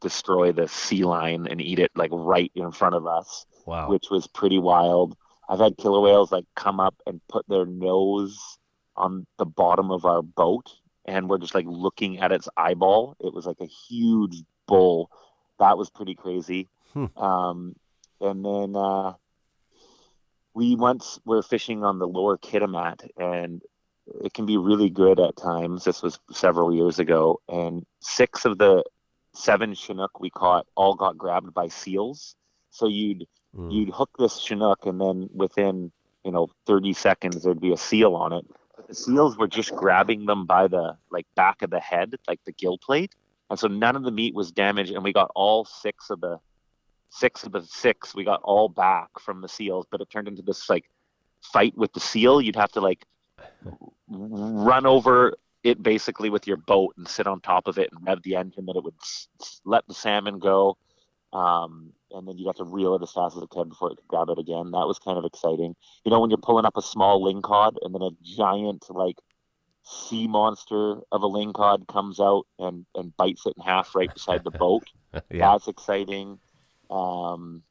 destroy 0.00 0.52
the 0.52 0.68
sea 0.68 1.04
lion 1.04 1.46
and 1.48 1.60
eat 1.60 1.78
it 1.78 1.90
like 1.96 2.10
right 2.12 2.52
in 2.54 2.70
front 2.72 2.94
of 2.94 3.06
us, 3.06 3.46
Wow. 3.64 3.88
which 3.88 4.06
was 4.10 4.26
pretty 4.26 4.58
wild. 4.58 5.16
I've 5.48 5.58
had 5.60 5.76
killer 5.78 6.00
whales 6.00 6.30
like 6.32 6.44
come 6.54 6.78
up 6.80 6.94
and 7.06 7.20
put 7.28 7.46
their 7.48 7.66
nose 7.66 8.58
on 8.96 9.26
the 9.38 9.46
bottom 9.46 9.90
of 9.90 10.04
our 10.04 10.22
boat 10.22 10.72
and 11.06 11.28
we're 11.28 11.38
just 11.38 11.54
like 11.54 11.66
looking 11.68 12.18
at 12.18 12.32
its 12.32 12.48
eyeball. 12.56 13.16
It 13.20 13.32
was 13.32 13.46
like 13.46 13.60
a 13.60 13.66
huge 13.66 14.42
bull. 14.66 15.10
That 15.58 15.78
was 15.78 15.88
pretty 15.88 16.14
crazy. 16.14 16.68
Hmm. 16.92 17.06
Um, 17.16 17.76
and 18.20 18.44
then 18.44 18.76
uh, 18.76 19.14
we 20.56 20.74
once 20.74 21.20
were 21.26 21.42
fishing 21.42 21.84
on 21.84 21.98
the 21.98 22.08
lower 22.08 22.38
Kitimat, 22.38 23.06
and 23.18 23.62
it 24.24 24.32
can 24.32 24.46
be 24.46 24.56
really 24.56 24.88
good 24.88 25.20
at 25.20 25.36
times. 25.36 25.84
This 25.84 26.02
was 26.02 26.18
several 26.32 26.74
years 26.74 26.98
ago, 26.98 27.40
and 27.46 27.84
six 28.00 28.46
of 28.46 28.56
the 28.56 28.82
seven 29.34 29.74
Chinook 29.74 30.18
we 30.18 30.30
caught 30.30 30.66
all 30.74 30.94
got 30.94 31.18
grabbed 31.18 31.52
by 31.52 31.68
seals. 31.68 32.34
So 32.70 32.88
you'd 32.88 33.26
Mm. 33.54 33.72
you'd 33.72 33.90
hook 33.90 34.10
this 34.18 34.38
Chinook, 34.38 34.86
and 34.86 35.00
then 35.00 35.28
within 35.34 35.92
you 36.24 36.32
know 36.32 36.48
30 36.66 36.92
seconds 36.94 37.42
there'd 37.42 37.60
be 37.60 37.72
a 37.72 37.76
seal 37.76 38.14
on 38.14 38.32
it. 38.32 38.44
But 38.76 38.88
the 38.88 38.94
seals 38.94 39.36
were 39.38 39.48
just 39.48 39.74
grabbing 39.74 40.26
them 40.26 40.46
by 40.46 40.68
the 40.68 40.96
like 41.10 41.26
back 41.36 41.62
of 41.62 41.70
the 41.70 41.80
head, 41.80 42.14
like 42.28 42.40
the 42.44 42.52
gill 42.52 42.78
plate, 42.78 43.14
and 43.50 43.58
so 43.58 43.68
none 43.68 43.94
of 43.96 44.04
the 44.04 44.10
meat 44.10 44.34
was 44.34 44.52
damaged, 44.52 44.92
and 44.92 45.04
we 45.04 45.12
got 45.12 45.30
all 45.34 45.66
six 45.66 46.10
of 46.10 46.20
the 46.20 46.38
six 47.18 47.44
of 47.44 47.52
the 47.52 47.62
six 47.62 48.14
we 48.14 48.24
got 48.24 48.40
all 48.42 48.68
back 48.68 49.08
from 49.20 49.40
the 49.40 49.48
seals, 49.48 49.86
but 49.90 50.00
it 50.00 50.10
turned 50.10 50.28
into 50.28 50.42
this 50.42 50.68
like 50.68 50.84
fight 51.52 51.76
with 51.76 51.92
the 51.92 52.00
seal. 52.00 52.40
You'd 52.40 52.56
have 52.56 52.72
to 52.72 52.80
like 52.80 53.04
run 54.08 54.86
over 54.86 55.34
it 55.64 55.82
basically 55.82 56.30
with 56.30 56.46
your 56.46 56.56
boat 56.56 56.94
and 56.96 57.08
sit 57.08 57.26
on 57.26 57.40
top 57.40 57.66
of 57.66 57.78
it 57.78 57.90
and 57.92 58.06
rev 58.06 58.22
the 58.22 58.36
engine 58.36 58.66
that 58.66 58.76
it 58.76 58.84
would 58.84 58.94
s- 59.02 59.28
s- 59.40 59.60
let 59.64 59.86
the 59.88 59.94
salmon 59.94 60.38
go. 60.38 60.76
Um, 61.32 61.92
and 62.12 62.26
then 62.26 62.38
you 62.38 62.46
have 62.46 62.56
to 62.56 62.64
reel 62.64 62.94
it 62.94 63.02
as 63.02 63.12
fast 63.12 63.36
as 63.36 63.42
it 63.42 63.50
can 63.50 63.68
before 63.68 63.90
it 63.90 63.96
could 63.96 64.08
grab 64.08 64.28
it 64.30 64.38
again. 64.38 64.70
That 64.70 64.86
was 64.86 64.98
kind 65.00 65.18
of 65.18 65.24
exciting. 65.24 65.74
You 66.04 66.10
know, 66.10 66.20
when 66.20 66.30
you're 66.30 66.38
pulling 66.38 66.64
up 66.64 66.76
a 66.76 66.82
small 66.82 67.20
lingcod 67.20 67.76
and 67.82 67.92
then 67.94 68.02
a 68.02 68.10
giant 68.22 68.84
like 68.90 69.16
sea 69.82 70.28
monster 70.28 71.00
of 71.10 71.22
a 71.22 71.28
lingcod 71.28 71.88
comes 71.88 72.20
out 72.20 72.44
and, 72.58 72.86
and 72.94 73.16
bites 73.16 73.44
it 73.46 73.54
in 73.56 73.64
half 73.64 73.94
right 73.94 74.12
beside 74.12 74.44
the 74.44 74.50
boat. 74.52 74.84
yeah. 75.30 75.52
That's 75.52 75.68
exciting. 75.68 76.38
Um, 76.90 77.62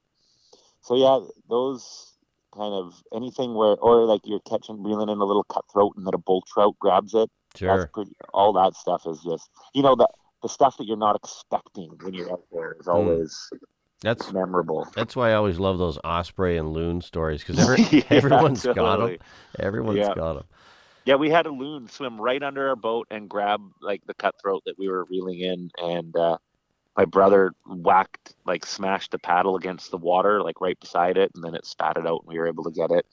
so 0.81 0.95
yeah, 0.95 1.19
those 1.49 2.13
kind 2.53 2.73
of 2.73 2.93
anything 3.13 3.53
where, 3.53 3.75
or 3.77 4.05
like 4.05 4.21
you're 4.23 4.39
catching, 4.41 4.83
reeling 4.83 5.09
in 5.09 5.17
a 5.17 5.25
little 5.25 5.43
cutthroat, 5.45 5.93
and 5.97 6.05
then 6.05 6.13
a 6.13 6.17
bull 6.17 6.43
trout 6.53 6.75
grabs 6.79 7.13
it. 7.13 7.29
Sure. 7.55 7.77
That's 7.77 7.91
pretty. 7.93 8.11
All 8.33 8.53
that 8.53 8.75
stuff 8.75 9.03
is 9.07 9.21
just, 9.21 9.49
you 9.73 9.81
know, 9.81 9.95
the 9.95 10.07
the 10.41 10.49
stuff 10.49 10.77
that 10.77 10.85
you're 10.85 10.97
not 10.97 11.15
expecting 11.15 11.89
when 12.01 12.13
you're 12.13 12.31
out 12.31 12.43
there 12.51 12.75
is 12.79 12.87
always 12.87 13.35
That's 14.01 14.31
memorable. 14.31 14.87
that's 14.95 15.15
why 15.15 15.31
I 15.31 15.33
always 15.33 15.57
love 15.57 15.77
those 15.79 15.97
osprey 16.03 16.57
and 16.57 16.71
loon 16.71 17.01
stories 17.01 17.41
because 17.41 17.57
every, 17.59 17.77
Yeah, 17.91 18.03
everyone's 18.11 18.63
got 18.63 18.77
'em. 18.77 18.83
got 18.83 18.97
them. 18.97 19.17
Everyone's 19.59 19.99
Yeah. 19.99 20.13
got 20.13 20.33
them. 20.33 20.43
Yeah, 21.05 21.15
we 21.15 21.29
had 21.29 21.45
a 21.45 21.51
loon 21.51 21.87
swim 21.87 22.19
right 22.19 22.41
under 22.41 22.69
our 22.69 22.75
boat 22.75 23.07
and 23.11 23.29
grab 23.29 23.61
like 23.81 24.01
the 24.05 24.13
cutthroat 24.15 24.63
that 24.65 24.77
we 24.77 24.87
were 24.87 25.05
reeling 25.05 25.39
in, 25.39 25.71
and 25.77 26.15
uh, 26.15 26.37
my 26.97 27.05
brother 27.05 27.51
whacked 27.65 28.33
like 28.45 28.65
smashed 28.65 29.11
the 29.11 29.19
paddle 29.19 29.55
against 29.55 29.91
the 29.91 29.97
water 29.97 30.41
like 30.41 30.61
right 30.61 30.79
beside 30.79 31.17
it, 31.17 31.31
and 31.35 31.43
then 31.43 31.55
it 31.55 31.65
spat 31.65 31.97
it 31.97 32.07
out, 32.07 32.21
and 32.23 32.29
we 32.33 32.39
were 32.39 32.47
able 32.47 32.63
to 32.65 32.71
get 32.71 32.91
it. 32.91 33.05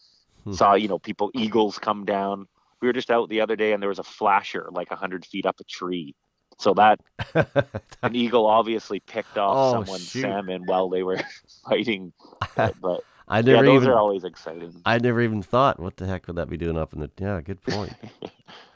Hmm. 0.45 0.53
Saw 0.53 0.75
you 0.75 0.89
know 0.89 0.99
people 0.99 1.31
eagles 1.35 1.79
come 1.79 2.05
down. 2.05 2.47
We 2.81 2.89
were 2.89 2.93
just 2.95 3.11
out 3.11 3.29
the 3.29 3.41
other 3.43 3.57
day, 3.57 3.73
and 3.73 3.83
there 3.83 3.89
was 3.89 3.99
a 4.01 4.05
flasher 4.05 4.69
like 4.73 4.91
a 4.91 4.97
hundred 4.97 5.25
feet 5.27 5.47
up 5.47 5.61
a 5.61 5.65
tree. 5.65 6.15
So 6.59 6.75
that 6.75 7.01
an 8.03 8.15
eagle 8.15 8.47
obviously 8.47 9.01
picked 9.01 9.39
off 9.39 9.59
Oh, 9.59 9.73
someone's 9.73 10.11
shoot. 10.11 10.23
salmon 10.23 10.67
while 10.67 10.89
they 10.89 11.03
were 11.03 11.19
fighting. 11.69 12.13
But, 12.57 12.75
but 12.81 13.01
I 13.29 13.43
yeah, 13.45 13.63
never 13.63 13.65
those 13.65 13.83
even 13.83 13.89
are 13.89 13.99
always 13.99 14.25
exciting. 14.25 14.85
I 14.85 14.99
never 14.99 15.21
even 15.23 15.43
thought 15.43 15.81
what 15.81 15.97
the 15.97 16.07
heck 16.07 16.27
would 16.27 16.37
that 16.37 16.49
be 16.49 16.57
doing 16.57 16.77
up 16.77 16.93
in 16.93 17.01
the 17.01 17.11
yeah 17.19 17.41
good 17.41 17.63
point. 17.63 17.97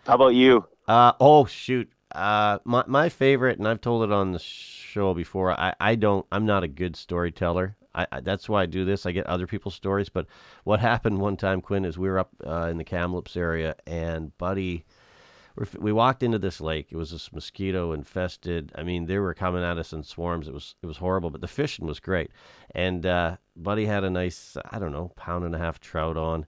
How 0.06 0.14
about 0.14 0.34
you? 0.34 0.64
Uh 0.86 1.12
oh 1.20 1.44
shoot. 1.46 1.90
Uh 2.12 2.58
my 2.64 2.84
my 2.86 3.08
favorite 3.08 3.58
and 3.58 3.66
I've 3.66 3.80
told 3.80 4.04
it 4.04 4.12
on 4.12 4.32
the 4.32 4.38
show 4.38 5.14
before. 5.14 5.52
I 5.58 5.74
I 5.80 5.94
don't 5.94 6.26
I'm 6.30 6.46
not 6.46 6.62
a 6.64 6.68
good 6.68 6.96
storyteller. 6.96 7.76
I, 7.96 8.06
I 8.12 8.20
that's 8.20 8.48
why 8.48 8.62
I 8.62 8.66
do 8.66 8.84
this. 8.84 9.06
I 9.06 9.12
get 9.12 9.26
other 9.26 9.46
people's 9.46 9.74
stories. 9.74 10.08
But 10.08 10.26
what 10.64 10.80
happened 10.90 11.18
one 11.18 11.36
time, 11.36 11.60
Quinn, 11.60 11.84
is 11.84 11.98
we 11.98 12.08
were 12.08 12.20
up 12.20 12.30
uh, 12.46 12.68
in 12.70 12.78
the 12.78 12.84
Kamloops 12.84 13.36
area, 13.36 13.74
and 13.86 14.36
Buddy, 14.38 14.84
we're, 15.56 15.94
walked 15.94 16.22
into 16.22 16.38
this 16.38 16.60
lake. 16.60 16.88
It 16.90 16.96
was 16.96 17.10
this 17.10 17.32
mosquito 17.32 17.92
infested. 17.92 18.72
I 18.74 18.82
mean, 18.82 19.06
they 19.06 19.18
were 19.18 19.34
coming 19.34 19.64
at 19.64 19.78
us 19.78 19.92
in 19.92 20.02
swarms. 20.02 20.46
It 20.46 20.54
was 20.54 20.74
it 20.82 20.86
was 20.86 20.98
horrible, 20.98 21.30
but 21.30 21.40
the 21.40 21.48
fishing 21.48 21.86
was 21.86 21.98
great. 21.98 22.30
And 22.74 23.06
uh, 23.06 23.36
Buddy 23.56 23.86
had 23.86 24.04
a 24.04 24.10
nice, 24.10 24.56
I 24.70 24.78
don't 24.78 24.92
know, 24.92 25.12
pound 25.16 25.44
and 25.44 25.54
a 25.54 25.58
half 25.58 25.80
trout 25.80 26.16
on 26.16 26.46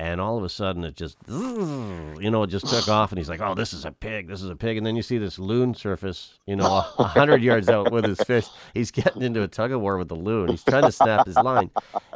and 0.00 0.18
all 0.18 0.38
of 0.38 0.44
a 0.44 0.48
sudden 0.48 0.82
it 0.82 0.96
just 0.96 1.18
you 1.28 2.30
know 2.30 2.42
it 2.42 2.46
just 2.46 2.66
took 2.66 2.88
off 2.88 3.12
and 3.12 3.18
he's 3.18 3.28
like 3.28 3.40
oh 3.42 3.54
this 3.54 3.74
is 3.74 3.84
a 3.84 3.92
pig 3.92 4.28
this 4.28 4.40
is 4.42 4.48
a 4.48 4.56
pig. 4.56 4.78
And 4.78 4.86
then 4.86 4.96
you 4.96 5.02
see 5.02 5.18
this 5.18 5.38
loon 5.38 5.74
surface 5.74 6.38
you 6.46 6.56
know 6.56 6.64
a 6.98 7.04
hundred 7.04 7.42
yards 7.42 7.68
out 7.68 7.92
with 7.92 8.04
his 8.06 8.18
fish. 8.22 8.46
He's 8.72 8.90
getting 8.90 9.22
into 9.22 9.42
a 9.42 9.48
tug 9.48 9.72
of 9.72 9.80
war 9.82 9.98
with 9.98 10.08
the 10.08 10.16
loon. 10.16 10.48
He's 10.48 10.64
trying 10.64 10.84
to 10.84 10.92
snap 10.92 11.26
his 11.26 11.36
line. 11.36 11.70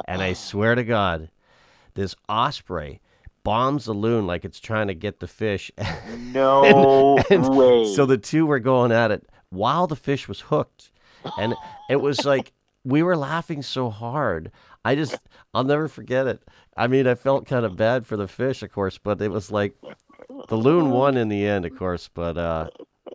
And 0.07 0.21
i 0.21 0.33
swear 0.33 0.73
to 0.75 0.83
god 0.83 1.29
this 1.93 2.15
osprey 2.27 3.01
bombs 3.43 3.85
the 3.85 3.93
loon 3.93 4.25
like 4.25 4.43
it's 4.45 4.59
trying 4.59 4.87
to 4.87 4.95
get 4.95 5.19
the 5.19 5.27
fish. 5.27 5.71
No 6.33 7.17
And 7.29 7.47
way. 7.55 7.93
so 7.95 8.05
the 8.05 8.17
two 8.17 8.45
were 8.47 8.59
going 8.59 8.91
at 8.91 9.11
it 9.11 9.29
while 9.49 9.85
the 9.87 9.95
fish 9.95 10.27
was 10.27 10.41
hooked. 10.41 10.91
And 11.37 11.53
it 11.89 12.01
was 12.01 12.25
like 12.25 12.51
we 12.83 13.03
were 13.03 13.15
laughing 13.15 13.61
so 13.61 13.89
hard 13.89 14.51
i 14.85 14.95
just 14.95 15.17
i'll 15.53 15.65
never 15.65 15.87
forget 15.89 16.27
it 16.27 16.41
i 16.77 16.87
mean 16.87 17.05
i 17.05 17.13
felt 17.15 17.45
kind 17.45 17.65
of 17.65 17.75
bad 17.75 18.07
for 18.07 18.15
the 18.15 18.27
fish 18.27 18.63
of 18.63 18.71
course 18.71 18.97
but 18.97 19.21
it 19.21 19.29
was 19.29 19.51
like 19.51 19.75
the 20.47 20.55
loon 20.55 20.89
won 20.91 21.17
in 21.17 21.27
the 21.27 21.45
end 21.45 21.65
of 21.65 21.75
course 21.77 22.09
but 22.13 22.37
uh 22.37 22.69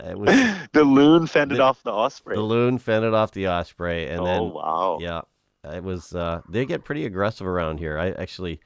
it 0.05 0.19
was 0.19 0.29
the 0.73 0.85
loon 0.85 1.27
fended 1.27 1.57
the- 1.59 1.63
off 1.63 1.83
the 1.83 1.93
osprey. 1.93 2.37
the 2.37 2.43
loon 2.43 2.77
fended 2.77 3.15
off 3.15 3.31
the 3.33 3.49
osprey 3.49 4.07
and 4.07 4.21
oh 4.21 4.25
then 4.25 4.43
wow. 4.51 4.99
yeah 5.01 5.23
it 5.73 5.83
was 5.83 6.15
uh 6.15 6.43
they 6.49 6.67
get 6.67 6.85
pretty 6.85 7.07
aggressive 7.07 7.47
around 7.47 7.79
here 7.79 7.99
i 7.99 8.11
actually 8.11 8.61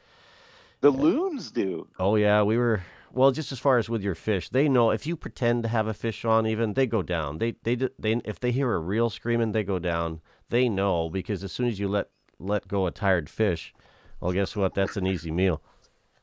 The 0.81 0.91
loons 0.91 1.51
do. 1.51 1.87
Oh 1.99 2.17
yeah, 2.17 2.43
we 2.45 2.59
were 2.59 2.83
well. 3.11 3.33
Just 3.33 3.53
as 3.53 3.59
far 3.59 3.79
as 3.79 3.89
with 3.89 4.03
your 4.03 4.15
fish, 4.15 4.51
they 4.51 4.69
know 4.69 4.91
if 4.91 5.07
you 5.07 5.17
pretend 5.17 5.63
to 5.63 5.69
have 5.71 5.87
a 5.89 5.95
fish 5.95 6.27
on, 6.27 6.47
even 6.47 6.75
they 6.75 6.87
go 6.87 7.01
down. 7.03 7.39
They 7.39 7.55
they 7.63 7.75
they 7.99 8.21
if 8.27 8.39
they 8.39 8.53
hear 8.53 8.71
a 8.75 8.79
real 8.79 9.09
screaming, 9.09 9.53
they 9.53 9.65
go 9.65 9.79
down. 9.79 10.21
They 10.51 10.69
know 10.69 11.09
because 11.09 11.43
as 11.43 11.53
soon 11.53 11.69
as 11.69 11.79
you 11.81 11.89
let 11.89 12.09
let 12.39 12.69
go 12.69 12.87
a 12.87 12.91
tired 12.91 13.29
fish, 13.29 13.75
well, 14.21 14.33
guess 14.33 14.57
what? 14.57 14.75
That's 14.75 14.97
an 14.97 15.07
easy 15.07 15.31
meal. 15.31 15.61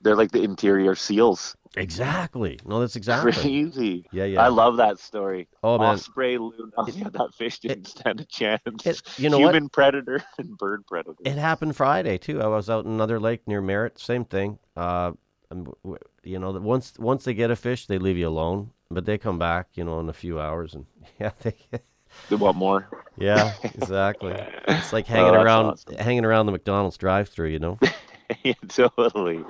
They're 0.01 0.15
like 0.15 0.31
the 0.31 0.41
interior 0.41 0.95
seals. 0.95 1.55
Exactly. 1.77 2.59
No, 2.65 2.79
that's 2.79 2.95
exactly. 2.95 3.31
Crazy. 3.31 4.05
Yeah, 4.11 4.25
yeah. 4.25 4.41
I 4.43 4.47
love 4.47 4.77
that 4.77 4.99
story. 4.99 5.47
Oh 5.63 5.77
man, 5.77 5.93
Osprey, 5.95 6.37
loon. 6.37 6.71
Oh, 6.75 6.87
yeah, 6.93 7.09
that 7.09 7.33
fish 7.35 7.59
didn't 7.59 7.87
stand 7.87 8.19
a 8.19 8.25
chance. 8.25 8.61
it, 8.83 9.01
you 9.17 9.29
know 9.29 9.37
what? 9.39 9.53
Human 9.53 9.69
predator 9.69 10.23
and 10.37 10.57
bird 10.57 10.85
predator. 10.87 11.17
It 11.23 11.37
happened 11.37 11.75
Friday 11.75 12.17
too. 12.17 12.41
I 12.41 12.47
was 12.47 12.69
out 12.69 12.85
in 12.85 12.91
another 12.91 13.19
lake 13.19 13.47
near 13.47 13.61
Merritt. 13.61 13.99
Same 13.99 14.25
thing. 14.25 14.57
Uh, 14.75 15.11
and 15.49 15.65
w- 15.65 15.75
w- 15.83 15.97
you 16.23 16.39
know, 16.39 16.51
once 16.51 16.93
once 16.97 17.23
they 17.23 17.33
get 17.33 17.51
a 17.51 17.55
fish, 17.55 17.85
they 17.85 17.99
leave 17.99 18.17
you 18.17 18.27
alone, 18.27 18.71
but 18.89 19.05
they 19.05 19.17
come 19.17 19.39
back. 19.39 19.67
You 19.75 19.83
know, 19.85 19.99
in 19.99 20.09
a 20.09 20.13
few 20.13 20.39
hours, 20.41 20.73
and 20.73 20.87
yeah, 21.19 21.31
they. 21.41 21.55
They 22.29 22.35
want 22.35 22.57
more. 22.57 22.89
Yeah, 23.15 23.55
exactly. 23.73 24.47
It's 24.77 24.91
like 24.93 25.07
hanging 25.07 25.35
Oh, 25.35 25.35
around 25.35 25.75
awesome. 25.75 25.99
hanging 25.99 26.25
around 26.25 26.45
the 26.45 26.51
McDonald's 26.51 26.97
drive-through, 26.97 27.49
you 27.49 27.59
know. 27.59 27.79
yeah, 28.43 28.53
totally. 28.67 29.45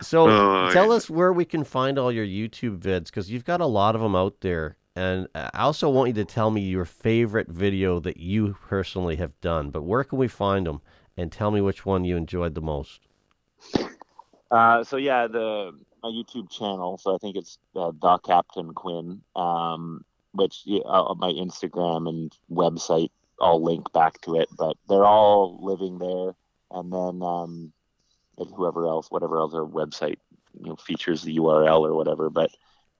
So 0.00 0.34
Oh, 0.34 0.68
tell 0.68 0.92
us 0.92 1.08
where 1.10 1.32
we 1.32 1.44
can 1.44 1.64
find 1.64 1.98
all 1.98 2.12
your 2.12 2.24
YouTube 2.26 2.78
vids 2.80 3.06
because 3.06 3.30
you've 3.30 3.44
got 3.44 3.60
a 3.60 3.66
lot 3.66 3.94
of 3.94 4.00
them 4.00 4.14
out 4.16 4.40
there. 4.40 4.76
And 4.96 5.28
I 5.34 5.50
also 5.62 5.88
want 5.88 6.08
you 6.08 6.14
to 6.14 6.24
tell 6.24 6.50
me 6.50 6.60
your 6.62 6.84
favorite 6.84 7.48
video 7.48 8.00
that 8.00 8.16
you 8.18 8.56
personally 8.60 9.16
have 9.16 9.40
done. 9.40 9.70
But 9.70 9.82
where 9.82 10.04
can 10.04 10.18
we 10.18 10.28
find 10.28 10.66
them? 10.66 10.82
And 11.16 11.30
tell 11.30 11.50
me 11.50 11.60
which 11.60 11.86
one 11.86 12.04
you 12.04 12.16
enjoyed 12.16 12.54
the 12.54 12.60
most. 12.60 13.00
Uh, 14.50 14.82
so 14.84 14.96
yeah, 14.96 15.26
the 15.26 15.72
my 16.02 16.08
YouTube 16.08 16.50
channel. 16.50 16.98
So 16.98 17.14
I 17.14 17.18
think 17.18 17.36
it's 17.36 17.58
uh, 17.76 17.92
the 18.00 18.18
Captain 18.18 18.72
Quinn, 18.74 19.22
um, 19.36 20.04
which 20.32 20.62
yeah, 20.64 20.82
uh, 20.84 21.14
my 21.16 21.30
Instagram 21.30 22.08
and 22.08 22.36
website 22.50 23.10
all 23.38 23.62
link 23.62 23.92
back 23.92 24.20
to 24.22 24.36
it. 24.36 24.48
But 24.56 24.76
they're 24.88 25.04
all 25.04 25.58
living 25.62 25.98
there, 25.98 26.34
and 26.70 26.92
then 26.92 27.22
um, 27.22 27.72
and 28.38 28.54
whoever 28.54 28.86
else, 28.86 29.10
whatever 29.10 29.40
other 29.40 29.62
website 29.62 30.18
you 30.58 30.68
know 30.68 30.76
features 30.76 31.22
the 31.22 31.36
URL 31.36 31.80
or 31.80 31.94
whatever. 31.94 32.30
But 32.30 32.50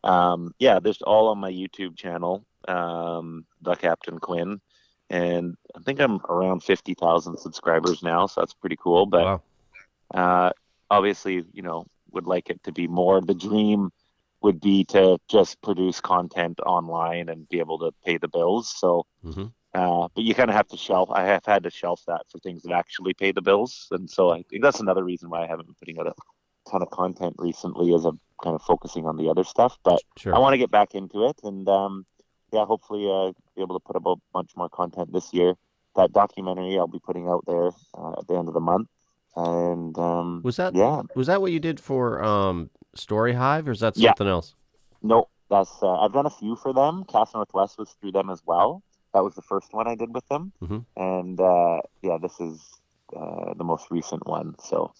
um, 0.05 0.55
yeah, 0.59 0.81
there's 0.81 1.03
all 1.03 1.29
on 1.29 1.39
my 1.39 1.51
YouTube 1.51 1.97
channel, 1.97 2.45
um, 2.69 3.45
the 3.63 3.75
Captain 3.75 4.19
Quinn, 4.19 4.61
and 5.09 5.57
I 5.77 5.81
think 5.81 6.01
I'm 6.01 6.21
around 6.29 6.63
fifty 6.63 6.95
thousand 6.95 7.39
subscribers 7.39 8.03
now, 8.03 8.27
so 8.27 8.41
that's 8.41 8.55
pretty 8.55 8.77
cool. 8.77 9.07
But 9.07 9.25
wow. 9.25 9.43
uh, 10.15 10.51
obviously, 10.91 11.45
you 11.53 11.63
know, 11.63 11.87
would 12.13 12.27
like 12.27 12.51
it 12.51 12.63
to 12.65 12.73
be 12.73 12.89
more. 12.89 13.21
The 13.21 13.35
dream 13.35 13.93
would 14.43 14.61
be 14.61 14.85
to 14.87 15.19
just 15.29 15.61
produce 15.63 16.01
content 16.01 16.61
online 16.61 17.29
and 17.29 17.49
be 17.49 17.59
able 17.59 17.79
to 17.79 17.93
pay 18.05 18.17
the 18.19 18.29
bills. 18.29 18.73
So, 18.77 19.07
hmm 19.23 19.47
uh, 19.75 20.09
but 20.15 20.25
you 20.25 20.35
kind 20.35 20.51
of 20.51 20.57
have 20.57 20.67
to 20.69 20.77
shelf. 20.77 21.11
I 21.13 21.25
have 21.27 21.45
had 21.47 21.63
to 21.63 21.71
shelf 21.71 22.03
that 22.09 22.23
for 22.31 22.39
things 22.41 22.63
that 22.63 22.73
actually 22.73 23.15
pay 23.15 23.33
the 23.33 23.43
bills, 23.43 23.87
and 23.93 24.11
so 24.11 24.31
I 24.31 24.43
think 24.51 24.63
that's 24.63 24.81
another 24.81 25.05
reason 25.05 25.31
why 25.31 25.45
I 25.45 25.47
haven't 25.47 25.67
been 25.67 25.77
putting 25.79 25.99
out 26.01 26.09
a 26.09 26.15
ton 26.71 26.83
of 26.83 26.91
content 26.91 27.37
recently, 27.39 27.95
as 27.95 28.05
I'm 28.05 28.19
kind 28.43 28.57
of 28.57 28.63
focusing 28.63 29.07
on 29.07 29.17
the 29.17 29.29
other 29.29 29.45
stuff. 29.45 29.79
But 29.85 30.03
Sure. 30.17 30.35
I 30.35 30.39
want 30.39 30.55
to 30.55 30.59
get 30.59 30.71
back 30.71 30.95
into 30.95 31.27
it, 31.27 31.39
and 31.45 31.69
um, 31.69 32.05
yeah, 32.53 32.65
hopefully 32.65 33.07
uh, 33.07 33.33
be 33.55 33.63
able 33.63 33.79
to 33.79 33.85
put 33.85 33.97
up 33.97 34.07
a 34.07 34.17
bunch 34.33 34.51
more 34.57 34.69
content 34.69 35.13
this 35.13 35.33
year. 35.33 35.55
That 35.97 36.13
documentary 36.13 36.79
I'll 36.79 36.87
be 36.87 37.01
putting 37.01 37.29
out 37.29 37.45
there 37.47 37.71
uh, 37.97 38.13
at 38.19 38.27
the 38.27 38.35
end 38.37 38.49
of 38.49 38.55
the 38.55 38.61
month, 38.61 38.89
and 39.37 39.97
um, 39.99 40.41
Was 40.45 40.57
that 40.57 40.75
yeah, 40.75 41.03
was 41.15 41.27
that 41.29 41.41
what 41.41 41.53
you 41.53 41.61
did 41.61 41.79
for 41.81 42.23
um, 42.23 42.71
Story 42.95 43.33
Hive, 43.33 43.69
or 43.69 43.73
is 43.73 43.81
that 43.81 43.97
Yeah. 43.97 44.11
something 44.11 44.27
else? 44.29 44.55
no, 45.03 45.29
that's 45.49 45.83
uh, 45.83 46.01
I've 46.01 46.13
done 46.13 46.27
a 46.27 46.31
few 46.31 46.57
for 46.57 46.73
them. 46.73 47.05
Cast 47.05 47.35
Northwest 47.35 47.79
was 47.79 47.91
through 48.01 48.13
them 48.13 48.31
as 48.31 48.43
well. 48.45 48.83
That 49.15 49.25
was 49.25 49.35
the 49.35 49.43
first 49.43 49.73
one 49.73 49.89
I 49.89 49.95
did 49.95 50.15
with 50.15 50.27
them, 50.29 50.53
Mhm. 50.63 50.85
and 50.97 51.41
uh, 51.41 51.81
yeah, 52.03 52.19
this 52.21 52.39
is 52.41 52.61
uh, 53.17 53.55
the 53.55 53.65
most 53.65 53.91
recent 53.91 54.27
one. 54.27 54.55
So, 54.61 54.93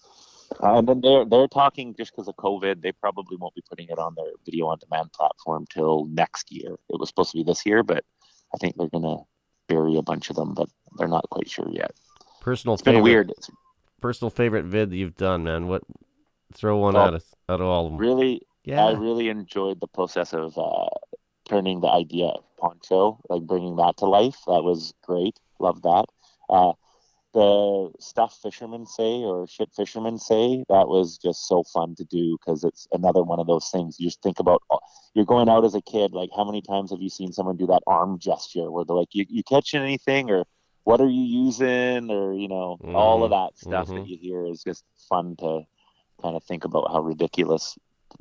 uh, 0.61 0.77
and 0.77 0.87
then 0.87 1.01
they're 1.01 1.23
they're 1.25 1.47
talking 1.47 1.95
just 1.97 2.11
because 2.11 2.27
of 2.27 2.35
COVID, 2.35 2.81
they 2.81 2.91
probably 2.91 3.37
won't 3.37 3.55
be 3.55 3.63
putting 3.69 3.87
it 3.89 3.99
on 3.99 4.15
their 4.15 4.31
video 4.45 4.67
on 4.67 4.79
demand 4.79 5.13
platform 5.13 5.65
till 5.73 6.05
next 6.07 6.51
year. 6.51 6.73
It 6.89 6.99
was 6.99 7.07
supposed 7.09 7.31
to 7.31 7.37
be 7.37 7.43
this 7.43 7.65
year, 7.65 7.83
but 7.83 8.03
I 8.53 8.57
think 8.57 8.75
they're 8.75 8.89
gonna 8.89 9.17
bury 9.69 9.95
a 9.95 10.01
bunch 10.01 10.29
of 10.29 10.35
them, 10.35 10.53
but 10.53 10.67
they're 10.97 11.07
not 11.07 11.29
quite 11.29 11.49
sure 11.49 11.69
yet. 11.71 11.91
Personal 12.41 12.73
It's 12.73 12.83
been 12.83 13.01
weird. 13.01 13.31
It's 13.37 13.49
Personal 14.01 14.29
favorite 14.29 14.65
vid 14.65 14.89
that 14.89 14.95
you've 14.97 15.15
done, 15.15 15.43
man. 15.43 15.67
What? 15.67 15.83
Throw 16.53 16.77
one 16.77 16.95
Well, 16.95 17.07
at 17.07 17.13
us 17.13 17.33
out 17.47 17.61
of 17.61 17.67
all 17.67 17.85
of 17.85 17.91
them. 17.93 17.99
really 17.99 18.41
yeah. 18.63 18.85
I 18.85 18.91
really 18.91 19.29
enjoyed 19.29 19.79
the 19.79 19.87
process 19.87 20.33
of 20.33 20.57
uh, 20.57 20.89
turning 21.47 21.81
the 21.81 21.87
idea 21.87 22.25
of 22.25 22.43
poncho, 22.57 23.19
like 23.29 23.43
bringing 23.43 23.75
that 23.77 23.97
to 23.97 24.05
life. 24.05 24.37
That 24.47 24.63
was 24.63 24.93
great. 25.03 25.39
Love 25.59 25.81
that. 25.83 26.05
Uh, 26.49 26.73
the 27.33 27.91
stuff 27.99 28.37
fishermen 28.41 28.85
say 28.85 29.23
or 29.23 29.47
shit 29.47 29.69
fishermen 29.75 30.17
say 30.17 30.65
that 30.67 30.87
was 30.87 31.17
just 31.17 31.47
so 31.47 31.63
fun 31.63 31.95
to 31.95 32.03
do 32.03 32.37
because 32.37 32.63
it's 32.65 32.87
another 32.91 33.23
one 33.23 33.39
of 33.39 33.47
those 33.47 33.69
things 33.69 33.97
you 33.97 34.07
just 34.07 34.21
think 34.21 34.37
about 34.39 34.61
you're 35.13 35.23
going 35.23 35.47
out 35.47 35.63
as 35.63 35.73
a 35.73 35.81
kid 35.81 36.11
like 36.11 36.29
how 36.35 36.43
many 36.43 36.61
times 36.61 36.91
have 36.91 36.99
you 36.99 37.09
seen 37.09 37.31
someone 37.31 37.55
do 37.55 37.65
that 37.65 37.81
arm 37.87 38.19
gesture 38.19 38.69
where 38.69 38.83
they're 38.83 38.97
like 38.97 39.07
you, 39.13 39.25
you 39.29 39.43
catching 39.43 39.81
anything 39.81 40.29
or 40.29 40.43
what 40.83 41.01
are 41.01 41.09
you 41.09 41.23
using 41.45 42.09
or 42.09 42.33
you 42.33 42.47
know 42.47 42.77
all 42.95 43.23
of 43.23 43.31
that 43.31 43.57
stuff 43.57 43.87
mhm. 43.87 43.95
that 43.95 44.07
you 44.07 44.17
hear 44.17 44.45
is 44.45 44.63
just 44.63 44.83
fun 45.09 45.35
to 45.37 45.61
kind 46.21 46.35
of 46.35 46.43
think 46.43 46.65
about 46.65 46.91
how 46.91 47.01
ridiculous 47.01 47.77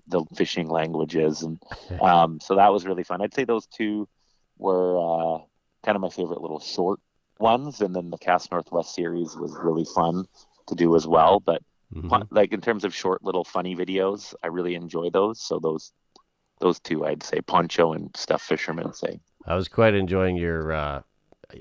the 0.07 0.25
fishing 0.37 0.69
language 0.69 1.17
is 1.17 1.43
and 1.43 1.61
um, 2.01 2.39
so 2.41 2.57
that 2.57 2.73
was 2.73 2.85
really 2.87 3.03
fun 3.05 3.21
i'd 3.23 3.35
say 3.35 3.45
those 3.45 3.67
two 3.67 4.09
were 4.59 4.99
uh, 4.99 5.39
kind 5.85 5.97
of 5.97 6.03
my 6.03 6.11
favorite 6.11 6.41
little 6.41 6.61
short 6.61 7.01
ones 7.39 7.81
and 7.81 7.95
then 7.95 8.11
the 8.11 8.19
cast 8.19 8.51
northwest 8.51 8.95
series 8.95 9.37
was 9.37 9.57
really 9.63 9.85
fun 9.95 10.25
to 10.67 10.75
do 10.75 10.95
as 10.97 11.07
well 11.07 11.41
but 11.41 11.63
Mhm. 11.93 12.09
fun- 12.09 12.29
like 12.31 12.53
in 12.53 12.61
terms 12.61 12.85
of 12.85 12.95
short 12.95 13.25
little 13.25 13.43
funny 13.43 13.75
videos 13.75 14.33
i 14.45 14.47
really 14.47 14.77
enjoy 14.77 15.11
those 15.11 15.41
so 15.41 15.59
those 15.59 15.93
those 16.61 16.79
two 16.79 17.05
i'd 17.07 17.23
say 17.25 17.41
poncho 17.41 17.95
and 17.95 18.15
stuff 18.17 18.43
fishermen 18.43 18.93
say 18.93 19.19
I 19.47 19.57
was 19.57 19.69
quite 19.69 19.95
enjoying 19.95 20.37
your. 20.37 20.71
Uh, 20.73 21.01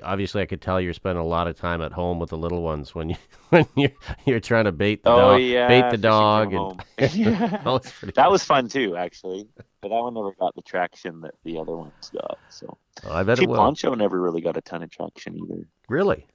obviously, 0.03 0.41
I 0.41 0.45
could 0.45 0.61
tell 0.61 0.79
you're 0.79 0.93
spending 0.93 1.21
a 1.23 1.27
lot 1.27 1.47
of 1.47 1.57
time 1.57 1.81
at 1.81 1.91
home 1.91 2.19
with 2.19 2.29
the 2.29 2.37
little 2.37 2.61
ones 2.61 2.93
when 2.95 3.09
you 3.09 3.15
when 3.49 3.65
you're 3.75 3.91
you're 4.25 4.39
trying 4.39 4.65
to 4.65 4.71
bait 4.71 5.03
the 5.03 5.11
oh, 5.11 5.17
dog, 5.17 5.37
bait 5.39 5.89
the 5.91 5.97
dog, 5.97 6.53
and. 6.53 6.83
Yeah. 7.15 7.47
that 7.47 7.65
was 7.65 7.93
that 8.15 8.29
was 8.31 8.43
fun 8.43 8.67
too 8.67 8.95
actually 8.97 9.47
but 9.81 9.87
that 9.89 9.95
one 9.95 10.13
never 10.13 10.31
got 10.39 10.53
the 10.55 10.61
traction 10.61 11.21
that 11.21 11.33
the 11.45 11.57
other 11.57 11.75
ones 11.75 11.93
got 12.13 12.39
so 12.49 12.77
Oh, 13.05 13.11
I 13.13 13.23
bet 13.23 13.39
it 13.39 13.47
will. 13.47 13.55
poncho 13.55 13.93
never 13.95 14.19
really 14.21 14.41
got 14.41 14.57
a 14.57 14.61
ton 14.61 14.83
of 14.83 14.91
traction 14.91 15.37
either 15.37 15.63
Really? 15.87 16.27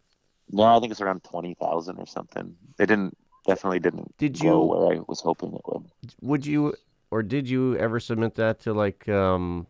no 0.51 0.63
i 0.65 0.81
think 0.81 0.91
it's 0.91 1.03
around 1.03 1.23
20000 1.23 1.99
or 1.99 2.07
something 2.07 2.57
it 2.79 2.87
didn't 2.87 3.15
definitely 3.47 3.79
didn't 3.79 4.17
Did 4.17 4.41
go 4.41 4.63
you- 4.63 4.69
where 4.69 4.97
i 4.97 5.01
was 5.07 5.21
hoping 5.21 5.53
it 5.55 5.61
would 5.67 5.85
Would 6.23 6.47
you 6.47 6.75
or 7.11 7.23
did 7.23 7.49
you 7.49 7.77
ever 7.77 8.01
submit 8.01 8.35
that 8.37 8.61
to 8.61 8.73
like 8.73 9.07
um, 9.09 9.67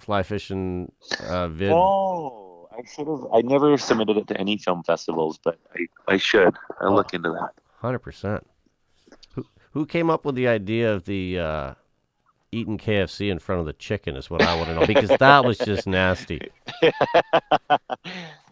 fly 0.00 0.22
fishing 0.24 0.90
uh, 1.28 1.48
vid? 1.48 1.70
Oh, 1.72 2.45
I 2.76 2.82
should 2.84 3.06
have. 3.08 3.26
I 3.32 3.40
never 3.42 3.76
submitted 3.78 4.16
it 4.16 4.28
to 4.28 4.36
any 4.38 4.58
film 4.58 4.82
festivals, 4.82 5.38
but 5.42 5.58
I, 5.74 6.14
I 6.14 6.16
should. 6.16 6.56
I'll 6.80 6.94
look 6.94 7.14
into 7.14 7.30
that. 7.30 7.52
Hundred 7.80 8.00
percent. 8.00 8.46
Who 9.32 9.46
who 9.72 9.86
came 9.86 10.10
up 10.10 10.24
with 10.24 10.34
the 10.34 10.48
idea 10.48 10.92
of 10.92 11.04
the 11.04 11.38
uh, 11.38 11.74
eating 12.52 12.78
KFC 12.78 13.30
in 13.30 13.38
front 13.38 13.60
of 13.60 13.66
the 13.66 13.72
chicken? 13.72 14.16
Is 14.16 14.28
what 14.28 14.42
I 14.42 14.54
want 14.56 14.68
to 14.68 14.74
know 14.74 14.86
because 14.86 15.10
that 15.18 15.44
was 15.44 15.58
just 15.58 15.86
nasty. 15.86 16.40
um, 16.82 16.90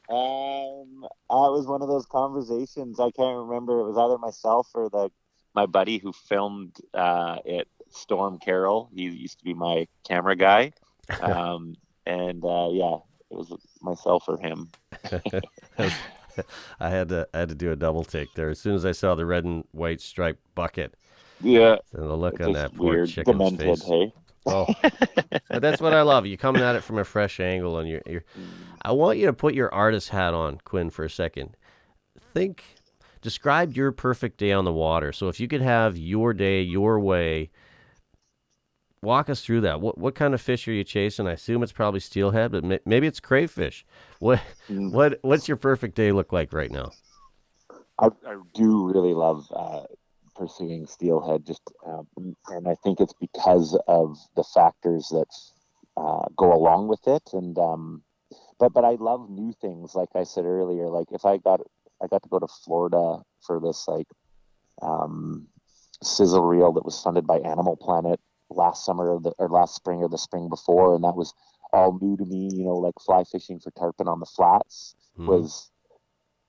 it 0.09 1.53
was 1.53 1.67
one 1.67 1.83
of 1.83 1.89
those 1.89 2.07
conversations. 2.07 3.01
I 3.01 3.11
can't 3.11 3.37
remember. 3.37 3.81
It 3.81 3.85
was 3.85 3.99
either 3.99 4.19
myself 4.19 4.71
or 4.75 4.89
the 4.89 5.11
my 5.55 5.67
buddy 5.67 5.99
who 5.99 6.13
filmed 6.13 6.77
uh, 6.95 7.39
it, 7.45 7.69
Storm 7.91 8.39
Carroll. 8.39 8.91
He 8.95 9.03
used 9.03 9.39
to 9.39 9.45
be 9.45 9.55
my 9.55 9.87
camera 10.07 10.37
guy. 10.37 10.73
Um, 11.21 11.77
and 12.07 12.43
uh, 12.43 12.69
yeah, 12.71 12.97
it 13.35 13.39
was 13.39 13.53
myself 13.83 14.25
or 14.29 14.39
him. 14.39 14.71
I 16.81 16.89
had 16.91 17.09
to 17.11 17.29
I 17.35 17.39
had 17.39 17.49
to 17.49 17.55
do 17.55 17.71
a 17.73 17.77
double 17.77 18.05
take 18.05 18.35
there 18.35 18.51
as 18.51 18.59
soon 18.59 18.75
as 18.75 18.85
I 18.85 18.93
saw 18.93 19.15
the 19.15 19.27
red 19.27 19.45
and 19.45 19.65
white 19.73 20.01
striped 20.01 20.43
bucket 20.55 20.95
Yeah, 21.41 21.77
and 21.93 22.09
the 22.11 22.17
look 22.17 22.41
on 22.41 22.53
that 22.53 22.75
poor 22.75 22.91
weird, 22.91 23.09
chicken's 23.09 23.37
demented. 23.39 23.79
face. 23.79 23.85
Hey. 23.85 24.13
Oh, 24.47 24.67
but 24.83 25.63
that's 25.63 25.81
what 25.81 25.95
I 25.95 26.03
love. 26.03 26.27
You 26.27 26.37
coming 26.37 26.63
at 26.63 26.77
it 26.77 26.83
from 26.83 26.99
a 26.99 27.05
fresh 27.05 27.41
angle, 27.41 27.79
and 27.79 27.89
you're, 27.89 28.03
you're. 28.07 28.25
Mm. 28.39 28.47
I 28.83 28.93
want 28.93 29.19
you 29.19 29.27
to 29.27 29.33
put 29.33 29.55
your 29.55 29.73
artist 29.73 30.11
hat 30.11 30.35
on, 30.35 30.59
Quinn, 30.65 30.91
for 30.91 31.05
a 31.05 31.09
second. 31.11 31.57
Think, 32.35 32.63
describe 33.23 33.75
your 33.75 33.91
perfect 33.91 34.37
day 34.37 34.53
on 34.53 34.67
the 34.67 34.73
water. 34.73 35.13
So 35.13 35.29
if 35.29 35.41
you 35.41 35.49
could 35.49 35.63
have 35.63 35.97
your 35.97 36.35
day 36.35 36.61
your 36.61 37.01
way, 37.01 37.51
walk 39.05 39.31
us 39.31 39.45
through 39.45 39.61
that. 39.63 39.81
What 39.81 39.99
what 39.99 40.15
kind 40.15 40.35
of 40.35 40.41
fish 40.41 40.67
are 40.67 40.73
you 40.73 40.83
chasing? 40.85 41.27
I 41.27 41.33
assume 41.33 41.63
it's 41.63 41.73
probably 41.73 42.01
steelhead, 42.01 42.51
but 42.51 42.65
may, 42.65 42.81
maybe 42.85 43.07
it's 43.07 43.21
crayfish. 43.21 43.85
What 44.19 44.41
Mm. 44.69 44.93
what 44.93 45.19
what's 45.23 45.47
your 45.47 45.57
perfect 45.57 45.95
day 45.95 46.11
look 46.11 46.33
like 46.33 46.53
right 46.53 46.71
now? 46.71 46.93
I, 47.99 48.07
I 48.27 48.37
do 48.55 48.87
really 48.87 49.15
love 49.15 49.47
uh, 49.55 49.83
pursuing 50.35 50.87
steelhead, 50.87 51.47
just 51.47 51.63
um, 51.87 52.07
and 52.49 52.67
I 52.67 52.75
think 52.83 53.01
it's 53.01 53.15
because 53.21 53.79
of 53.87 54.19
the 54.35 54.45
factors 54.45 55.09
that 55.11 55.29
uh, 55.97 56.27
go 56.37 56.53
along 56.53 56.89
with 56.89 57.07
it. 57.07 57.23
And 57.33 57.57
um, 57.59 58.03
but 58.59 58.73
but 58.73 58.85
I 58.85 58.97
love 58.99 59.31
new 59.31 59.53
things. 59.61 59.95
Like 59.95 60.11
I 60.15 60.25
said 60.25 60.45
earlier, 60.45 60.89
like 60.89 61.09
if 61.13 61.25
I 61.25 61.37
got 61.37 61.61
I 62.03 62.07
got 62.09 62.23
to 62.23 62.29
go 62.29 62.39
to 62.39 62.49
Florida 62.65 63.23
for 63.47 63.61
this 63.61 63.87
like 63.87 64.09
um, 64.83 65.47
sizzle 66.03 66.43
reel 66.43 66.73
that 66.73 66.85
was 66.85 67.01
funded 67.01 67.27
by 67.27 67.39
Animal 67.39 67.77
Planet 67.77 68.19
last 68.57 68.85
summer 68.85 69.11
or, 69.11 69.21
the, 69.21 69.33
or 69.39 69.49
last 69.49 69.75
spring 69.75 70.01
or 70.03 70.09
the 70.09 70.19
spring 70.19 70.49
before, 70.49 70.95
and 70.95 71.05
that 71.05 71.17
was 71.17 71.35
all 71.73 71.99
new 72.01 72.17
to 72.17 72.25
me. 72.25 72.51
You 72.57 72.65
know, 72.65 72.77
like 72.77 72.95
fly 73.05 73.25
fishing 73.25 73.61
for 73.61 73.71
tarpon 73.73 74.09
on 74.09 74.21
the 74.21 74.27
flats 74.27 74.95
Hmm. 75.17 75.47
was 75.47 75.71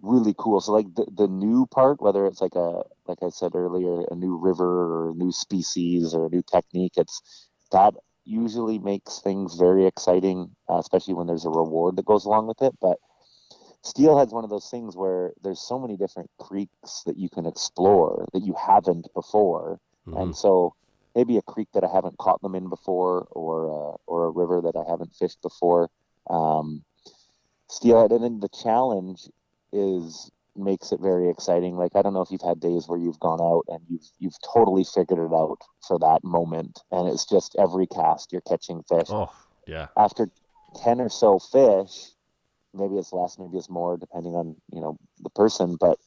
really 0.02 0.36
cool. 0.38 0.62
So 0.62 0.74
like 0.74 0.94
the, 0.96 1.06
the 1.14 1.28
new 1.28 1.66
part, 1.68 2.02
whether 2.02 2.26
it's 2.26 2.42
like 2.42 2.56
a 2.56 2.84
like 3.08 3.20
I 3.24 3.30
said 3.30 3.56
earlier, 3.56 4.02
a 4.12 4.16
new 4.16 4.38
river 4.38 4.66
or 4.66 5.12
a 5.12 5.14
new 5.14 5.32
species 5.32 6.14
or 6.14 6.26
a 6.26 6.30
new 6.30 6.44
technique, 6.44 6.94
it's 6.98 7.50
that 7.72 7.94
usually 8.26 8.80
makes 8.80 9.20
things 9.20 9.56
very 9.56 9.86
exciting, 9.86 10.56
uh, 10.70 10.78
especially 10.78 11.14
when 11.14 11.28
there's 11.28 11.46
a 11.46 11.50
reward 11.50 11.96
that 11.98 12.06
goes 12.06 12.26
along 12.26 12.48
with 12.48 12.62
it. 12.62 12.74
But 12.82 12.98
steelhead's 13.84 14.34
one 14.34 14.44
of 14.44 14.50
those 14.50 14.70
things 14.70 14.96
where 14.98 15.34
there's 15.44 15.62
so 15.62 15.80
many 15.80 15.98
different 15.98 16.30
creeks 16.40 17.04
that 17.06 17.18
you 17.18 17.30
can 17.30 17.46
explore 17.46 18.26
that 18.34 18.44
you 18.44 18.56
haven't 18.56 19.08
before, 19.14 19.80
Mhm. 20.06 20.18
and 20.22 20.36
so 20.36 20.74
maybe 21.16 21.38
a 21.38 21.42
creek 21.42 21.70
that 21.74 21.84
I 21.84 21.92
haven't 21.92 22.18
caught 22.18 22.42
them 22.42 22.56
in 22.56 22.70
before, 22.70 23.28
or 23.32 23.66
uh, 23.70 23.98
or 24.06 24.26
a 24.26 24.30
river 24.30 24.62
that 24.62 24.76
I 24.76 24.90
haven't 24.90 25.16
fished 25.16 25.42
before. 25.42 25.90
Um, 26.30 26.84
steelhead, 27.70 28.12
and 28.12 28.24
then 28.24 28.40
the 28.40 28.50
challenge 28.50 29.28
is 29.72 30.30
makes 30.56 30.92
it 30.92 31.00
very 31.02 31.30
exciting. 31.30 31.76
Like 31.76 31.96
I 31.96 32.02
don't 32.02 32.14
know 32.14 32.22
if 32.22 32.32
you've 32.32 32.42
had 32.42 32.60
days 32.60 32.88
where 32.88 33.00
you've 33.00 33.20
gone 33.20 33.42
out 33.42 33.64
and 33.68 33.80
you've 33.90 34.10
you've 34.20 34.38
totally 34.54 34.84
figured 34.84 35.20
it 35.20 35.34
out 35.34 35.60
for 35.88 35.98
that 36.00 36.24
moment, 36.24 36.80
and 36.92 37.08
it's 37.08 37.26
just 37.26 37.56
every 37.58 37.88
cast 37.88 38.32
you're 38.32 38.42
catching 38.42 38.84
fish. 38.84 39.10
Oh 39.10 39.32
yeah. 39.68 39.88
After 39.98 40.30
ten 40.84 41.00
or 41.00 41.10
so 41.10 41.40
fish, 41.40 42.12
maybe 42.74 42.96
it's 42.98 43.14
less, 43.14 43.38
maybe 43.40 43.58
it's 43.58 43.70
more, 43.70 43.98
depending 43.98 44.36
on 44.36 44.56
you 44.72 44.82
know 44.82 44.98
the 45.22 45.30
person, 45.30 45.78
but 45.80 45.98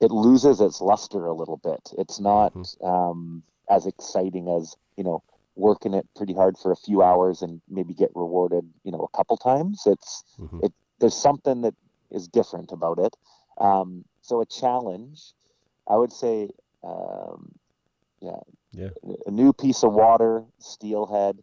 it 0.00 0.10
loses 0.10 0.60
its 0.60 0.80
luster 0.80 1.26
a 1.26 1.34
little 1.34 1.58
bit. 1.58 1.92
It's 1.98 2.18
not 2.20 2.54
um, 2.82 3.42
as 3.70 3.86
exciting 3.86 4.48
as 4.48 4.76
you 4.96 5.04
know 5.04 5.22
working 5.56 5.94
it 5.94 6.06
pretty 6.16 6.34
hard 6.34 6.56
for 6.58 6.72
a 6.72 6.76
few 6.76 7.02
hours 7.02 7.42
and 7.42 7.60
maybe 7.68 7.94
get 7.94 8.10
rewarded 8.14 8.64
you 8.84 8.92
know 8.92 9.08
a 9.12 9.16
couple 9.16 9.36
times. 9.36 9.82
It's 9.86 10.24
Mhm. 10.38 10.64
it 10.64 10.72
there's 11.00 11.16
something 11.16 11.62
that 11.62 11.74
is 12.10 12.28
different 12.28 12.72
about 12.72 12.98
it. 12.98 13.16
Um, 13.58 14.04
so 14.22 14.40
a 14.40 14.46
challenge, 14.46 15.32
I 15.88 15.96
would 15.96 16.12
say, 16.12 16.50
um, 16.82 17.52
yeah, 18.20 18.40
Yeah. 18.72 18.90
a 19.26 19.30
new 19.30 19.52
piece 19.52 19.82
of 19.82 19.92
water, 19.92 20.44
steelhead, 20.58 21.42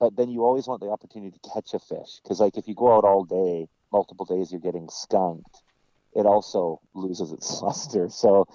but 0.00 0.16
then 0.16 0.30
you 0.30 0.44
always 0.44 0.66
want 0.68 0.80
the 0.80 0.90
opportunity 0.90 1.38
to 1.42 1.50
catch 1.50 1.74
a 1.74 1.78
fish 1.78 2.20
because 2.22 2.40
like 2.40 2.56
if 2.56 2.68
you 2.68 2.74
go 2.74 2.94
out 2.94 3.04
all 3.04 3.24
day, 3.24 3.68
multiple 3.92 4.26
days, 4.26 4.50
you're 4.52 4.60
getting 4.60 4.88
skunked. 4.88 5.62
It 6.14 6.26
also 6.26 6.80
loses 6.94 7.32
its 7.32 7.60
luster. 7.62 8.08
So 8.08 8.46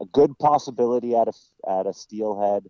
a 0.00 0.06
good 0.06 0.38
possibility 0.38 1.14
at 1.14 1.28
a 1.28 1.32
at 1.68 1.86
a 1.86 1.92
steelhead. 1.92 2.66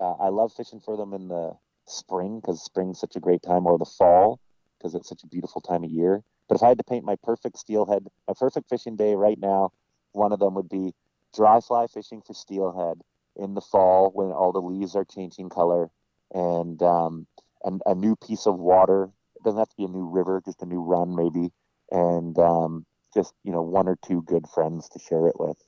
Uh, 0.00 0.14
I 0.14 0.28
love 0.28 0.52
fishing 0.52 0.80
for 0.80 0.96
them 0.96 1.12
in 1.14 1.28
the 1.28 1.52
spring 1.86 2.40
because 2.40 2.62
spring's 2.62 2.98
such 2.98 3.16
a 3.16 3.20
great 3.20 3.42
time, 3.42 3.66
or 3.66 3.78
the 3.78 3.84
fall 3.84 4.40
because 4.78 4.94
it's 4.94 5.08
such 5.08 5.22
a 5.22 5.28
beautiful 5.28 5.60
time 5.60 5.84
of 5.84 5.90
year. 5.90 6.22
But 6.48 6.56
if 6.56 6.62
I 6.62 6.68
had 6.68 6.78
to 6.78 6.84
paint 6.84 7.04
my 7.04 7.16
perfect 7.22 7.58
steelhead, 7.58 8.06
my 8.28 8.34
perfect 8.38 8.68
fishing 8.68 8.96
day 8.96 9.14
right 9.14 9.38
now, 9.38 9.72
one 10.12 10.32
of 10.32 10.40
them 10.40 10.54
would 10.54 10.68
be 10.68 10.92
dry 11.34 11.60
fly 11.60 11.86
fishing 11.86 12.22
for 12.22 12.34
steelhead 12.34 13.00
in 13.36 13.54
the 13.54 13.60
fall 13.60 14.10
when 14.12 14.30
all 14.30 14.52
the 14.52 14.60
leaves 14.60 14.94
are 14.94 15.04
changing 15.04 15.48
color, 15.48 15.90
and 16.32 16.82
um, 16.82 17.26
and 17.64 17.82
a 17.86 17.94
new 17.94 18.16
piece 18.16 18.46
of 18.46 18.58
water. 18.58 19.10
It 19.36 19.44
doesn't 19.44 19.58
have 19.58 19.68
to 19.70 19.76
be 19.76 19.84
a 19.84 19.88
new 19.88 20.08
river, 20.08 20.42
just 20.44 20.62
a 20.62 20.66
new 20.66 20.82
run 20.82 21.14
maybe, 21.14 21.52
and 21.90 22.38
um, 22.38 22.86
just 23.14 23.32
you 23.44 23.52
know 23.52 23.62
one 23.62 23.88
or 23.88 23.96
two 24.04 24.22
good 24.22 24.46
friends 24.48 24.88
to 24.90 24.98
share 24.98 25.28
it 25.28 25.38
with. 25.38 25.58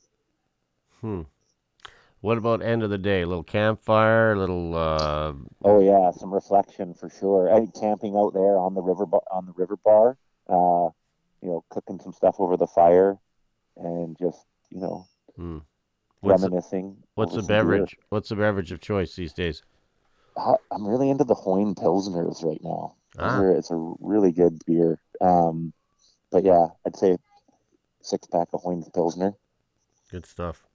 Hmm. 1.01 1.23
What 2.21 2.39
about 2.39 2.63
end 2.63 2.83
of 2.83 2.91
the 2.91 2.99
day? 2.99 3.23
A 3.23 3.27
little 3.27 3.45
campfire, 3.45 4.33
a 4.33 4.39
little 4.39 4.75
uh, 4.75 5.33
Oh 5.65 5.81
yeah, 5.81 6.11
some 6.11 6.33
reflection 6.33 6.95
for 6.95 7.09
sure. 7.09 7.55
I 7.55 7.67
camping 7.79 8.17
out 8.17 8.35
there 8.35 8.59
on 8.59 8.75
the 8.75 8.83
river 8.83 9.07
bar, 9.07 9.23
on 9.31 9.47
the 9.47 9.53
river 9.53 9.77
bar, 9.77 10.17
uh, 10.49 10.91
you 11.41 11.49
know, 11.49 11.65
cooking 11.69 12.01
some 12.01 12.13
stuff 12.13 12.37
over 12.39 12.57
the 12.57 12.67
fire, 12.67 13.19
and 13.77 14.17
just 14.19 14.45
you 14.71 14.81
know 14.81 15.07
hmm. 15.37 15.59
what's 16.21 16.41
the, 16.41 16.49
reminiscing. 16.49 16.97
what's 17.15 17.33
the 17.33 17.43
some 17.43 17.47
beer. 17.47 17.59
beverage? 17.59 17.97
What's 18.09 18.31
the 18.31 18.37
beverage 18.37 18.73
of 18.73 18.81
choice 18.81 19.15
these 19.15 19.33
days? 19.33 19.63
I'm 20.37 20.87
really 20.87 21.11
into 21.11 21.25
the 21.25 21.35
Hoyne 21.35 21.75
Pilsners 21.75 22.45
right 22.45 22.61
now. 22.63 22.95
Ah. 23.19 23.41
it's 23.43 23.71
a 23.71 23.95
really 24.01 24.33
good 24.33 24.63
beer. 24.67 25.01
Um, 25.21 25.73
but 26.31 26.45
yeah, 26.45 26.67
I'd 26.87 26.97
say 26.97 27.17
six 28.03 28.27
pack 28.27 28.49
of 28.53 28.61
Hoyne 28.61 28.83
Pilsner. 28.93 29.35
Good 30.11 30.27
stuff. 30.27 30.67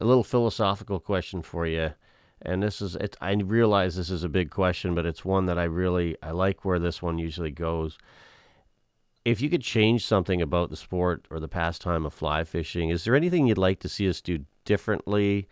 A 0.00 0.04
little 0.04 0.24
philosophical 0.24 1.00
question 1.00 1.42
for 1.42 1.66
you, 1.66 1.92
and 2.40 2.62
this 2.62 2.80
is 2.80 2.96
it. 2.96 3.16
I 3.20 3.32
realize 3.34 3.94
this 3.94 4.10
is 4.10 4.24
a 4.24 4.28
big 4.28 4.50
question, 4.50 4.94
but 4.94 5.06
it's 5.06 5.24
one 5.24 5.46
that 5.46 5.58
I 5.58 5.64
really 5.64 6.16
I 6.22 6.30
like 6.30 6.64
where 6.64 6.78
this 6.78 7.02
one 7.02 7.18
usually 7.18 7.50
goes. 7.50 7.98
If 9.24 9.40
you 9.40 9.48
could 9.50 9.62
change 9.62 10.04
something 10.04 10.42
about 10.42 10.70
the 10.70 10.76
sport 10.76 11.26
or 11.30 11.38
the 11.38 11.48
pastime 11.48 12.04
of 12.06 12.14
fly 12.14 12.42
fishing, 12.44 12.90
is 12.90 13.04
there 13.04 13.14
anything 13.14 13.46
you'd 13.46 13.58
like 13.58 13.80
to 13.80 13.88
see 13.88 14.08
us 14.08 14.20
do 14.20 14.44
differently, 14.64 15.48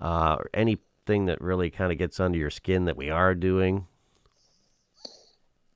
uh, 0.00 0.36
or 0.38 0.50
anything 0.52 1.26
that 1.26 1.40
really 1.40 1.70
kind 1.70 1.92
of 1.92 1.98
gets 1.98 2.20
under 2.20 2.38
your 2.38 2.50
skin 2.50 2.84
that 2.86 2.96
we 2.96 3.10
are 3.10 3.34
doing? 3.34 3.86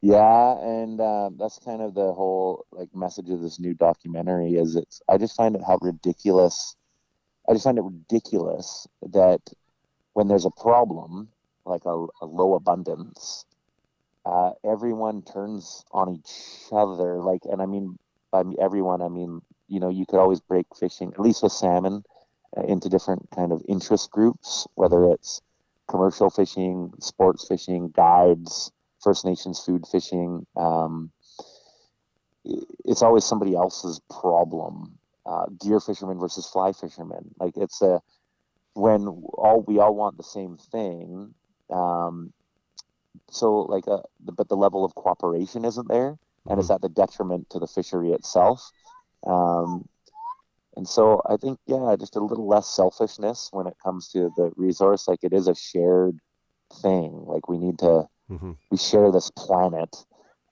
Yeah, 0.01 0.59
and 0.61 1.01
uh, 1.01 1.31
that's 1.37 1.59
kind 1.59 1.83
of 1.83 1.95
the 1.95 2.13
whole 2.13 2.67
like 2.73 2.95
message 2.95 3.31
of 3.31 3.41
this 3.41 3.59
new 3.59 3.75
documentary 3.75 4.55
is 4.55 4.77
it's 4.77 5.01
I 5.09 5.19
just 5.19 5.37
find 5.37 5.57
it 5.57 5.63
how 5.67 5.79
ridiculous 5.81 6.77
I 7.49 7.53
just 7.53 7.65
find 7.65 7.79
it 7.79 7.83
ridiculous 7.85 8.87
that 9.03 9.41
when 10.13 10.29
there's 10.29 10.45
a 10.45 10.51
problem 10.51 11.29
like 11.65 11.85
a, 11.87 12.07
a 12.21 12.27
low 12.27 12.55
abundance, 12.55 13.45
uh, 14.27 14.51
everyone 14.65 15.23
turns 15.23 15.85
on 15.93 16.15
each 16.15 16.33
other. 16.73 17.23
Like, 17.23 17.43
and 17.45 17.63
I 17.63 17.67
mean 17.67 17.99
by 18.31 18.43
everyone, 18.61 19.01
I 19.03 19.09
mean 19.09 19.41
you 19.69 19.81
know 19.81 19.89
you 19.89 20.07
could 20.07 20.19
always 20.19 20.41
break 20.41 20.67
fishing 20.79 21.13
at 21.13 21.21
least 21.21 21.43
with 21.43 21.53
salmon 21.53 22.03
uh, 22.57 22.63
into 22.63 22.89
different 22.89 23.29
kind 23.35 23.53
of 23.53 23.63
interest 23.69 24.11
groups, 24.11 24.67
whether 24.75 25.13
it's 25.13 25.41
commercial 25.89 26.31
fishing, 26.31 26.93
sports 27.01 27.47
fishing, 27.47 27.89
guides. 27.89 28.71
First 29.03 29.25
Nations 29.25 29.65
food 29.65 29.87
fishing. 29.87 30.45
Um, 30.57 31.13
it's 32.85 33.03
always 33.03 33.25
somebody 33.25 33.55
else's 33.55 34.01
problem. 34.11 34.98
Uh, 35.29 35.47
gear 35.61 35.79
fishermen 35.79 36.19
versus 36.19 36.47
fly 36.47 36.73
fishermen. 36.73 37.25
Like 37.39 37.57
it's 37.57 37.83
a 37.83 38.01
when 38.73 39.07
all 39.07 39.63
we 39.69 39.79
all 39.79 39.95
want 39.95 40.17
the 40.17 40.23
same 40.23 40.57
thing. 40.57 41.35
Um, 41.71 42.33
so 43.31 43.61
like 43.75 43.87
a 43.87 43.99
but 44.21 44.49
the 44.49 44.57
level 44.57 44.85
of 44.85 44.95
cooperation 44.95 45.65
isn't 45.65 45.89
there. 45.89 46.17
and 46.49 46.59
it's 46.61 46.71
at 46.71 46.81
the 46.81 46.89
detriment 46.89 47.51
to 47.51 47.59
the 47.59 47.67
fishery 47.67 48.13
itself. 48.13 48.73
Um, 49.27 49.87
and 50.77 50.89
so 50.89 51.21
I 51.29 51.37
think, 51.37 51.59
yeah, 51.67 51.95
just 51.99 52.17
a 52.17 52.21
little 52.21 52.47
less 52.47 52.69
selfishness 52.69 53.49
when 53.53 53.67
it 53.67 53.77
comes 53.85 54.09
to 54.13 54.31
the 54.37 54.51
resource. 54.57 55.09
Like 55.09 55.21
it 55.23 55.33
is 55.33 55.49
a 55.49 55.55
shared 55.55 56.19
thing. 56.83 57.25
Like 57.27 57.49
we 57.49 57.59
need 57.59 57.79
to, 57.81 58.09
hmm 58.29 58.53
we 58.71 58.79
share 58.79 59.11
this 59.11 59.31
planet, 59.37 59.95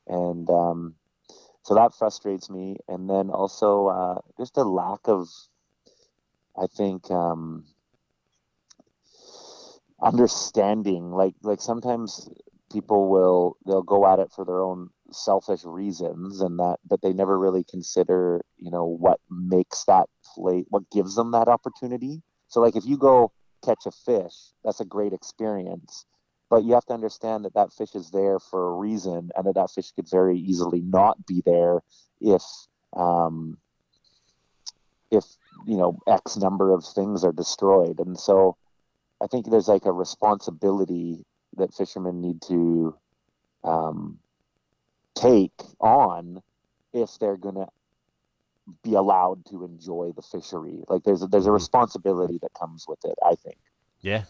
and 0.07 0.49
um, 0.51 0.95
so 1.67 1.75
that 1.75 1.97
frustrates 1.97 2.49
me. 2.49 2.77
And 2.87 3.11
then 3.11 3.29
also 3.29 3.89
uh, 3.89 4.21
just 4.39 4.57
a 4.57 4.63
lack 4.63 5.01
of, 5.07 5.27
I 6.57 6.69
think, 6.69 7.11
um, 7.11 7.65
understanding. 10.01 11.11
Like 11.11 11.35
like 11.43 11.61
sometimes 11.61 12.31
people 12.71 13.09
will 13.09 13.57
they'll 13.67 13.83
go 13.83 14.07
at 14.07 14.21
it 14.21 14.31
for 14.31 14.45
their 14.45 14.61
own 14.61 14.91
selfish 15.11 15.65
reasons 15.65 16.41
and 16.41 16.61
that 16.61 16.77
but 16.89 17.03
they 17.03 17.13
never 17.13 17.37
really 17.37 17.65
consider 17.65 18.41
you 18.59 18.71
know 18.71 18.85
what 18.85 19.21
makes 19.31 19.85
that 19.85 20.07
play 20.35 20.65
what 20.69 20.83
gives 20.91 21.15
them 21.15 21.31
that 21.31 21.47
opportunity 21.47 22.21
so 22.49 22.61
like 22.61 22.75
if 22.75 22.85
you 22.85 22.99
go 22.99 23.31
catch 23.65 23.87
a 23.87 23.93
fish 23.93 24.35
that's 24.65 24.81
a 24.81 24.85
great 24.85 25.13
experience 25.13 26.05
but 26.49 26.65
you 26.65 26.75
have 26.75 26.85
to 26.87 26.95
understand 26.95 27.45
that 27.45 27.55
that 27.55 27.73
fish 27.73 27.95
is 27.95 28.11
there 28.11 28.39
for 28.39 28.69
a 28.69 28.77
reason 28.77 29.31
and 29.37 29.47
that 29.47 29.55
that 29.55 29.71
fish 29.71 29.91
could 29.93 30.09
very 30.09 30.39
easily 30.39 30.81
not 30.81 31.27
be 31.27 31.43
there 31.45 31.81
if 32.21 32.43
um 32.97 33.59
if 35.11 35.25
you 35.67 35.77
know 35.77 35.99
x 36.07 36.37
number 36.37 36.73
of 36.73 36.85
things 36.85 37.25
are 37.25 37.33
destroyed 37.33 37.99
and 38.01 38.19
so 38.19 38.57
i 39.23 39.27
think 39.27 39.49
there's 39.51 39.69
like 39.69 39.87
a 39.87 39.93
responsibility 39.93 41.25
that 41.57 41.75
fishermen 41.75 42.21
need 42.21 42.41
to 42.43 42.95
um, 43.65 44.19
take 45.15 45.61
on 45.81 46.43
if 46.93 47.19
they're 47.19 47.37
going 47.37 47.57
to 47.57 47.69
be 48.83 48.95
allowed 48.95 49.45
to 49.47 49.65
enjoy 49.65 50.13
the 50.15 50.23
fishery. 50.23 50.83
Like 50.89 51.03
there's 51.05 51.23
a, 51.23 51.27
there's 51.27 51.47
a 51.47 51.53
responsibility 51.53 52.39
that 52.43 52.55
comes 52.59 52.87
with 52.89 53.05
it. 53.05 53.17
I 53.25 53.35
think. 53.35 53.59
Yeah. 54.01 54.25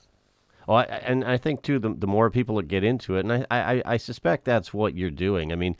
Oh, 0.69 0.75
well, 0.75 0.87
I, 0.89 0.97
and 0.97 1.25
I 1.25 1.37
think 1.37 1.63
too, 1.63 1.79
the, 1.79 1.95
the 1.97 2.07
more 2.07 2.31
people 2.31 2.57
that 2.57 2.69
get 2.69 2.85
into 2.85 3.17
it, 3.17 3.25
and 3.25 3.33
I, 3.33 3.47
I, 3.51 3.83
I 3.85 3.97
suspect 3.97 4.45
that's 4.45 4.75
what 4.75 4.97
you're 4.97 5.11
doing. 5.11 5.53
I 5.53 5.57
mean, 5.57 5.77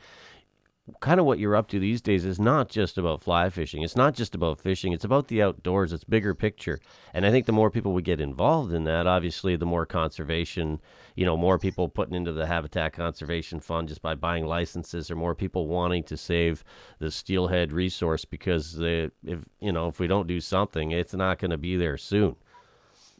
kind 1.01 1.19
of 1.19 1.25
what 1.25 1.39
you're 1.39 1.55
up 1.55 1.67
to 1.67 1.79
these 1.79 2.01
days 2.01 2.23
is 2.23 2.39
not 2.39 2.69
just 2.69 2.97
about 2.97 3.21
fly 3.21 3.49
fishing. 3.49 3.83
It's 3.83 3.95
not 3.95 4.13
just 4.13 4.33
about 4.33 4.59
fishing. 4.59 4.93
It's 4.93 5.03
about 5.03 5.27
the 5.27 5.41
outdoors. 5.41 5.91
It's 5.91 6.03
bigger 6.03 6.33
picture. 6.33 6.79
And 7.13 7.25
I 7.25 7.31
think 7.31 7.45
the 7.45 7.51
more 7.51 7.69
people 7.69 7.93
we 7.93 8.01
get 8.01 8.21
involved 8.21 8.73
in 8.73 8.85
that, 8.85 9.05
obviously, 9.07 9.55
the 9.55 9.65
more 9.65 9.85
conservation, 9.85 10.79
you 11.15 11.25
know, 11.25 11.35
more 11.35 11.59
people 11.59 11.89
putting 11.89 12.15
into 12.15 12.31
the 12.31 12.45
Habitat 12.45 12.93
Conservation 12.93 13.59
Fund 13.59 13.89
just 13.89 14.01
by 14.01 14.15
buying 14.15 14.45
licenses, 14.45 15.11
or 15.11 15.15
more 15.15 15.35
people 15.35 15.67
wanting 15.67 16.03
to 16.03 16.15
save 16.15 16.63
the 16.99 17.11
steelhead 17.11 17.73
resource 17.73 18.23
because 18.23 18.77
they, 18.77 19.09
if 19.25 19.39
you 19.59 19.71
know, 19.71 19.87
if 19.87 19.99
we 19.99 20.07
don't 20.07 20.27
do 20.27 20.39
something, 20.39 20.91
it's 20.91 21.13
not 21.13 21.39
going 21.39 21.51
to 21.51 21.57
be 21.57 21.75
there 21.75 21.97
soon. 21.97 22.35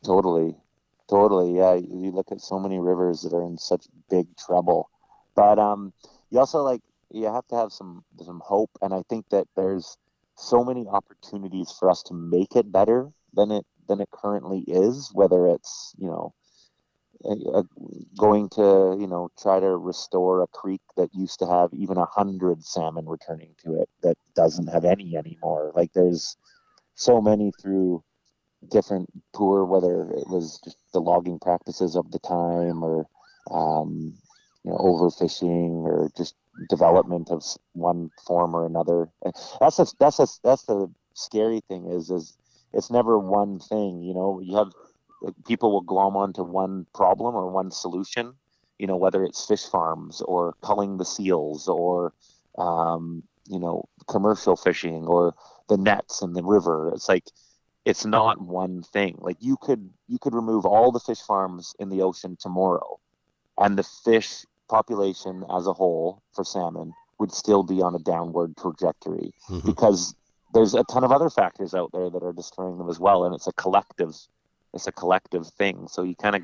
Totally, 0.06 0.56
totally. 1.10 1.56
Yeah, 1.58 1.76
you 1.76 2.12
look 2.12 2.32
at 2.32 2.42
so 2.42 2.60
many 2.60 2.80
rivers 2.80 3.22
that 3.22 3.34
are 3.34 3.44
in 3.44 3.58
such 3.58 3.86
big 4.10 4.28
trouble, 4.38 4.90
but 5.36 5.60
um, 5.60 5.94
you 6.30 6.40
also 6.40 6.62
like 6.64 6.82
you 7.12 7.26
have 7.26 7.48
to 7.48 7.56
have 7.56 7.72
some 7.72 8.04
some 8.24 8.42
hope, 8.44 8.72
and 8.82 8.94
I 8.94 9.04
think 9.10 9.26
that 9.32 9.48
there's 9.56 9.98
so 10.36 10.64
many 10.64 10.86
opportunities 10.88 11.74
for 11.78 11.90
us 11.90 12.04
to 12.04 12.14
make 12.14 12.56
it 12.56 12.72
better 12.72 13.10
than 13.34 13.52
it 13.52 13.66
than 13.88 14.02
it 14.02 14.10
currently 14.12 14.60
is. 14.68 15.12
Whether 15.14 15.48
it's 15.48 15.94
you 15.98 16.08
know 16.08 16.34
going 18.18 18.50
to 18.50 18.96
you 19.00 19.08
know 19.08 19.30
try 19.42 19.60
to 19.60 19.78
restore 19.78 20.42
a 20.42 20.48
creek 20.48 20.82
that 20.96 21.10
used 21.14 21.40
to 21.40 21.48
have 21.48 21.74
even 21.74 21.98
a 21.98 22.06
hundred 22.06 22.64
salmon 22.64 23.06
returning 23.08 23.56
to 23.64 23.82
it 23.82 23.90
that 24.04 24.18
doesn't 24.36 24.68
have 24.68 24.86
any 24.86 25.16
anymore. 25.18 25.72
Like 25.76 25.94
there's 25.94 26.38
so 26.96 27.22
many 27.22 27.52
through 27.62 28.04
different 28.70 29.10
poor, 29.34 29.66
whether 29.66 30.12
it 30.12 30.28
was 30.28 30.60
just 30.64 30.78
the 30.94 31.00
logging 31.02 31.40
practices 31.40 31.96
of 31.96 32.12
the 32.12 32.20
time 32.20 32.84
or 32.84 33.08
um, 33.52 34.14
you 34.64 34.72
know 34.72 34.78
overfishing 34.78 35.84
or 35.86 36.10
just 36.18 36.36
development 36.70 37.30
of 37.30 37.44
one 37.74 38.12
form 38.26 38.56
or 38.56 38.66
another. 38.66 39.10
That's 39.60 39.80
a, 39.80 39.86
that's 40.00 40.20
a, 40.20 40.28
that's 40.44 40.64
the 40.64 40.90
scary 41.14 41.62
thing 41.68 41.88
is 41.92 42.10
is 42.10 42.38
it's 42.74 42.92
never 42.92 43.18
one 43.20 43.60
thing. 43.60 44.02
You 44.04 44.14
know, 44.14 44.40
you 44.42 44.58
have 44.58 44.72
people 45.46 45.72
will 45.72 45.82
glom 45.82 46.16
onto 46.18 46.44
one 46.44 46.86
problem 46.94 47.36
or 47.36 47.52
one 47.52 47.72
solution. 47.72 48.34
You 48.80 48.88
know, 48.88 48.98
whether 48.98 49.24
it's 49.24 49.46
fish 49.46 49.66
farms 49.66 50.22
or 50.22 50.56
culling 50.64 50.98
the 50.98 51.06
seals 51.06 51.68
or 51.68 52.14
um, 52.58 53.24
you 53.48 53.60
know 53.60 53.86
commercial 54.08 54.56
fishing 54.56 55.06
or 55.08 55.34
the 55.70 55.78
nets 55.78 56.22
in 56.22 56.34
the 56.34 56.44
river. 56.44 56.92
It's 56.94 57.10
like 57.10 57.26
it's 57.90 58.06
not 58.06 58.42
one 58.42 58.84
thing. 58.84 59.16
Like 59.20 59.38
you 59.40 59.58
could 59.62 59.90
you 60.08 60.20
could 60.20 60.36
remove 60.36 60.66
all 60.66 60.92
the 60.92 61.00
fish 61.00 61.22
farms 61.22 61.74
in 61.80 61.90
the 61.90 62.02
ocean 62.02 62.38
tomorrow, 62.40 63.00
and 63.58 63.78
the 63.78 63.84
fish 63.84 64.46
population 64.70 65.46
as 65.58 65.68
a 65.68 65.74
whole 65.74 66.22
for 66.36 66.44
salmon 66.44 66.92
would 67.20 67.32
still 67.32 67.64
be 67.64 67.82
on 67.82 67.96
a 67.96 68.00
downward 68.00 68.56
trajectory 68.58 69.32
Mhm. 69.50 69.66
because 69.66 70.14
there's 70.54 70.74
a 70.74 70.84
ton 70.92 71.04
of 71.04 71.12
other 71.12 71.30
factors 71.30 71.74
out 71.74 71.90
there 71.94 72.10
that 72.10 72.24
are 72.24 72.34
destroying 72.34 72.78
them 72.78 72.90
as 72.90 73.00
well, 73.00 73.24
and 73.26 73.34
it's 73.34 73.48
a 73.48 73.54
collective 73.54 74.14
it's 74.74 74.88
a 74.88 74.92
collective 74.92 75.48
thing. 75.58 75.88
So 75.88 76.04
you 76.04 76.16
kind 76.16 76.36
of 76.36 76.44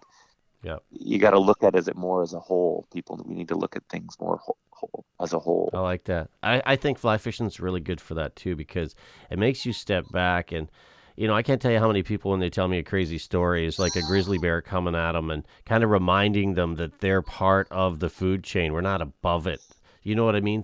Yeah. 0.63 0.77
you 0.89 1.19
got 1.19 1.31
to 1.31 1.39
look 1.39 1.61
at 1.61 1.75
it 1.75 1.95
more 1.95 2.21
as 2.23 2.33
a 2.33 2.39
whole. 2.39 2.85
People 2.93 3.19
we 3.25 3.35
need 3.35 3.49
to 3.49 3.57
look 3.57 3.75
at 3.75 3.83
things 3.89 4.15
more 4.19 4.37
whole, 4.37 4.57
whole 4.71 5.03
as 5.19 5.33
a 5.33 5.39
whole. 5.39 5.69
I 5.73 5.79
like 5.81 6.05
that. 6.05 6.29
I, 6.41 6.61
I 6.65 6.75
think 6.77 6.97
fly 6.97 7.17
fishing 7.17 7.45
is 7.45 7.59
really 7.59 7.81
good 7.81 7.99
for 7.99 8.13
that 8.13 8.35
too 8.37 8.55
because 8.55 8.95
it 9.29 9.37
makes 9.37 9.65
you 9.65 9.73
step 9.73 10.09
back 10.11 10.51
and 10.53 10.69
you 11.15 11.27
know 11.27 11.33
I 11.33 11.43
can't 11.43 11.61
tell 11.61 11.71
you 11.71 11.79
how 11.79 11.87
many 11.87 12.03
people 12.03 12.31
when 12.31 12.39
they 12.39 12.49
tell 12.49 12.67
me 12.67 12.77
a 12.77 12.83
crazy 12.83 13.17
story 13.17 13.65
is 13.65 13.79
like 13.79 13.95
a 13.95 14.01
grizzly 14.01 14.37
bear 14.37 14.61
coming 14.61 14.95
at 14.95 15.13
them 15.13 15.29
and 15.29 15.45
kind 15.65 15.83
of 15.83 15.89
reminding 15.89 16.55
them 16.55 16.75
that 16.75 16.99
they're 16.99 17.21
part 17.21 17.67
of 17.71 17.99
the 17.99 18.09
food 18.09 18.43
chain. 18.43 18.73
We're 18.73 18.81
not 18.81 19.01
above 19.01 19.47
it. 19.47 19.61
You 20.03 20.15
know 20.15 20.25
what 20.25 20.35
I 20.35 20.41
mean? 20.41 20.63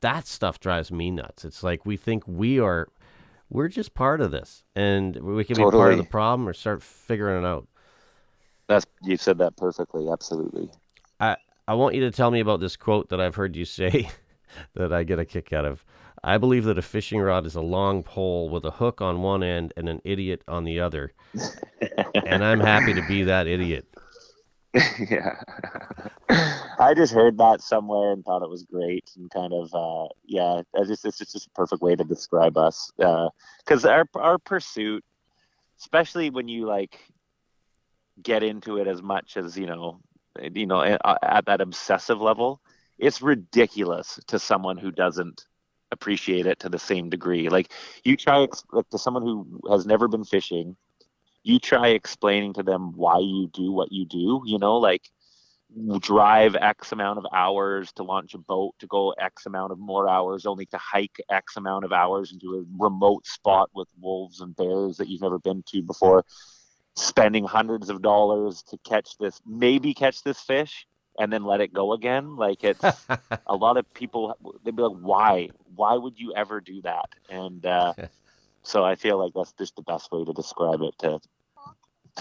That 0.00 0.26
stuff 0.26 0.60
drives 0.60 0.90
me 0.90 1.10
nuts. 1.10 1.44
It's 1.44 1.62
like 1.62 1.86
we 1.86 1.96
think 1.96 2.24
we 2.26 2.58
are 2.60 2.88
we're 3.48 3.68
just 3.68 3.94
part 3.94 4.20
of 4.20 4.30
this 4.30 4.64
and 4.74 5.16
we 5.16 5.44
can 5.44 5.56
be 5.56 5.62
part 5.62 5.92
of 5.92 5.98
the 5.98 6.04
problem 6.04 6.48
or 6.48 6.52
start 6.52 6.82
figuring 6.82 7.44
it 7.44 7.46
out. 7.46 7.68
That's 8.68 8.86
you 9.02 9.16
said 9.16 9.38
that 9.38 9.56
perfectly. 9.56 10.08
Absolutely. 10.08 10.68
I 11.20 11.36
I 11.68 11.74
want 11.74 11.94
you 11.94 12.00
to 12.02 12.10
tell 12.10 12.30
me 12.30 12.40
about 12.40 12.60
this 12.60 12.76
quote 12.76 13.08
that 13.10 13.20
I've 13.20 13.34
heard 13.34 13.56
you 13.56 13.64
say 13.64 14.08
that 14.74 14.92
I 14.92 15.04
get 15.04 15.18
a 15.18 15.24
kick 15.24 15.52
out 15.52 15.64
of. 15.64 15.84
I 16.26 16.38
believe 16.38 16.64
that 16.64 16.76
a 16.76 16.82
fishing 16.82 17.20
rod 17.20 17.46
is 17.46 17.54
a 17.54 17.60
long 17.60 18.02
pole 18.02 18.48
with 18.48 18.64
a 18.64 18.72
hook 18.72 19.00
on 19.00 19.22
one 19.22 19.44
end 19.44 19.72
and 19.76 19.88
an 19.88 20.02
idiot 20.04 20.42
on 20.48 20.64
the 20.64 20.80
other. 20.80 21.12
and 22.26 22.44
I'm 22.44 22.58
happy 22.58 22.94
to 22.94 23.06
be 23.06 23.22
that 23.22 23.46
idiot. 23.46 23.86
yeah. 25.08 25.36
I 26.80 26.94
just 26.94 27.12
heard 27.14 27.38
that 27.38 27.62
somewhere 27.62 28.10
and 28.10 28.24
thought 28.24 28.42
it 28.42 28.50
was 28.50 28.64
great 28.64 29.08
and 29.16 29.30
kind 29.30 29.52
of 29.52 29.72
uh 29.72 30.08
yeah, 30.24 30.62
I 30.76 30.84
just 30.84 31.04
it's 31.04 31.18
just, 31.18 31.32
just 31.32 31.46
a 31.46 31.50
perfect 31.50 31.80
way 31.80 31.94
to 31.94 32.02
describe 32.02 32.58
us. 32.58 32.90
Uh 32.98 33.28
cuz 33.64 33.84
our 33.84 34.08
our 34.16 34.38
pursuit 34.38 35.04
especially 35.78 36.30
when 36.30 36.48
you 36.48 36.66
like 36.66 36.98
get 38.20 38.42
into 38.42 38.78
it 38.78 38.88
as 38.88 39.00
much 39.00 39.36
as, 39.36 39.56
you 39.56 39.66
know, 39.66 40.00
you 40.40 40.66
know 40.66 40.82
at, 40.82 41.00
at 41.22 41.46
that 41.46 41.60
obsessive 41.60 42.20
level, 42.20 42.60
it's 42.98 43.22
ridiculous 43.22 44.18
to 44.26 44.40
someone 44.40 44.76
who 44.76 44.90
doesn't 44.90 45.46
appreciate 45.92 46.46
it 46.46 46.60
to 46.60 46.68
the 46.68 46.78
same 46.78 47.10
degree. 47.10 47.48
Like 47.48 47.72
you 48.04 48.16
try 48.16 48.46
like 48.72 48.88
to 48.90 48.98
someone 48.98 49.22
who 49.22 49.60
has 49.70 49.86
never 49.86 50.08
been 50.08 50.24
fishing, 50.24 50.76
you 51.42 51.58
try 51.58 51.88
explaining 51.88 52.54
to 52.54 52.62
them 52.62 52.92
why 52.96 53.18
you 53.18 53.48
do 53.52 53.70
what 53.72 53.92
you 53.92 54.04
do, 54.04 54.42
you 54.44 54.58
know, 54.58 54.76
like 54.76 55.02
drive 56.00 56.54
X 56.56 56.92
amount 56.92 57.18
of 57.18 57.26
hours 57.34 57.92
to 57.92 58.02
launch 58.02 58.34
a 58.34 58.38
boat 58.38 58.74
to 58.78 58.86
go 58.86 59.10
X 59.12 59.46
amount 59.46 59.72
of 59.72 59.78
more 59.78 60.08
hours, 60.08 60.46
only 60.46 60.66
to 60.66 60.78
hike 60.78 61.20
X 61.28 61.56
amount 61.56 61.84
of 61.84 61.92
hours 61.92 62.32
into 62.32 62.54
a 62.54 62.64
remote 62.82 63.26
spot 63.26 63.70
with 63.74 63.88
wolves 64.00 64.40
and 64.40 64.56
bears 64.56 64.96
that 64.96 65.08
you've 65.08 65.22
never 65.22 65.38
been 65.38 65.62
to 65.68 65.82
before, 65.82 66.24
spending 66.94 67.44
hundreds 67.44 67.90
of 67.90 68.02
dollars 68.02 68.62
to 68.62 68.78
catch 68.78 69.16
this, 69.18 69.40
maybe 69.46 69.92
catch 69.92 70.22
this 70.22 70.40
fish 70.40 70.86
and 71.18 71.32
then 71.32 71.44
let 71.44 71.60
it 71.60 71.72
go 71.72 71.92
again. 71.92 72.36
Like 72.36 72.64
it's 72.64 72.82
a 73.46 73.56
lot 73.56 73.76
of 73.76 73.92
people, 73.94 74.36
they'd 74.64 74.76
be 74.76 74.82
like, 74.82 74.98
why? 75.00 75.50
Why 75.74 75.94
would 75.94 76.18
you 76.18 76.32
ever 76.34 76.60
do 76.60 76.82
that? 76.82 77.08
And 77.28 77.64
uh, 77.64 77.94
so 78.62 78.84
I 78.84 78.94
feel 78.94 79.18
like 79.18 79.32
that's 79.34 79.52
just 79.52 79.76
the 79.76 79.82
best 79.82 80.10
way 80.12 80.24
to 80.24 80.32
describe 80.32 80.80
it 80.82 80.98
to 81.00 81.20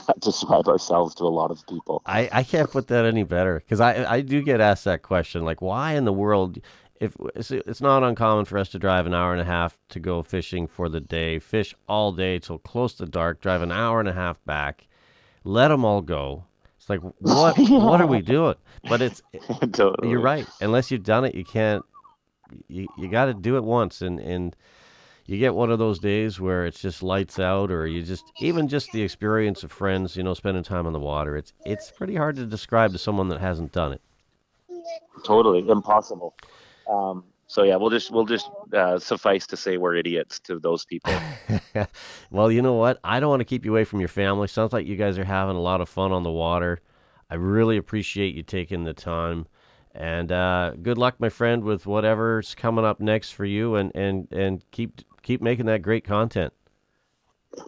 describe 0.20 0.68
ourselves 0.68 1.16
to 1.16 1.24
a 1.24 1.26
lot 1.30 1.52
of 1.52 1.66
people. 1.68 2.02
I, 2.06 2.30
I 2.32 2.44
can't 2.44 2.70
put 2.70 2.88
that 2.88 3.06
any 3.06 3.24
better 3.24 3.60
because 3.60 3.80
I, 3.80 4.16
I 4.16 4.22
do 4.22 4.42
get 4.42 4.62
asked 4.62 4.86
that 4.86 5.02
question 5.02 5.44
like 5.44 5.62
why 5.62 5.94
in 5.94 6.06
the 6.06 6.14
world 6.14 6.60
if 7.00 7.16
it's, 7.36 7.52
it's 7.52 7.82
not 7.82 8.04
uncommon 8.04 8.46
for 8.46 8.58
us 8.58 8.70
to 8.70 8.80
drive 8.80 9.06
an 9.06 9.14
hour 9.14 9.34
and 9.34 9.42
a 9.42 9.46
half 9.46 9.78
to 9.90 10.00
go 10.00 10.24
fishing 10.24 10.68
for 10.68 10.90
the 10.90 11.02
day 11.02 11.40
fish 11.40 11.76
all 11.88 12.12
day 12.12 12.40
till 12.40 12.58
close 12.58 12.94
to 12.96 13.06
dark 13.06 13.42
drive 13.42 13.62
an 13.62 13.72
hour 13.72 14.00
and 14.00 14.10
a 14.10 14.14
half 14.14 14.44
back 14.46 14.88
let 15.44 15.70
them 15.70 15.86
all 15.86 16.02
go 16.02 16.46
it's 16.86 16.90
like 16.90 17.02
what 17.20 17.58
what 17.58 18.00
are 18.00 18.08
we 18.08 18.22
doing 18.22 18.56
but 18.88 19.02
it's 19.02 19.22
totally. 19.74 20.10
you're 20.10 20.22
right 20.22 20.48
unless 20.62 20.92
you've 20.92 21.04
done 21.04 21.26
it 21.26 21.34
you 21.34 21.44
can't 21.44 21.84
you, 22.68 22.88
you 22.98 23.08
got 23.08 23.26
to 23.26 23.34
do 23.34 23.58
it 23.58 23.64
once, 23.64 24.02
and 24.02 24.20
and 24.20 24.56
you 25.26 25.38
get 25.38 25.56
one 25.56 25.72
of 25.72 25.80
those 25.80 26.00
days 26.00 26.40
where 26.40 26.66
it's 26.66 26.80
just 26.80 27.02
lights 27.02 27.40
out, 27.40 27.72
or 27.72 27.88
you 27.88 28.04
just 28.04 28.32
even 28.40 28.68
just 28.68 28.92
the 28.92 29.02
experience 29.02 29.64
of 29.64 29.72
friends, 29.72 30.16
you 30.16 30.24
know, 30.24 30.34
spending 30.34 30.64
time 30.64 30.86
on 30.86 30.94
the 30.94 31.00
water. 31.00 31.36
It's 31.36 31.54
it's 31.66 31.92
pretty 31.92 32.16
hard 32.16 32.36
to 32.38 32.46
describe 32.46 32.92
to 32.92 32.98
someone 32.98 33.30
that 33.30 33.40
hasn't 33.40 33.72
done 33.72 33.94
it. 33.94 34.02
Totally 35.24 35.68
impossible. 35.68 36.36
Um, 36.90 37.24
so 37.48 37.64
yeah, 37.64 37.76
we'll 37.76 37.92
just 37.92 38.12
we'll 38.12 38.26
just 38.26 38.50
uh, 38.74 38.98
suffice 38.98 39.46
to 39.48 39.58
say 39.58 39.78
we're 39.78 39.96
idiots 39.96 40.40
to 40.42 40.60
those 40.60 40.86
people. 40.86 41.14
well, 42.32 42.52
you 42.52 42.62
know 42.62 42.74
what? 42.74 43.00
I 43.04 43.20
don't 43.20 43.30
want 43.30 43.42
to 43.42 43.46
keep 43.46 43.66
you 43.66 43.72
away 43.72 43.84
from 43.84 44.00
your 44.00 44.10
family. 44.10 44.48
Sounds 44.48 44.74
like 44.74 44.88
you 44.88 44.96
guys 44.96 45.20
are 45.20 45.26
having 45.26 45.56
a 45.56 45.62
lot 45.62 45.82
of 45.82 45.88
fun 45.88 46.12
on 46.12 46.24
the 46.24 46.32
water. 46.32 46.82
I 47.30 47.36
really 47.36 47.78
appreciate 47.78 48.36
you 48.36 48.44
taking 48.44 48.84
the 48.84 48.94
time. 48.94 49.48
And 49.94 50.32
uh, 50.32 50.72
good 50.82 50.98
luck, 50.98 51.16
my 51.20 51.30
friend, 51.30 51.64
with 51.64 51.86
whatever's 51.86 52.54
coming 52.54 52.84
up 52.84 53.00
next 53.00 53.32
for 53.32 53.46
you, 53.46 53.76
and, 53.76 53.92
and, 53.96 54.28
and 54.32 54.64
keep 54.72 55.02
keep 55.22 55.42
making 55.42 55.68
that 55.68 55.82
great 55.82 56.04
content. 56.04 56.52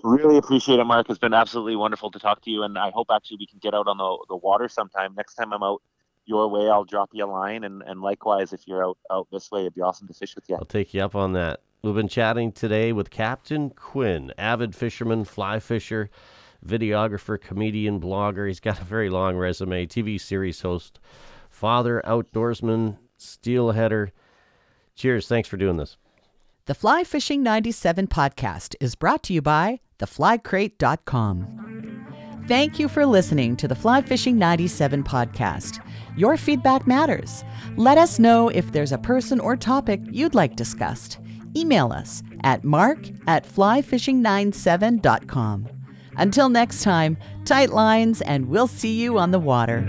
Really 0.03 0.37
appreciate 0.37 0.79
it, 0.79 0.83
Mark. 0.83 1.09
It's 1.09 1.19
been 1.19 1.33
absolutely 1.33 1.77
wonderful 1.77 2.11
to 2.11 2.19
talk 2.19 2.41
to 2.41 2.51
you, 2.51 2.63
and 2.63 2.77
I 2.77 2.89
hope 2.89 3.07
actually 3.11 3.37
we 3.39 3.47
can 3.47 3.59
get 3.59 3.73
out 3.73 3.87
on 3.87 3.97
the 3.97 4.25
the 4.27 4.35
water 4.35 4.67
sometime. 4.67 5.13
Next 5.15 5.35
time 5.35 5.53
I'm 5.53 5.63
out 5.63 5.81
your 6.27 6.47
way, 6.49 6.69
I'll 6.69 6.83
drop 6.83 7.09
you 7.13 7.25
a 7.25 7.27
line, 7.27 7.63
and, 7.63 7.81
and 7.81 8.01
likewise, 8.01 8.53
if 8.53 8.67
you're 8.67 8.83
out 8.83 8.97
out 9.11 9.27
this 9.31 9.49
way, 9.51 9.61
it'd 9.61 9.75
be 9.75 9.81
awesome 9.81 10.07
to 10.07 10.13
fish 10.13 10.35
with 10.35 10.45
you. 10.47 10.55
I'll 10.55 10.65
take 10.65 10.93
you 10.93 11.01
up 11.01 11.15
on 11.15 11.33
that. 11.33 11.61
We've 11.81 11.95
been 11.95 12.07
chatting 12.07 12.51
today 12.51 12.91
with 12.91 13.09
Captain 13.09 13.69
Quinn, 13.69 14.33
avid 14.37 14.75
fisherman, 14.75 15.25
fly 15.25 15.59
fisher, 15.59 16.09
videographer, 16.65 17.39
comedian, 17.39 18.01
blogger. 18.01 18.47
He's 18.47 18.59
got 18.59 18.81
a 18.81 18.83
very 18.83 19.09
long 19.09 19.37
resume, 19.37 19.85
TV 19.85 20.19
series 20.19 20.61
host, 20.61 20.99
father, 21.49 22.01
outdoorsman, 22.05 22.97
steelheader. 23.19 24.11
Cheers. 24.95 25.27
Thanks 25.27 25.47
for 25.47 25.57
doing 25.57 25.77
this. 25.77 25.97
The 26.65 26.75
Fly 26.75 27.05
Fishing 27.05 27.43
97 27.43 28.07
podcast 28.07 28.75
is 28.81 28.95
brought 28.95 29.23
to 29.23 29.33
you 29.33 29.41
by 29.41 29.79
theflycrate.com. 29.99 32.06
Thank 32.47 32.79
you 32.79 32.87
for 32.87 33.05
listening 33.05 33.57
to 33.57 33.67
the 33.67 33.75
Fly 33.75 34.01
Fishing 34.01 34.37
97 34.37 35.03
podcast. 35.03 35.85
Your 36.15 36.37
feedback 36.37 36.87
matters. 36.87 37.43
Let 37.75 37.97
us 37.97 38.19
know 38.19 38.47
if 38.47 38.71
there's 38.71 38.93
a 38.93 38.97
person 38.97 39.41
or 39.41 39.57
topic 39.57 39.99
you'd 40.09 40.33
like 40.33 40.55
discussed. 40.55 41.19
Email 41.57 41.91
us 41.91 42.23
at 42.45 42.63
mark 42.63 42.99
at 43.27 43.45
flyfishing97.com. 43.45 45.67
Until 46.15 46.47
next 46.47 46.83
time, 46.83 47.17
tight 47.43 47.71
lines, 47.71 48.21
and 48.21 48.47
we'll 48.47 48.67
see 48.67 48.97
you 48.97 49.17
on 49.17 49.31
the 49.31 49.39
water. 49.39 49.83